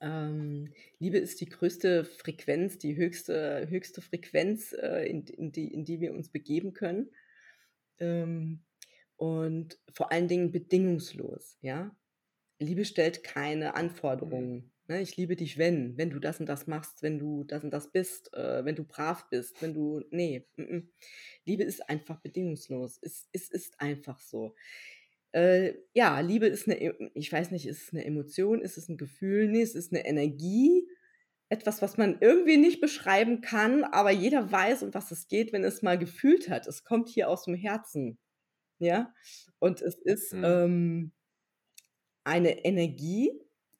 Ähm, 0.00 0.72
Liebe 0.98 1.18
ist 1.18 1.40
die 1.40 1.48
größte 1.48 2.04
Frequenz, 2.04 2.78
die 2.78 2.96
höchste, 2.96 3.68
höchste 3.68 4.00
Frequenz, 4.00 4.72
äh, 4.72 5.04
in, 5.08 5.26
in, 5.26 5.52
die, 5.52 5.72
in 5.72 5.84
die 5.84 6.00
wir 6.00 6.12
uns 6.12 6.30
begeben 6.30 6.72
können. 6.72 7.10
Ähm, 7.98 8.62
und 9.16 9.78
vor 9.92 10.12
allen 10.12 10.28
Dingen 10.28 10.50
bedingungslos, 10.50 11.58
ja. 11.60 11.94
Liebe 12.58 12.84
stellt 12.84 13.24
keine 13.24 13.68
Mhm. 13.70 13.74
Anforderungen. 13.74 14.72
Ne? 14.90 15.00
Ich 15.02 15.16
liebe 15.16 15.36
dich, 15.36 15.56
wenn, 15.56 15.96
wenn 15.96 16.10
du 16.10 16.18
das 16.18 16.40
und 16.40 16.46
das 16.46 16.66
machst, 16.66 17.02
wenn 17.02 17.18
du 17.18 17.44
das 17.44 17.62
und 17.62 17.70
das 17.70 17.92
bist, 17.92 18.34
äh, 18.34 18.64
wenn 18.64 18.74
du 18.74 18.84
brav 18.84 19.28
bist, 19.30 19.62
wenn 19.62 19.72
du, 19.72 20.02
nee, 20.10 20.46
mm, 20.56 20.62
mm. 20.62 20.92
Liebe 21.44 21.62
ist 21.62 21.88
einfach 21.88 22.20
bedingungslos. 22.20 22.98
Es, 23.00 23.28
es 23.32 23.50
ist 23.50 23.80
einfach 23.80 24.18
so. 24.20 24.54
Äh, 25.32 25.74
ja, 25.94 26.20
Liebe 26.20 26.46
ist 26.46 26.66
eine, 26.68 26.80
E- 26.80 27.10
ich 27.14 27.32
weiß 27.32 27.50
nicht, 27.52 27.66
ist 27.66 27.82
es 27.84 27.92
eine 27.92 28.04
Emotion, 28.04 28.60
ist 28.60 28.76
es 28.78 28.88
ein 28.88 28.96
Gefühl, 28.96 29.48
nee, 29.48 29.62
es 29.62 29.74
ist 29.74 29.92
eine 29.92 30.04
Energie, 30.04 30.88
etwas, 31.48 31.82
was 31.82 31.96
man 31.98 32.18
irgendwie 32.20 32.56
nicht 32.56 32.80
beschreiben 32.80 33.40
kann, 33.40 33.84
aber 33.84 34.10
jeder 34.10 34.50
weiß, 34.52 34.82
um 34.84 34.94
was 34.94 35.10
es 35.12 35.28
geht, 35.28 35.52
wenn 35.52 35.64
es 35.64 35.82
mal 35.82 35.98
gefühlt 35.98 36.48
hat. 36.48 36.66
Es 36.66 36.84
kommt 36.84 37.08
hier 37.08 37.28
aus 37.28 37.44
dem 37.44 37.54
Herzen, 37.54 38.18
ja, 38.80 39.14
und 39.60 39.82
es 39.82 39.96
ist, 39.98 40.34
Mhm. 40.34 40.44
ähm, 40.44 41.12
eine 42.24 42.64
Energie, 42.64 43.32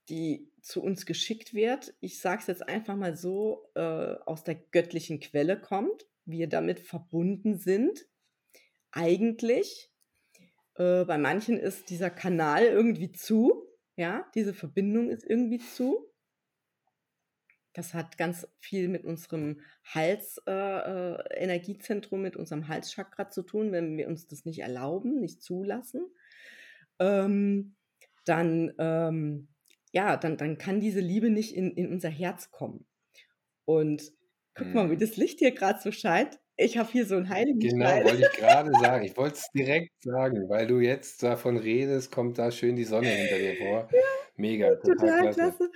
die 0.08 0.50
zu 0.62 0.82
uns 0.82 1.06
geschickt 1.06 1.54
wird. 1.54 1.94
Ich 2.00 2.20
sage 2.20 2.40
es 2.42 2.46
jetzt 2.48 2.68
einfach 2.68 2.96
mal 2.96 3.16
so, 3.16 3.70
äh, 3.74 3.80
aus 4.26 4.44
der 4.44 4.56
göttlichen 4.56 5.20
Quelle 5.20 5.60
kommt, 5.60 6.06
wir 6.24 6.48
damit 6.48 6.80
verbunden 6.80 7.56
sind. 7.56 8.06
Eigentlich. 8.92 9.89
Äh, 10.80 11.04
bei 11.04 11.18
manchen 11.18 11.58
ist 11.58 11.90
dieser 11.90 12.08
Kanal 12.08 12.64
irgendwie 12.64 13.12
zu, 13.12 13.68
ja, 13.96 14.24
diese 14.34 14.54
Verbindung 14.54 15.10
ist 15.10 15.28
irgendwie 15.28 15.58
zu. 15.58 16.06
Das 17.74 17.92
hat 17.92 18.16
ganz 18.16 18.48
viel 18.58 18.88
mit 18.88 19.04
unserem 19.04 19.60
Hals-Energiezentrum, 19.84 22.20
äh, 22.20 22.22
äh 22.22 22.24
mit 22.24 22.36
unserem 22.36 22.66
Halschakra 22.66 23.28
zu 23.28 23.42
tun, 23.42 23.72
wenn 23.72 23.98
wir 23.98 24.08
uns 24.08 24.26
das 24.26 24.46
nicht 24.46 24.60
erlauben, 24.60 25.20
nicht 25.20 25.42
zulassen. 25.42 26.06
Ähm, 26.98 27.76
dann, 28.24 28.72
ähm, 28.78 29.48
ja, 29.92 30.16
dann, 30.16 30.38
dann 30.38 30.56
kann 30.56 30.80
diese 30.80 31.00
Liebe 31.00 31.28
nicht 31.28 31.54
in, 31.54 31.72
in 31.72 31.92
unser 31.92 32.08
Herz 32.08 32.50
kommen. 32.50 32.86
Und 33.66 34.14
guck 34.54 34.72
mal, 34.72 34.88
wie 34.90 34.94
mhm. 34.94 35.00
das 35.00 35.16
Licht 35.16 35.40
hier 35.40 35.52
gerade 35.52 35.80
so 35.80 35.92
scheint. 35.92 36.39
Ich 36.60 36.76
habe 36.76 36.92
hier 36.92 37.06
so 37.06 37.16
einen 37.16 37.30
heiligen 37.30 37.58
Genau, 37.58 37.86
wollte 38.04 38.22
ich 38.30 38.38
gerade 38.38 38.70
sagen. 38.82 39.04
Ich 39.04 39.16
wollte 39.16 39.36
es 39.36 39.50
direkt 39.54 40.02
sagen, 40.02 40.46
weil 40.50 40.66
du 40.66 40.78
jetzt 40.78 41.22
davon 41.22 41.56
redest, 41.56 42.12
kommt 42.12 42.38
da 42.38 42.50
schön 42.50 42.76
die 42.76 42.84
Sonne 42.84 43.08
hinter 43.08 43.38
dir 43.38 43.56
vor. 43.56 43.88
Ja, 43.90 43.98
Mega, 44.36 44.74
total, 44.76 44.96
total 44.96 45.20
klasse. 45.20 45.40
klasse. 45.40 45.70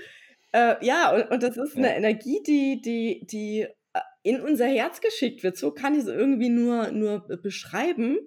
Äh, 0.52 0.86
ja, 0.86 1.14
und, 1.14 1.30
und 1.30 1.42
das 1.42 1.56
ist 1.56 1.78
eine 1.78 1.96
Energie, 1.96 2.42
die, 2.46 2.82
die, 2.82 3.26
die 3.26 3.62
äh, 3.62 4.00
in 4.22 4.42
unser 4.42 4.66
Herz 4.66 5.00
geschickt 5.00 5.42
wird. 5.42 5.56
So 5.56 5.70
kann 5.70 5.94
ich 5.94 6.00
es 6.00 6.06
irgendwie 6.06 6.50
nur, 6.50 6.90
nur 6.90 7.26
beschreiben. 7.28 8.18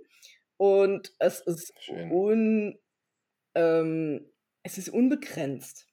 Und 0.58 1.14
es 1.20 1.42
ist, 1.42 1.72
un, 2.10 2.80
ähm, 3.54 4.32
es 4.64 4.80
ist 4.80 4.90
unbegrenzt. 4.90 5.86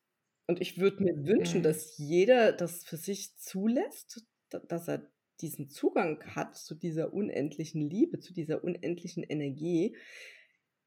Und 0.46 0.62
ich 0.62 0.78
würde 0.78 1.02
mir 1.02 1.26
wünschen, 1.26 1.58
mhm. 1.58 1.64
dass 1.64 1.98
jeder 1.98 2.52
das 2.52 2.84
für 2.84 2.96
sich 2.96 3.36
zulässt, 3.36 4.24
dass 4.48 4.88
er 4.88 5.13
diesen 5.40 5.68
Zugang 5.68 6.22
hat 6.34 6.56
zu 6.56 6.74
dieser 6.74 7.12
unendlichen 7.12 7.88
Liebe, 7.88 8.20
zu 8.20 8.32
dieser 8.32 8.64
unendlichen 8.64 9.22
Energie 9.22 9.96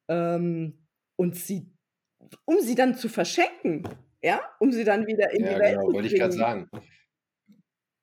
ähm, 0.08 0.88
und 1.16 1.36
sie, 1.36 1.74
um 2.46 2.60
sie 2.62 2.76
dann 2.76 2.96
zu 2.96 3.10
verschenken 3.10 3.84
ja, 4.22 4.42
um 4.60 4.72
sie 4.72 4.84
dann 4.84 5.08
wieder 5.08 5.32
in 5.32 5.44
die 5.44 5.50
Ja, 5.52 5.60
Welt 5.60 5.76
genau, 5.76 5.88
zu 5.88 5.94
wollte 5.94 6.08
ich 6.08 6.16
gerade 6.16 6.34
sagen. 6.34 6.70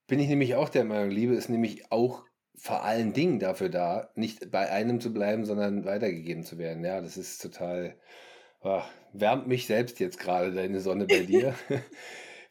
Bin 0.06 0.18
ich 0.18 0.28
nämlich 0.28 0.54
auch 0.54 0.68
der 0.68 0.84
Meinung, 0.84 1.10
Liebe 1.10 1.34
ist 1.34 1.48
nämlich 1.48 1.90
auch 1.90 2.24
vor 2.56 2.84
allen 2.84 3.12
Dingen 3.12 3.40
dafür 3.40 3.68
da, 3.68 4.10
nicht 4.14 4.50
bei 4.50 4.70
einem 4.70 5.00
zu 5.00 5.12
bleiben, 5.12 5.44
sondern 5.44 5.84
weitergegeben 5.84 6.44
zu 6.44 6.56
werden. 6.58 6.84
Ja, 6.84 7.00
das 7.00 7.16
ist 7.16 7.42
total, 7.42 7.98
ah, 8.60 8.84
wärmt 9.12 9.48
mich 9.48 9.66
selbst 9.66 9.98
jetzt 9.98 10.18
gerade 10.18 10.52
deine 10.52 10.80
Sonne 10.80 11.06
bei 11.06 11.20
dir. 11.20 11.54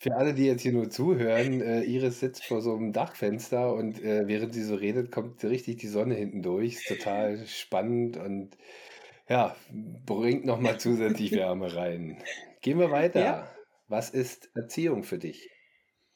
Für 0.03 0.17
alle, 0.17 0.33
die 0.33 0.47
jetzt 0.47 0.63
hier 0.63 0.73
nur 0.73 0.89
zuhören, 0.89 1.61
äh, 1.61 1.83
Iris 1.83 2.19
sitzt 2.19 2.43
vor 2.43 2.61
so 2.61 2.75
einem 2.75 2.91
Dachfenster 2.91 3.73
und 3.73 4.03
äh, 4.03 4.27
während 4.27 4.53
sie 4.53 4.63
so 4.63 4.75
redet, 4.75 5.13
kommt 5.13 5.41
richtig 5.45 5.77
die 5.77 5.87
Sonne 5.87 6.15
hinten 6.15 6.41
durch. 6.41 6.73
Ist 6.73 6.89
total 6.89 7.47
spannend 7.47 8.17
und 8.17 8.57
ja, 9.29 9.55
bringt 10.05 10.43
nochmal 10.43 10.77
zusätzlich 10.77 11.31
Wärme 11.31 11.73
rein. 11.73 12.21
Gehen 12.59 12.79
wir 12.79 12.91
weiter. 12.91 13.21
Ja. 13.21 13.55
Was 13.87 14.09
ist 14.09 14.51
Erziehung 14.55 15.03
für 15.03 15.19
dich? 15.19 15.49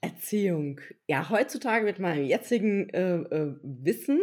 Erziehung. 0.02 0.82
Ja, 1.08 1.30
heutzutage 1.30 1.86
mit 1.86 1.98
meinem 1.98 2.26
jetzigen 2.26 2.90
äh, 2.90 3.20
äh, 3.20 3.56
Wissen 3.64 4.20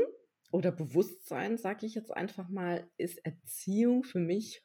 oder 0.53 0.73
Bewusstsein, 0.73 1.57
sage 1.57 1.87
ich 1.87 1.95
jetzt 1.95 2.15
einfach 2.15 2.51
mal, 2.51 2.87
ist 2.99 3.25
Erziehung 3.25 4.05
für 4.05 4.19
mich 4.19 4.62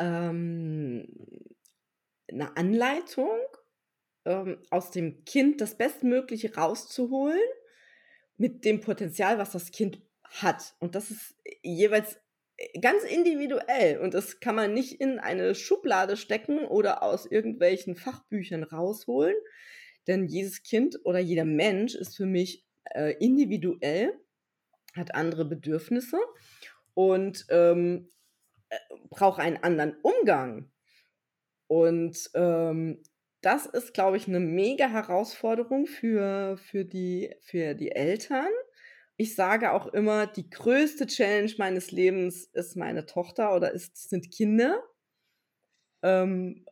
ähm, 0.00 1.06
eine 2.32 2.56
Anleitung, 2.56 3.30
ähm, 4.24 4.58
aus 4.70 4.90
dem 4.90 5.24
Kind 5.24 5.60
das 5.60 5.76
Bestmögliche 5.76 6.54
rauszuholen 6.54 7.40
mit 8.36 8.64
dem 8.64 8.80
Potenzial, 8.80 9.38
was 9.38 9.52
das 9.52 9.70
Kind 9.70 10.00
hat. 10.24 10.74
Und 10.78 10.94
das 10.94 11.10
ist 11.10 11.36
jeweils 11.62 12.18
ganz 12.80 13.04
individuell 13.04 13.98
und 14.00 14.14
das 14.14 14.40
kann 14.40 14.54
man 14.54 14.74
nicht 14.74 15.00
in 15.00 15.18
eine 15.18 15.54
Schublade 15.54 16.16
stecken 16.16 16.66
oder 16.66 17.02
aus 17.02 17.26
irgendwelchen 17.26 17.96
Fachbüchern 17.96 18.64
rausholen, 18.64 19.34
denn 20.06 20.26
jedes 20.26 20.62
Kind 20.62 20.98
oder 21.04 21.18
jeder 21.18 21.44
Mensch 21.44 21.94
ist 21.94 22.16
für 22.16 22.26
mich 22.26 22.66
äh, 22.94 23.14
individuell, 23.18 24.12
hat 24.94 25.14
andere 25.14 25.44
Bedürfnisse 25.44 26.18
und 26.94 27.46
ähm, 27.48 28.10
äh, 28.68 28.76
braucht 29.08 29.40
einen 29.40 29.58
anderen 29.58 29.96
Umgang. 30.02 30.70
Und 31.70 32.30
ähm, 32.34 33.00
das 33.42 33.64
ist, 33.66 33.94
glaube 33.94 34.16
ich, 34.16 34.26
eine 34.26 34.40
mega 34.40 34.88
Herausforderung 34.88 35.86
für, 35.86 36.56
für, 36.56 36.84
die, 36.84 37.32
für 37.42 37.74
die 37.74 37.92
Eltern, 37.92 38.48
ich 39.20 39.34
sage 39.34 39.72
auch 39.72 39.88
immer, 39.88 40.26
die 40.26 40.48
größte 40.48 41.06
Challenge 41.06 41.52
meines 41.58 41.90
Lebens 41.90 42.46
ist 42.54 42.74
meine 42.74 43.04
Tochter 43.04 43.54
oder 43.54 43.70
ist, 43.70 44.08
sind 44.08 44.32
Kinder, 44.32 44.82
ähm, 46.02 46.64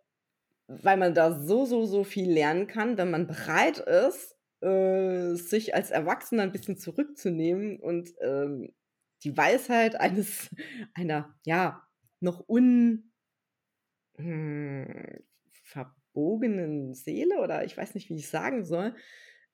weil 0.66 0.96
man 0.96 1.12
da 1.12 1.38
so, 1.38 1.66
so, 1.66 1.84
so 1.84 2.04
viel 2.04 2.32
lernen 2.32 2.66
kann, 2.66 2.96
wenn 2.96 3.10
man 3.10 3.26
bereit 3.26 3.80
ist, 3.80 4.34
äh, 4.62 5.34
sich 5.34 5.74
als 5.74 5.90
Erwachsener 5.90 6.42
ein 6.42 6.52
bisschen 6.52 6.78
zurückzunehmen 6.78 7.78
und 7.80 8.14
ähm, 8.22 8.72
die 9.24 9.36
Weisheit 9.36 10.00
eines, 10.00 10.48
einer, 10.94 11.38
ja, 11.44 11.86
noch 12.20 12.48
un, 12.48 13.07
hm, 14.18 15.20
verbogenen 15.64 16.94
Seele 16.94 17.40
oder 17.40 17.64
ich 17.64 17.76
weiß 17.76 17.94
nicht, 17.94 18.08
wie 18.10 18.16
ich 18.16 18.28
sagen 18.28 18.64
soll, 18.64 18.94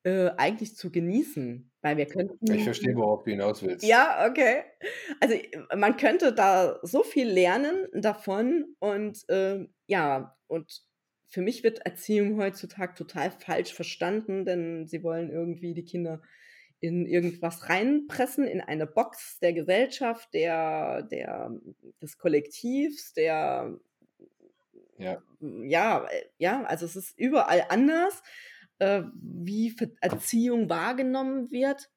äh, 0.05 0.31
eigentlich 0.37 0.77
zu 0.77 0.91
genießen, 0.91 1.73
weil 1.81 1.97
wir 1.97 2.07
könnten. 2.07 2.53
Ich 2.53 2.65
verstehe, 2.65 2.95
worauf 2.95 3.25
du 3.25 3.31
hinaus 3.31 3.62
willst. 3.62 3.87
Ja, 3.87 4.29
okay. 4.29 4.65
Also 5.21 5.35
man 5.77 5.97
könnte 5.97 6.35
da 6.35 6.79
so 6.83 7.03
viel 7.03 7.29
lernen 7.29 7.89
davon 7.93 8.77
und 8.81 9.27
äh, 9.29 9.67
ja, 9.87 10.37
und 10.47 10.83
für 11.27 11.41
mich 11.41 11.65
wird 11.65 11.81
Erziehung 11.81 12.39
heutzutage 12.39 12.95
total 12.95 13.31
falsch 13.31 13.73
verstanden, 13.73 14.45
denn 14.45 14.87
sie 14.87 15.03
wollen 15.03 15.31
irgendwie 15.31 15.75
die 15.75 15.85
Kinder 15.85 16.23
in 16.81 17.07
irgendwas 17.07 17.71
reinpressen, 17.71 18.47
in 18.47 18.61
eine 18.61 18.87
Box 18.87 19.39
der 19.41 19.55
Gesellschaft, 19.55 20.29
der, 20.35 21.03
der, 21.03 21.51
des 22.03 22.19
Kollektivs, 22.19 23.15
der 23.15 23.79
ja. 24.99 25.23
ja, 25.41 26.05
äh, 26.05 26.25
ja, 26.39 26.65
also 26.65 26.87
es 26.87 26.97
ist 26.97 27.19
überall 27.19 27.65
anders 27.69 28.23
äh, 28.79 29.03
wie 29.15 29.75
Erziehung 30.01 30.69
wahrgenommen 30.69 31.51
wird, 31.51 31.91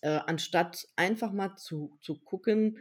äh, 0.00 0.20
anstatt 0.26 0.86
einfach 0.96 1.32
mal 1.32 1.56
zu, 1.56 1.96
zu 2.00 2.20
gucken, 2.20 2.78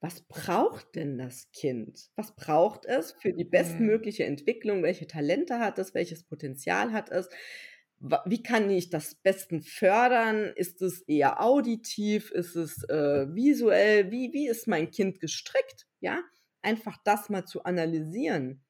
was 0.00 0.22
braucht 0.22 0.94
denn 0.94 1.18
das 1.18 1.50
Kind? 1.52 2.10
Was 2.16 2.34
braucht 2.34 2.86
es 2.86 3.12
für 3.20 3.32
die 3.32 3.44
mhm. 3.44 3.50
bestmögliche 3.50 4.24
Entwicklung? 4.24 4.82
Welche 4.82 5.06
Talente 5.06 5.58
hat 5.58 5.78
es? 5.78 5.94
Welches 5.94 6.24
Potenzial 6.24 6.92
hat 6.92 7.10
es? 7.10 7.28
Wie 8.24 8.42
kann 8.42 8.70
ich 8.70 8.88
das 8.88 9.14
besten 9.16 9.60
fördern? 9.60 10.52
Ist 10.56 10.80
es 10.80 11.02
eher 11.02 11.42
auditiv? 11.42 12.30
Ist 12.30 12.56
es 12.56 12.82
äh, 12.88 13.26
visuell? 13.34 14.10
Wie, 14.10 14.32
wie 14.32 14.48
ist 14.48 14.66
mein 14.66 14.90
Kind 14.90 15.20
gestrickt? 15.20 15.86
Ja, 16.00 16.22
einfach 16.62 16.98
das 17.04 17.28
mal 17.30 17.44
zu 17.46 17.64
analysieren 17.64 18.64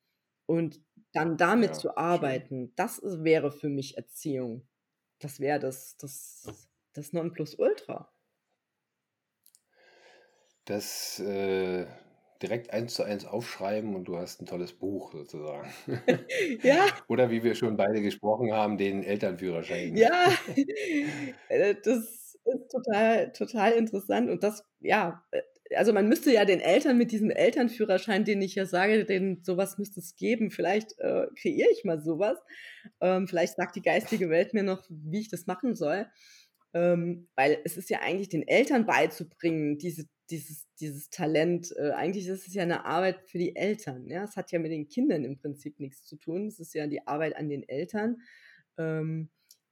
und 0.47 0.82
dann 1.12 1.36
damit 1.36 1.74
Ja, 1.74 1.76
zu 1.76 1.97
schön. 2.09 2.45
arbeiten, 2.45 2.72
das 2.76 3.01
wäre 3.05 3.53
für 3.53 3.68
mich 3.68 3.97
Erziehung. 3.97 4.68
Das 5.20 5.41
wäre 5.41 5.59
das 5.61 5.97
das 5.97 6.70
das 6.95 7.12
Nonplusultra. 7.12 8.12
Das, 10.64 11.18
äh, 11.20 11.86
direkt 12.43 12.72
eins 12.72 12.95
zu 12.95 13.03
eins 13.03 13.24
aufschreiben 13.26 13.95
und 13.95 14.05
du 14.05 14.16
hast 14.18 14.41
ein 14.41 14.47
tolles 14.47 14.72
Buch 14.72 15.12
sozusagen. 15.12 15.68
Ja. 16.62 16.86
Oder 17.09 17.30
wie 17.30 17.43
wir 17.43 17.55
schon 17.55 17.76
beide 17.76 18.01
gesprochen 18.03 18.53
haben, 18.53 18.78
den 18.78 19.03
Elternführerschein. 19.03 19.97
Ja, 19.97 20.32
äh, 21.49 21.74
das 21.82 22.36
ist 22.45 22.70
total 22.70 23.32
total 23.32 23.72
interessant 23.72 24.30
und 24.30 24.43
das 24.43 24.64
ja, 24.80 25.24
äh, 25.30 25.43
also 25.77 25.93
man 25.93 26.09
müsste 26.09 26.33
ja 26.33 26.45
den 26.45 26.61
Eltern 26.61 26.99
mit 26.99 27.12
diesem 27.12 27.31
Elternführerschein, 27.31 28.25
den 28.25 28.43
ich 28.43 28.55
ja 28.55 28.66
sage, 28.66 29.05
den 29.05 29.43
sowas 29.43 29.79
müsste 29.79 30.01
es 30.01 30.16
geben. 30.16 30.51
Vielleicht 30.51 30.99
äh, 30.99 31.27
kreiere 31.41 31.71
ich 31.73 31.85
mal 31.85 32.01
sowas. 32.01 32.39
Ähm, 33.01 33.29
vielleicht 33.29 33.57
sagt 33.57 33.77
die 33.77 33.83
geistige 33.83 34.31
Welt 34.31 34.55
mir 34.55 34.62
noch, 34.62 34.85
wie 34.89 35.21
ich 35.21 35.29
das 35.29 35.47
machen 35.47 35.75
soll. 35.75 36.07
Ähm, 36.73 37.29
weil 37.35 37.59
es 37.64 37.77
ist 37.77 37.91
ja 37.91 38.01
eigentlich 38.01 38.29
den 38.29 38.47
Eltern 38.47 38.87
beizubringen, 38.87 39.79
diese, 39.79 40.07
dieses, 40.31 40.66
dieses 40.81 41.11
Talent. 41.11 41.75
Äh, 41.77 41.91
eigentlich 41.91 42.27
ist 42.29 42.47
es 42.47 42.55
ja 42.55 42.62
eine 42.62 42.85
Arbeit 42.85 43.29
für 43.29 43.39
die 43.39 43.57
Eltern. 43.57 44.09
Ja? 44.09 44.25
Es 44.25 44.37
hat 44.37 44.53
ja 44.53 44.59
mit 44.59 44.73
den 44.73 44.89
Kindern 44.89 45.25
im 45.25 45.37
Prinzip 45.37 45.79
nichts 45.81 46.05
zu 46.05 46.16
tun. 46.16 46.47
Es 46.47 46.61
ist 46.61 46.75
ja 46.75 46.87
die 46.87 47.07
Arbeit 47.07 47.37
an 47.37 47.49
den 47.49 47.68
Eltern, 47.68 48.18
ähm, 48.79 49.31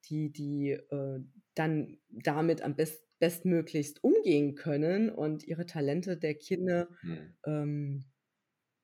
die, 0.08 0.30
die 0.32 0.70
äh, 0.70 1.20
dann 1.54 1.98
damit 2.08 2.62
am 2.62 2.76
besten 2.76 3.07
bestmöglichst 3.18 4.02
umgehen 4.02 4.54
können 4.54 5.10
und 5.10 5.44
ihre 5.44 5.66
Talente 5.66 6.16
der 6.16 6.34
Kinder 6.34 6.88
mhm. 7.02 7.34
ähm, 7.46 8.04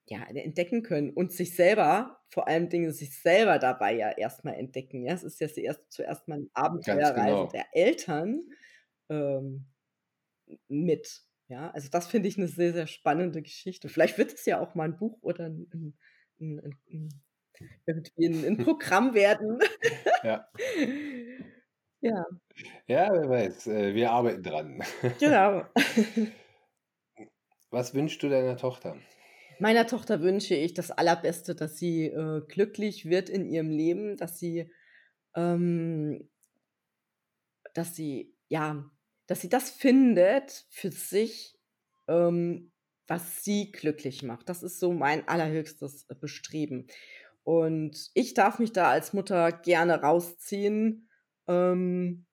ja, 0.06 0.22
entdecken 0.24 0.82
können 0.82 1.10
und 1.10 1.32
sich 1.32 1.56
selber, 1.56 2.20
vor 2.28 2.46
allem 2.46 2.68
Dingen 2.68 2.92
sich 2.92 3.20
selber 3.20 3.58
dabei 3.58 3.96
ja 3.96 4.10
erstmal 4.10 4.54
entdecken. 4.54 5.02
Ja, 5.02 5.14
es 5.14 5.22
ist 5.22 5.40
ja 5.40 5.48
zuerst, 5.48 5.80
zuerst 5.88 6.28
mal 6.28 6.36
eine 6.36 6.48
Abenteuerreise 6.52 7.14
genau. 7.14 7.46
der 7.46 7.66
Eltern 7.72 8.42
ähm, 9.08 9.66
mit. 10.68 11.22
Ja, 11.48 11.70
also 11.70 11.88
das 11.90 12.06
finde 12.06 12.28
ich 12.28 12.36
eine 12.36 12.48
sehr, 12.48 12.72
sehr 12.72 12.86
spannende 12.86 13.42
Geschichte. 13.42 13.88
Vielleicht 13.88 14.18
wird 14.18 14.34
es 14.34 14.44
ja 14.46 14.60
auch 14.60 14.74
mal 14.74 14.84
ein 14.84 14.96
Buch 14.96 15.18
oder 15.22 15.46
ein, 15.46 15.68
ein, 15.72 15.98
ein, 16.40 16.60
ein 16.90 17.08
irgendwie 17.86 18.26
ein, 18.26 18.44
ein 18.44 18.56
Programm 18.64 19.14
werden. 19.14 19.58
Ja. 20.22 20.48
Ja, 22.04 22.26
Ja, 22.86 23.08
wer 23.10 23.28
weiß. 23.30 23.66
Äh, 23.68 23.94
wir 23.94 24.10
arbeiten 24.10 24.42
dran. 24.42 24.82
genau. 25.18 25.64
Was 27.70 27.94
wünschst 27.94 28.22
du 28.22 28.28
deiner 28.28 28.58
Tochter? 28.58 28.98
Meiner 29.58 29.86
Tochter 29.86 30.20
wünsche 30.20 30.54
ich 30.54 30.74
das 30.74 30.90
Allerbeste, 30.90 31.54
dass 31.54 31.78
sie 31.78 32.08
äh, 32.08 32.42
glücklich 32.46 33.06
wird 33.06 33.30
in 33.30 33.46
ihrem 33.46 33.70
Leben, 33.70 34.18
dass 34.18 34.38
sie, 34.38 34.70
ähm, 35.34 36.28
dass 37.72 37.96
sie, 37.96 38.36
ja, 38.48 38.84
dass 39.26 39.40
sie 39.40 39.48
das 39.48 39.70
findet 39.70 40.66
für 40.68 40.90
sich, 40.90 41.58
ähm, 42.06 42.70
was 43.06 43.42
sie 43.42 43.72
glücklich 43.72 44.22
macht. 44.22 44.50
Das 44.50 44.62
ist 44.62 44.78
so 44.78 44.92
mein 44.92 45.26
allerhöchstes 45.26 46.06
Bestreben. 46.20 46.86
Und 47.44 48.10
ich 48.12 48.34
darf 48.34 48.58
mich 48.58 48.72
da 48.72 48.90
als 48.90 49.14
Mutter 49.14 49.52
gerne 49.52 50.02
rausziehen 50.02 51.08
ähm, 51.48 52.26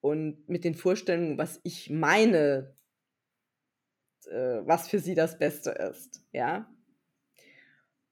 und 0.00 0.48
mit 0.48 0.64
den 0.64 0.74
Vorstellungen, 0.74 1.38
was 1.38 1.60
ich 1.64 1.90
meine, 1.90 2.74
äh, 4.26 4.60
was 4.64 4.88
für 4.88 4.98
sie 4.98 5.14
das 5.14 5.38
Beste 5.38 5.70
ist. 5.70 6.22
Ja. 6.32 6.70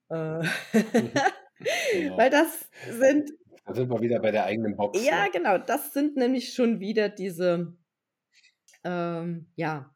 Äh, 0.09 0.43
Genau. 1.93 2.16
Weil 2.18 2.31
das 2.31 2.68
sind, 2.91 3.31
Da 3.64 3.75
sind 3.75 3.89
wir 3.89 4.01
wieder 4.01 4.20
bei 4.20 4.31
der 4.31 4.45
eigenen 4.45 4.77
Box. 4.77 5.03
ja, 5.05 5.25
Ne? 5.25 5.31
genau, 5.33 5.59
das 5.59 5.93
sind 5.93 6.16
nämlich 6.16 6.55
schon 6.55 6.81
wieder 6.81 7.09
diese, 7.09 7.77
ähm, 8.85 9.47
ja, 9.57 9.95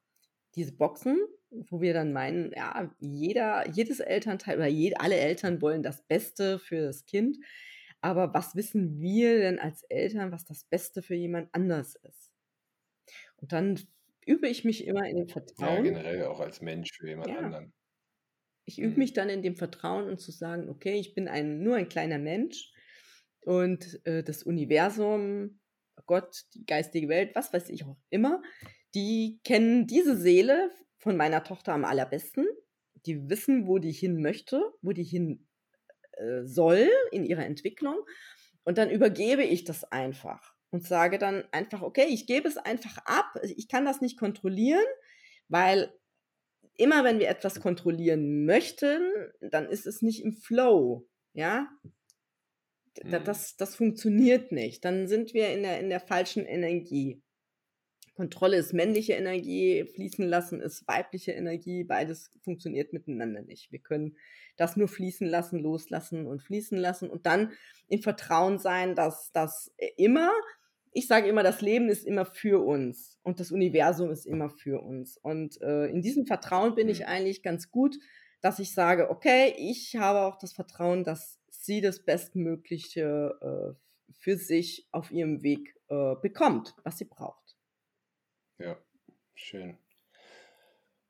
diese 0.55 0.77
Boxen, 0.77 1.19
wo 1.51 1.81
wir 1.81 1.95
dann 1.95 2.13
meinen, 2.13 2.53
ja, 2.53 2.91
jeder, 2.99 3.69
jedes 3.71 4.01
Elternteil 4.01 4.59
oder 4.59 4.67
jed, 4.69 5.01
alle 5.01 5.17
Eltern 5.17 5.61
wollen 5.61 5.83
das 5.83 6.03
Beste 6.03 6.59
für 6.59 6.83
das 6.83 7.05
Kind. 7.07 7.39
Aber 8.07 8.33
was 8.35 8.55
wissen 8.55 9.01
wir 9.01 9.37
denn 9.41 9.59
als 9.59 9.83
Eltern, 9.83 10.31
was 10.31 10.45
das 10.45 10.63
Beste 10.63 11.03
für 11.03 11.17
jemand 11.17 11.53
anders 11.53 11.97
ist? 11.97 12.31
Und 13.37 13.53
dann 13.53 13.81
übe 14.27 14.47
ich 14.49 14.65
mich 14.65 14.87
immer 14.87 15.09
in 15.09 15.17
dem 15.17 15.29
Ja, 15.59 15.77
Vertrauen. 15.77 15.81
generell 15.81 16.25
auch 16.25 16.41
als 16.41 16.63
Mensch 16.63 16.93
für 16.97 17.09
jemand 17.09 17.35
Ja. 17.35 17.37
anderen. 17.37 17.75
Ich 18.65 18.81
übe 18.81 18.97
Mhm. 18.97 18.99
mich 18.99 19.13
dann 19.13 19.29
in 19.29 19.43
dem 19.43 19.57
Vertrauen 19.57 20.09
und 20.09 20.21
zu 20.21 20.33
sagen, 20.33 20.69
okay, 20.69 20.95
ich 20.99 21.15
bin 21.15 21.29
ein, 21.29 21.63
nur 21.63 21.77
ein 21.77 21.89
kleiner 21.89 22.19
Mensch 22.19 22.73
und 23.41 24.01
äh, 24.07 24.23
das 24.25 24.43
Universum, 24.43 25.61
Gott, 26.07 26.45
die 26.55 26.67
geistige 26.67 27.09
Welt, 27.09 27.35
was 27.35 27.53
weiß 27.53 27.69
ich 27.71 27.85
auch 27.85 27.97
immer, 28.11 28.43
die 28.95 29.41
kennen 29.45 29.87
diese 29.87 30.17
Seele 30.17 30.73
von 30.99 31.17
meiner 31.17 31.45
Tochter 31.45 31.73
am 31.75 31.85
allerbesten. 31.85 32.47
Die 33.07 33.29
wissen, 33.31 33.69
wo 33.69 33.79
die 33.79 33.93
hin 33.93 34.21
möchte, 34.21 34.61
wo 34.83 34.93
die 34.93 35.05
hin 35.05 35.46
äh, 36.17 36.45
soll 36.45 36.89
in 37.13 37.25
ihrer 37.25 37.45
Entwicklung. 37.45 37.97
Und 38.65 38.79
dann 38.79 38.91
übergebe 38.91 39.45
ich 39.45 39.65
das 39.65 39.85
einfach 39.85 40.55
und 40.71 40.85
sage 40.85 41.19
dann 41.19 41.45
einfach, 41.53 41.83
okay, 41.83 42.07
ich 42.09 42.27
gebe 42.27 42.49
es 42.49 42.57
einfach 42.57 42.99
ab. 43.05 43.41
Ich 43.43 43.69
kann 43.69 43.85
das 43.85 44.01
nicht 44.01 44.19
kontrollieren, 44.19 44.85
weil 45.49 45.93
immer 46.77 47.05
wenn 47.05 47.19
wir 47.19 47.29
etwas 47.29 47.61
kontrollieren 47.61 48.45
möchten, 48.45 49.11
dann 49.41 49.69
ist 49.69 49.87
es 49.87 50.03
nicht 50.03 50.23
im 50.23 50.33
Flow, 50.33 51.09
ja. 51.33 51.69
Mhm. 53.03 53.25
Das, 53.25 53.57
das 53.57 53.77
funktioniert 53.77 54.53
nicht. 54.53 54.85
Dann 54.85 55.07
sind 55.07 55.35
wir 55.35 55.51
in 55.51 55.63
der, 55.63 55.81
in 55.81 55.89
der 55.89 56.01
falschen 56.01 56.45
Energie. 56.45 57.23
Kontrolle 58.17 58.57
ist 58.57 58.73
männliche 58.73 59.13
Energie, 59.13 59.85
fließen 59.85 60.27
lassen 60.27 60.61
ist 60.61 60.89
weibliche 60.89 61.33
Energie, 61.33 61.85
beides 61.85 62.33
funktioniert 62.43 62.93
miteinander 62.93 63.43
nicht. 63.43 63.71
Wir 63.71 63.79
können 63.79 64.17
das 64.57 64.77
nur 64.77 64.89
fließen 64.89 65.27
lassen, 65.29 65.59
loslassen 65.61 66.27
und 66.27 66.43
fließen 66.43 66.79
lassen 66.79 67.11
und 67.11 67.27
dann 67.27 67.53
im 67.89 68.03
Vertrauen 68.03 68.59
sein, 68.59 68.95
dass 68.95 69.31
das 69.33 69.73
immer, 69.97 70.33
ich 70.93 71.07
sage 71.07 71.29
immer, 71.29 71.43
das 71.43 71.61
Leben 71.61 71.89
ist 71.91 72.07
immer 72.07 72.25
für 72.25 72.65
uns 72.65 73.19
und 73.23 73.39
das 73.39 73.53
Universum 73.53 74.11
ist 74.11 74.27
immer 74.27 74.49
für 74.51 74.83
uns. 74.83 75.19
Und 75.19 75.61
äh, 75.61 75.87
in 75.87 76.01
diesem 76.01 76.27
Vertrauen 76.27 76.75
bin 76.75 76.89
ich 76.89 77.01
Mhm. 77.01 77.07
eigentlich 77.07 77.43
ganz 77.43 77.71
gut, 77.71 77.99
dass 78.41 78.59
ich 78.59 78.73
sage, 78.73 79.11
okay, 79.11 79.55
ich 79.59 79.97
habe 79.97 80.21
auch 80.21 80.39
das 80.39 80.53
Vertrauen, 80.55 81.05
dass 81.05 81.39
sie 81.51 81.81
das 81.83 82.05
Bestmögliche 82.05 83.39
äh, 83.43 84.13
für 84.19 84.37
sich 84.37 84.89
auf 84.93 85.11
ihrem 85.11 85.43
Weg 85.43 85.75
äh, 85.89 86.15
bekommt, 86.23 86.75
was 86.85 86.99
sie 86.99 87.05
braucht. 87.05 87.46
Ja, 88.59 88.77
schön. 89.35 89.77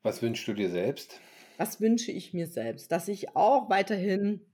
Was 0.03 0.21
wünschst 0.21 0.47
du 0.47 0.53
dir 0.53 0.69
selbst? 0.69 1.19
Was 1.57 1.81
wünsche 1.81 2.11
ich 2.11 2.33
mir 2.33 2.47
selbst? 2.47 2.91
Dass 2.91 3.07
ich 3.07 3.35
auch 3.35 3.69
weiterhin 3.69 4.53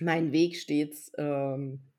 meinen 0.00 0.32
Weg 0.32 0.56
stets 0.56 1.12
ähm, 1.16 1.92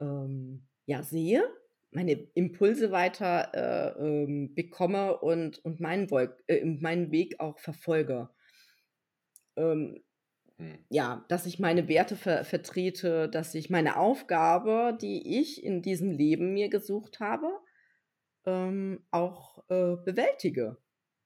ähm, 0.00 0.66
ja, 0.86 1.02
sehe, 1.02 1.44
meine 1.90 2.12
Impulse 2.34 2.90
weiter 2.90 3.52
äh, 3.54 4.00
ähm, 4.02 4.54
bekomme 4.54 5.18
und, 5.18 5.58
und 5.64 5.80
meinen, 5.80 6.10
Wolk, 6.10 6.42
äh, 6.46 6.64
meinen 6.64 7.10
Weg 7.10 7.40
auch 7.40 7.58
verfolge. 7.58 8.30
Ähm, 9.56 10.02
Hm. 10.60 10.78
ja, 10.90 11.24
dass 11.28 11.46
ich 11.46 11.58
meine 11.58 11.88
Werte 11.88 12.16
ver 12.16 12.44
vertrete, 12.44 13.30
dass 13.30 13.54
ich 13.54 13.70
meine 13.70 13.96
Aufgabe, 13.96 14.96
die 15.00 15.40
ich 15.40 15.64
in 15.64 15.80
diesem 15.80 16.10
Leben 16.10 16.52
mir 16.52 16.68
gesucht 16.68 17.18
habe, 17.18 17.50
ähm, 18.46 19.04
auch 19.10 19.58
äh, 19.68 19.96
bewältige. 20.04 20.78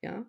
Ja, 0.03 0.27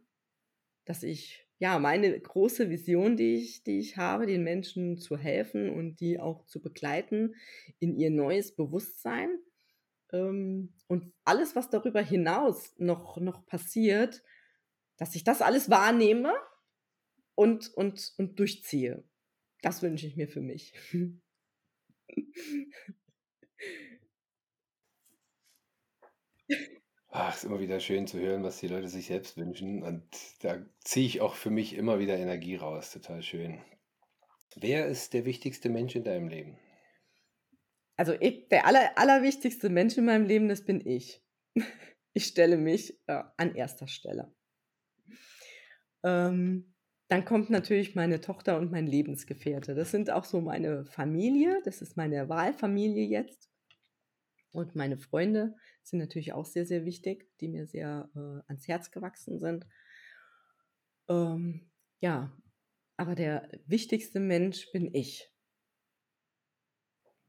dass 0.85 1.03
ich 1.03 1.47
ja 1.59 1.79
meine 1.79 2.19
große 2.19 2.69
Vision, 2.69 3.17
die 3.17 3.35
ich, 3.35 3.63
die 3.63 3.79
ich 3.79 3.97
habe, 3.97 4.25
den 4.25 4.43
Menschen 4.43 4.97
zu 4.97 5.17
helfen 5.17 5.69
und 5.69 5.99
die 5.99 6.19
auch 6.19 6.45
zu 6.45 6.61
begleiten 6.61 7.35
in 7.79 7.95
ihr 7.95 8.11
neues 8.11 8.55
Bewusstsein. 8.55 9.37
Ähm, 10.13 10.73
und 10.87 11.13
alles, 11.23 11.55
was 11.55 11.69
darüber 11.69 12.01
hinaus 12.01 12.73
noch, 12.77 13.17
noch 13.17 13.45
passiert, 13.45 14.23
dass 14.97 15.15
ich 15.15 15.23
das 15.23 15.41
alles 15.41 15.69
wahrnehme 15.69 16.33
und, 17.35 17.73
und, 17.75 18.13
und 18.17 18.39
durchziehe. 18.39 19.03
Das 19.61 19.81
wünsche 19.81 20.07
ich 20.07 20.15
mir 20.15 20.27
für 20.27 20.41
mich. 20.41 20.73
Ach, 27.17 27.33
ist 27.33 27.45
immer 27.45 27.61
wieder 27.61 27.79
schön 27.79 28.07
zu 28.07 28.19
hören, 28.19 28.43
was 28.43 28.57
die 28.59 28.67
Leute 28.67 28.89
sich 28.89 29.05
selbst 29.05 29.37
wünschen. 29.37 29.83
Und 29.83 30.03
da 30.41 30.65
ziehe 30.83 31.05
ich 31.05 31.21
auch 31.21 31.35
für 31.35 31.49
mich 31.49 31.73
immer 31.75 31.97
wieder 31.97 32.17
Energie 32.17 32.57
raus. 32.57 32.91
Total 32.91 33.23
schön. 33.23 33.61
Wer 34.57 34.87
ist 34.87 35.13
der 35.13 35.23
wichtigste 35.23 35.69
Mensch 35.69 35.95
in 35.95 36.03
deinem 36.03 36.27
Leben? 36.27 36.57
Also 37.95 38.15
ich, 38.19 38.49
der 38.49 38.67
aller, 38.67 38.97
allerwichtigste 38.97 39.69
Mensch 39.69 39.97
in 39.97 40.03
meinem 40.03 40.25
Leben, 40.25 40.49
das 40.49 40.65
bin 40.65 40.85
ich. 40.85 41.23
Ich 42.17 42.27
stelle 42.27 42.55
mich 42.55 42.97
äh, 43.07 43.23
an 43.35 43.55
erster 43.55 43.89
Stelle. 43.89 44.33
Ähm, 46.01 46.73
dann 47.09 47.25
kommt 47.25 47.49
natürlich 47.49 47.93
meine 47.93 48.21
Tochter 48.21 48.57
und 48.57 48.71
mein 48.71 48.87
Lebensgefährte. 48.87 49.75
Das 49.75 49.91
sind 49.91 50.09
auch 50.09 50.23
so 50.23 50.39
meine 50.39 50.85
Familie. 50.85 51.61
Das 51.65 51.81
ist 51.81 51.97
meine 51.97 52.29
Wahlfamilie 52.29 53.05
jetzt. 53.05 53.49
Und 54.55 54.75
meine 54.75 54.97
Freunde 54.97 55.55
sind 55.83 55.99
natürlich 55.99 56.33
auch 56.33 56.45
sehr, 56.45 56.65
sehr 56.65 56.85
wichtig, 56.85 57.29
die 57.39 57.47
mir 57.47 57.67
sehr 57.67 58.09
äh, 58.15 58.41
ans 58.47 58.67
Herz 58.67 58.91
gewachsen 58.91 59.39
sind. 59.39 59.67
Ähm, 61.09 61.69
ja, 61.99 62.31
aber 62.97 63.15
der 63.15 63.49
wichtigste 63.65 64.19
Mensch 64.19 64.71
bin 64.71 64.93
ich. 64.93 65.29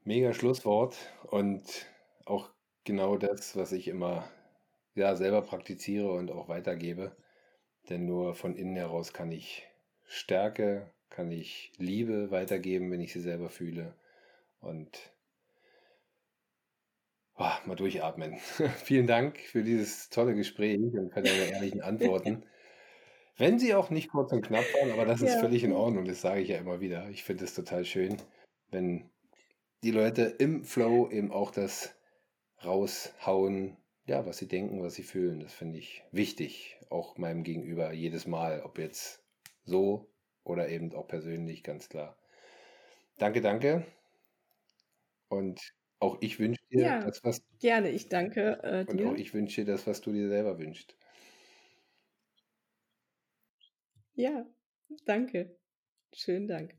Mega 0.04 0.32
Schlusswort 0.32 0.96
und 1.24 1.86
auch 2.24 2.50
genau 2.84 3.16
das, 3.16 3.56
was 3.56 3.72
ich 3.72 3.88
immer 3.88 4.30
ja, 4.94 5.16
selber 5.16 5.42
praktiziere 5.42 6.10
und 6.12 6.30
auch 6.30 6.48
weitergebe. 6.48 7.16
Denn 7.88 8.06
nur 8.06 8.34
von 8.34 8.54
innen 8.56 8.76
heraus 8.76 9.12
kann 9.12 9.32
ich 9.32 9.66
Stärke, 10.04 10.92
kann 11.10 11.30
ich 11.30 11.72
Liebe 11.78 12.30
weitergeben, 12.30 12.90
wenn 12.90 13.00
ich 13.00 13.12
sie 13.12 13.20
selber 13.20 13.50
fühle. 13.50 13.94
Und 14.60 15.15
mal 17.66 17.76
durchatmen. 17.76 18.36
Vielen 18.84 19.06
Dank 19.06 19.38
für 19.38 19.62
dieses 19.62 20.08
tolle 20.10 20.34
Gespräch 20.34 20.78
und 20.78 21.12
für 21.12 21.22
deine 21.22 21.50
ehrlichen 21.50 21.82
Antworten. 21.82 22.44
Wenn 23.38 23.58
sie 23.58 23.74
auch 23.74 23.90
nicht 23.90 24.10
kurz 24.10 24.32
und 24.32 24.46
knapp 24.46 24.64
waren, 24.74 24.92
aber 24.92 25.04
das 25.04 25.20
ist 25.20 25.34
Ja. 25.34 25.40
völlig 25.40 25.62
in 25.62 25.72
Ordnung, 25.72 26.06
das 26.06 26.22
sage 26.22 26.40
ich 26.40 26.48
ja 26.48 26.56
immer 26.56 26.80
wieder. 26.80 27.10
Ich 27.10 27.22
finde 27.22 27.44
es 27.44 27.54
total 27.54 27.84
schön, 27.84 28.16
wenn 28.70 29.10
die 29.82 29.90
Leute 29.90 30.22
im 30.24 30.64
Flow 30.64 31.10
eben 31.10 31.30
auch 31.30 31.50
das 31.50 31.94
raushauen, 32.64 33.76
ja, 34.06 34.24
was 34.24 34.38
sie 34.38 34.48
denken, 34.48 34.82
was 34.82 34.94
sie 34.94 35.02
fühlen. 35.02 35.40
Das 35.40 35.52
finde 35.52 35.78
ich 35.78 36.02
wichtig, 36.12 36.78
auch 36.88 37.18
meinem 37.18 37.42
Gegenüber 37.44 37.92
jedes 37.92 38.26
Mal, 38.26 38.62
ob 38.62 38.78
jetzt 38.78 39.22
so 39.64 40.08
oder 40.44 40.68
eben 40.68 40.94
auch 40.94 41.08
persönlich, 41.08 41.62
ganz 41.62 41.88
klar. 41.88 42.16
Danke, 43.18 43.40
danke. 43.42 43.86
Und 45.28 45.60
auch 46.00 46.18
ich 46.20 46.38
wünsche 46.38 46.60
dir 46.70 46.92
Ja, 46.92 47.00
das, 47.02 47.20
was 47.24 47.40
gerne. 47.58 47.90
Ich 47.90 48.08
danke 48.08 48.62
äh, 48.62 48.84
und 48.84 49.04
auch 49.04 49.14
dir. 49.14 49.16
ich 49.16 49.32
wünsche 49.32 49.64
dir 49.64 49.72
das, 49.74 49.86
was 49.86 50.00
du 50.00 50.10
dir 50.12 50.28
selber 50.28 50.58
wünschst. 50.58 50.96
Ja, 54.14 54.46
danke. 55.04 55.60
Schönen 56.12 56.48
Dank. 56.48 56.76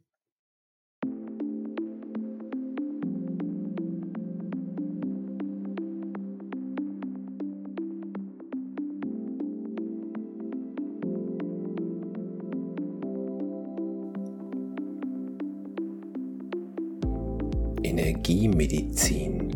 Energiemedizin. 18.28 19.52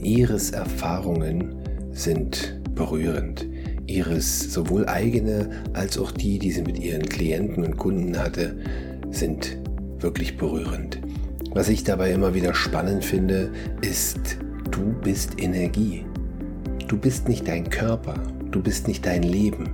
Iris 0.00 0.50
Erfahrungen 0.50 1.56
sind 1.90 2.60
berührend. 2.76 3.48
Iris 3.86 4.52
sowohl 4.52 4.86
eigene 4.86 5.50
als 5.72 5.98
auch 5.98 6.12
die, 6.12 6.38
die 6.38 6.52
sie 6.52 6.62
mit 6.62 6.78
ihren 6.78 7.02
Klienten 7.02 7.64
und 7.64 7.76
Kunden 7.76 8.16
hatte, 8.16 8.56
sind 9.10 9.58
wirklich 9.98 10.36
berührend. 10.36 11.00
Was 11.52 11.68
ich 11.68 11.82
dabei 11.82 12.12
immer 12.12 12.32
wieder 12.32 12.54
spannend 12.54 13.04
finde, 13.04 13.50
ist, 13.82 14.38
du 14.70 14.92
bist 15.02 15.42
Energie. 15.42 16.04
Du 16.86 16.96
bist 16.96 17.28
nicht 17.28 17.48
dein 17.48 17.68
Körper, 17.68 18.14
du 18.52 18.62
bist 18.62 18.86
nicht 18.86 19.04
dein 19.04 19.24
Leben, 19.24 19.64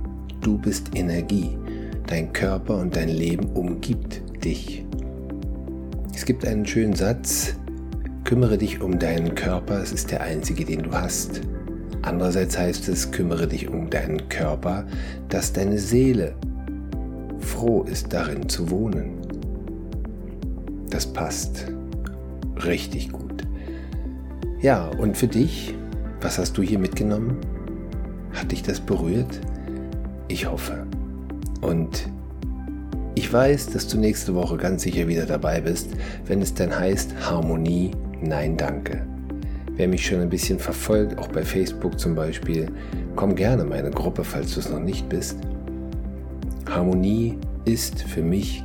du 0.41 0.57
bist 0.57 0.95
Energie. 0.95 1.55
Dein 2.07 2.33
Körper 2.33 2.79
und 2.79 2.95
dein 2.95 3.09
Leben 3.09 3.45
umgibt 3.51 4.23
dich. 4.43 4.83
Es 6.15 6.25
gibt 6.25 6.47
einen 6.47 6.65
schönen 6.65 6.95
Satz, 6.95 7.55
kümmere 8.27 8.57
dich 8.57 8.81
um 8.81 8.99
deinen 8.99 9.35
Körper, 9.35 9.81
es 9.81 9.93
ist 9.93 10.11
der 10.11 10.19
einzige, 10.19 10.65
den 10.65 10.83
du 10.83 10.91
hast. 10.91 11.39
Andererseits 12.01 12.59
heißt 12.59 12.89
es, 12.89 13.09
kümmere 13.09 13.47
dich 13.47 13.69
um 13.69 13.89
deinen 13.89 14.27
Körper, 14.27 14.85
dass 15.29 15.53
deine 15.53 15.79
Seele 15.79 16.35
froh 17.39 17.83
ist 17.83 18.11
darin 18.11 18.49
zu 18.49 18.69
wohnen. 18.69 19.21
Das 20.89 21.07
passt 21.07 21.71
richtig 22.65 23.13
gut. 23.13 23.43
Ja, 24.59 24.89
und 24.99 25.15
für 25.15 25.27
dich, 25.27 25.73
was 26.19 26.37
hast 26.37 26.57
du 26.57 26.61
hier 26.61 26.79
mitgenommen? 26.79 27.37
Hat 28.33 28.51
dich 28.51 28.61
das 28.61 28.81
berührt? 28.81 29.39
Ich 30.27 30.51
hoffe. 30.51 30.85
Und 31.61 32.09
ich 33.15 33.31
weiß, 33.31 33.67
dass 33.67 33.87
du 33.87 33.97
nächste 33.97 34.35
Woche 34.35 34.57
ganz 34.57 34.83
sicher 34.83 35.07
wieder 35.07 35.25
dabei 35.25 35.61
bist, 35.61 35.91
wenn 36.25 36.41
es 36.41 36.53
dann 36.53 36.77
heißt 36.77 37.15
Harmonie, 37.21 37.91
nein 38.21 38.57
danke. 38.57 39.05
Wer 39.75 39.87
mich 39.87 40.05
schon 40.05 40.21
ein 40.21 40.29
bisschen 40.29 40.57
verfolgt, 40.57 41.19
auch 41.19 41.27
bei 41.27 41.43
Facebook 41.43 41.99
zum 41.99 42.15
Beispiel, 42.15 42.67
komm 43.15 43.35
gerne 43.35 43.63
in 43.63 43.69
meine 43.69 43.91
Gruppe, 43.91 44.23
falls 44.23 44.53
du 44.53 44.59
es 44.59 44.69
noch 44.69 44.79
nicht 44.79 45.07
bist. 45.07 45.37
Harmonie 46.67 47.37
ist 47.65 48.01
für 48.01 48.23
mich 48.23 48.63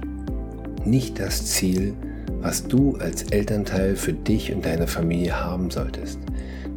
nicht 0.85 1.21
das 1.21 1.47
Ziel, 1.47 1.95
was 2.41 2.67
du 2.67 2.97
als 2.97 3.25
Elternteil 3.25 3.95
für 3.95 4.13
dich 4.13 4.53
und 4.53 4.65
deine 4.65 4.87
Familie 4.87 5.39
haben 5.39 5.71
solltest. 5.71 6.19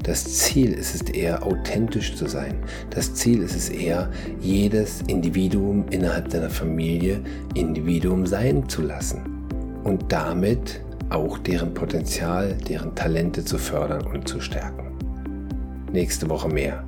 Das 0.04 0.24
Ziel 0.24 0.74
ist 0.74 0.94
es 0.94 1.02
eher, 1.02 1.44
authentisch 1.44 2.16
zu 2.16 2.28
sein. 2.28 2.58
Das 2.92 3.16
Ziel 3.16 3.42
ist 3.42 3.56
es 3.56 3.70
eher, 3.70 4.12
jedes 4.40 5.02
Individuum 5.08 5.86
innerhalb 5.90 6.30
deiner 6.30 6.52
Familie 6.52 7.22
Individuum 7.56 8.28
sein 8.28 8.70
zu 8.70 8.84
lassen 8.84 9.22
und 9.84 10.12
damit 10.12 10.82
auch 11.10 11.38
deren 11.40 11.74
Potenzial, 11.74 12.54
deren 12.68 12.96
Talente 12.96 13.44
zu 13.44 13.58
fördern 13.58 14.06
und 14.08 14.28
zu 14.28 14.40
stärken. 14.40 14.98
Nächste 15.92 16.30
Woche 16.30 16.50
mehr. 16.50 16.84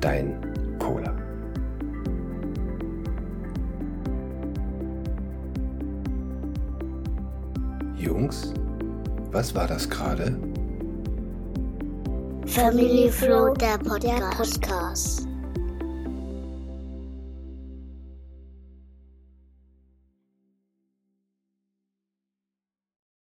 Dein 0.00 0.34
Cola. 0.78 1.14
Jungs, 7.96 8.54
was 9.30 9.54
war 9.54 9.66
das 9.66 9.88
gerade? 9.88 10.36
Family 12.46 13.10
Flow, 13.10 13.54
der 13.54 13.78
Podcast. 13.78 15.29